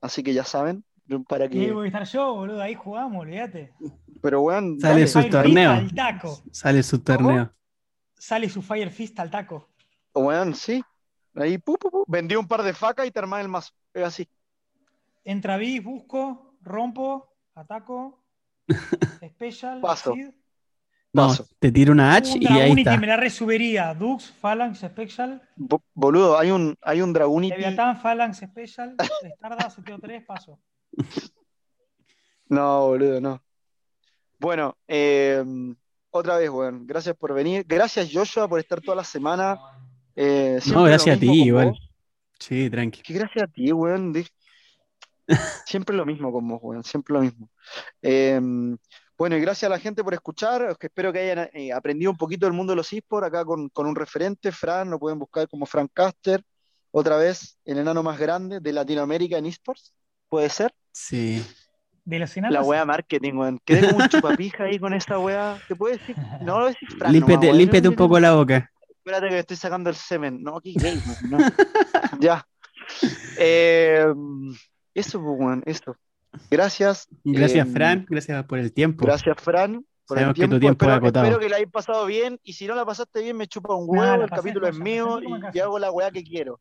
Así 0.00 0.22
que 0.22 0.32
ya 0.32 0.44
saben, 0.44 0.82
para 1.28 1.48
que. 1.48 1.70
voy 1.72 1.84
a 1.84 1.88
estar 1.88 2.04
yo, 2.06 2.34
boludo. 2.34 2.62
Ahí 2.62 2.74
jugamos, 2.74 3.20
olvídate. 3.20 3.74
Pero 4.22 4.40
weón, 4.42 4.80
Sale 4.80 5.06
dale. 5.06 5.06
su 5.06 5.28
torneo. 5.28 5.80
Fist 5.80 5.82
al 5.82 5.94
taco. 5.94 6.42
Sale 6.52 6.82
su 6.82 6.98
torneo. 7.00 7.52
Sale 8.14 8.48
su 8.48 8.62
Fire 8.62 8.90
Fist 8.90 9.18
al 9.20 9.30
taco. 9.30 9.69
Weón, 10.14 10.54
sí. 10.54 10.82
Ahí, 11.34 11.58
pu, 11.58 11.76
pu, 11.78 11.90
pu. 11.90 12.04
Vendí 12.08 12.34
un 12.36 12.46
par 12.48 12.62
de 12.62 12.72
facas 12.74 13.06
y 13.06 13.10
te 13.10 13.18
armás 13.18 13.40
el 13.42 13.48
mazo. 13.48 13.72
Es 13.94 14.02
así. 14.04 14.28
Entra 15.24 15.56
bis, 15.56 15.82
busco, 15.82 16.54
rompo, 16.62 17.34
ataco, 17.54 18.24
special, 19.26 19.80
Paso. 19.80 20.14
Seed. 20.14 20.30
No, 21.12 21.28
Paso. 21.28 21.46
te 21.58 21.72
tiro 21.72 21.92
una 21.92 22.14
H 22.14 22.34
Un 22.34 22.42
y 22.42 22.46
ahí 22.46 22.54
Dragunity 22.58 22.80
está. 22.88 23.00
me 23.00 23.06
la 23.08 23.16
resubiría. 23.16 23.94
Dux, 23.94 24.30
Phalanx, 24.40 24.78
Special. 24.78 25.42
Bo- 25.56 25.82
boludo, 25.92 26.38
hay 26.38 26.50
un, 26.52 26.76
hay 26.82 27.02
un 27.02 27.12
Dragunity. 27.12 27.52
Leviatán, 27.56 28.00
Phalanx, 28.00 28.38
Special. 28.38 28.94
Stardust, 29.36 29.76
seteo 29.76 29.98
3, 29.98 30.24
paso. 30.24 30.58
No, 32.48 32.88
boludo, 32.88 33.20
no. 33.20 33.40
Bueno, 34.38 34.76
eh, 34.88 35.44
otra 36.10 36.36
vez, 36.38 36.50
weón. 36.50 36.84
Gracias 36.86 37.14
por 37.16 37.32
venir. 37.32 37.64
Gracias, 37.68 38.08
Joshua, 38.12 38.48
por 38.48 38.58
estar 38.58 38.80
toda 38.80 38.96
la 38.96 39.04
semana. 39.04 39.56
Eh, 40.16 40.58
No, 40.66 40.84
gracias 40.84 41.16
a 41.16 41.20
ti, 41.20 41.44
igual. 41.44 41.68
vos. 41.70 41.90
Sí, 42.38 42.70
tranqui. 42.70 43.02
Que 43.02 43.14
gracias 43.14 43.44
a 43.44 43.46
ti, 43.46 43.72
weón. 43.72 44.12
Siempre 45.66 45.96
lo 45.96 46.06
mismo 46.06 46.32
con 46.32 46.48
vos, 46.48 46.60
weón. 46.62 46.84
Siempre 46.84 47.14
lo 47.14 47.20
mismo. 47.20 47.48
Eh, 48.02 48.40
bueno, 49.20 49.36
y 49.36 49.40
gracias 49.42 49.70
a 49.70 49.74
la 49.74 49.78
gente 49.78 50.02
por 50.02 50.14
escuchar. 50.14 50.76
que 50.78 50.86
Espero 50.86 51.12
que 51.12 51.18
hayan 51.18 51.50
eh, 51.52 51.72
aprendido 51.72 52.10
un 52.10 52.16
poquito 52.16 52.46
del 52.46 52.54
mundo 52.54 52.72
de 52.72 52.78
los 52.78 52.90
esports 52.92 53.26
acá 53.26 53.44
con, 53.44 53.68
con 53.68 53.86
un 53.86 53.94
referente, 53.94 54.50
Fran. 54.50 54.90
Lo 54.90 54.98
pueden 54.98 55.18
buscar 55.18 55.46
como 55.48 55.66
Frank 55.66 55.90
Caster. 55.92 56.42
Otra 56.90 57.18
vez, 57.18 57.58
el 57.66 57.78
enano 57.78 58.02
más 58.02 58.18
grande 58.18 58.60
de 58.60 58.72
Latinoamérica 58.72 59.36
en 59.36 59.44
esports. 59.44 59.92
¿Puede 60.28 60.48
ser? 60.48 60.72
Sí. 60.92 61.44
De 62.04 62.18
los 62.18 62.34
La 62.36 62.62
wea 62.62 62.84
marketing, 62.86 63.34
weón. 63.34 63.60
Quedé 63.64 63.88
como 63.88 64.02
un 64.04 64.08
chupapija 64.08 64.64
ahí 64.64 64.78
con 64.78 64.94
esa 64.94 65.18
wea. 65.18 65.60
¿Te 65.68 65.76
puedo 65.76 65.96
decir? 65.96 66.16
No 66.40 66.58
lo 66.58 66.66
decir 66.68 66.88
Fran 66.90 67.12
nomás, 67.12 67.54
límpiate 67.54 67.88
un 67.88 67.96
poco 67.96 68.18
la 68.18 68.32
boca. 68.32 68.70
Espérate 69.04 69.28
que 69.30 69.38
estoy 69.38 69.56
sacando 69.56 69.88
el 69.90 69.96
semen. 69.96 70.42
No, 70.42 70.60
qué 70.60 70.72
gay, 70.76 71.00
no. 71.30 71.38
Ya. 72.20 72.46
Eh, 73.38 74.06
eso, 74.94 75.20
pues, 75.22 75.40
weón, 75.40 75.62
eso. 75.64 75.96
Gracias. 76.50 77.08
Gracias, 77.24 77.66
Eh, 77.66 77.70
Fran. 77.72 78.06
Gracias 78.08 78.44
por 78.44 78.58
el 78.58 78.72
tiempo. 78.72 79.04
Gracias, 79.06 79.36
Fran, 79.40 79.84
por 80.06 80.18
el 80.18 80.22
Sabemos 80.24 80.34
que 80.34 80.42
tu 80.42 80.48
tiempo. 80.48 80.60
tiempo 80.60 80.84
es 80.84 80.88
Espero, 80.88 80.94
acotado. 80.94 81.24
espero 81.26 81.40
que 81.40 81.48
la 81.48 81.56
hayas 81.56 81.70
pasado 81.70 82.06
bien. 82.06 82.38
Y 82.42 82.52
si 82.52 82.66
no 82.66 82.74
la 82.74 82.84
pasaste 82.84 83.22
bien, 83.22 83.36
me 83.36 83.46
chupa 83.46 83.74
un 83.74 83.86
huevo. 83.88 84.22
el 84.24 84.30
capítulo 84.30 84.68
es 84.68 84.78
mío 84.78 85.18
y, 85.54 85.58
hago 85.58 85.78
la 85.78 85.90
weá 85.90 86.10
que 86.10 86.22
quiero. 86.22 86.60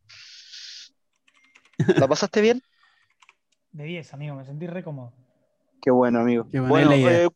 ¿La 1.98 2.08
pasaste 2.08 2.42
bien? 2.42 2.62
De 3.72 3.84
10, 3.84 4.14
amigo. 4.14 4.36
Me 4.36 4.46
sentí 4.46 4.66
re 4.66 4.84
cómodo. 4.84 5.14
Qué 5.82 5.92
bueno, 5.92 6.20
amigo. 6.20 6.48
Qué 6.52 6.60
Bueno, 6.60 6.92
eh, 6.94 7.28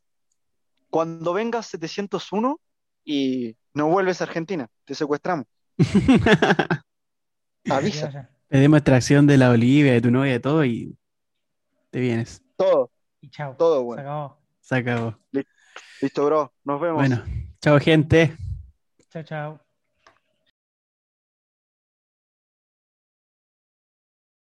cuando 0.90 1.34
vengas 1.34 1.66
701 1.68 2.60
y 3.06 3.56
no 3.74 3.88
vuelves 3.88 4.22
a 4.22 4.26
Argentina, 4.26 4.68
te 4.86 4.96
secuestramos. 4.96 5.46
Avisa. 7.70 8.30
Pedimos 8.48 8.78
extracción 8.78 9.26
de 9.26 9.38
la 9.38 9.50
Olivia, 9.50 9.94
de 9.94 10.02
tu 10.02 10.12
novia, 10.12 10.34
de 10.34 10.40
todo 10.40 10.64
y 10.66 10.96
te 11.90 12.00
vienes. 12.00 12.42
Todo, 12.58 12.92
Y 13.22 13.30
chao. 13.30 13.56
todo 13.58 13.80
Se 13.80 13.84
bueno. 13.84 14.02
acabó. 14.02 14.38
Se 14.62 14.76
acabó. 14.76 15.20
Listo, 16.02 16.26
bro. 16.26 16.54
Nos 16.64 16.82
vemos. 16.82 16.98
Bueno, 17.00 17.24
chao, 17.62 17.80
gente. 17.80 18.36
Chao, 19.10 19.24
chao. 19.24 19.63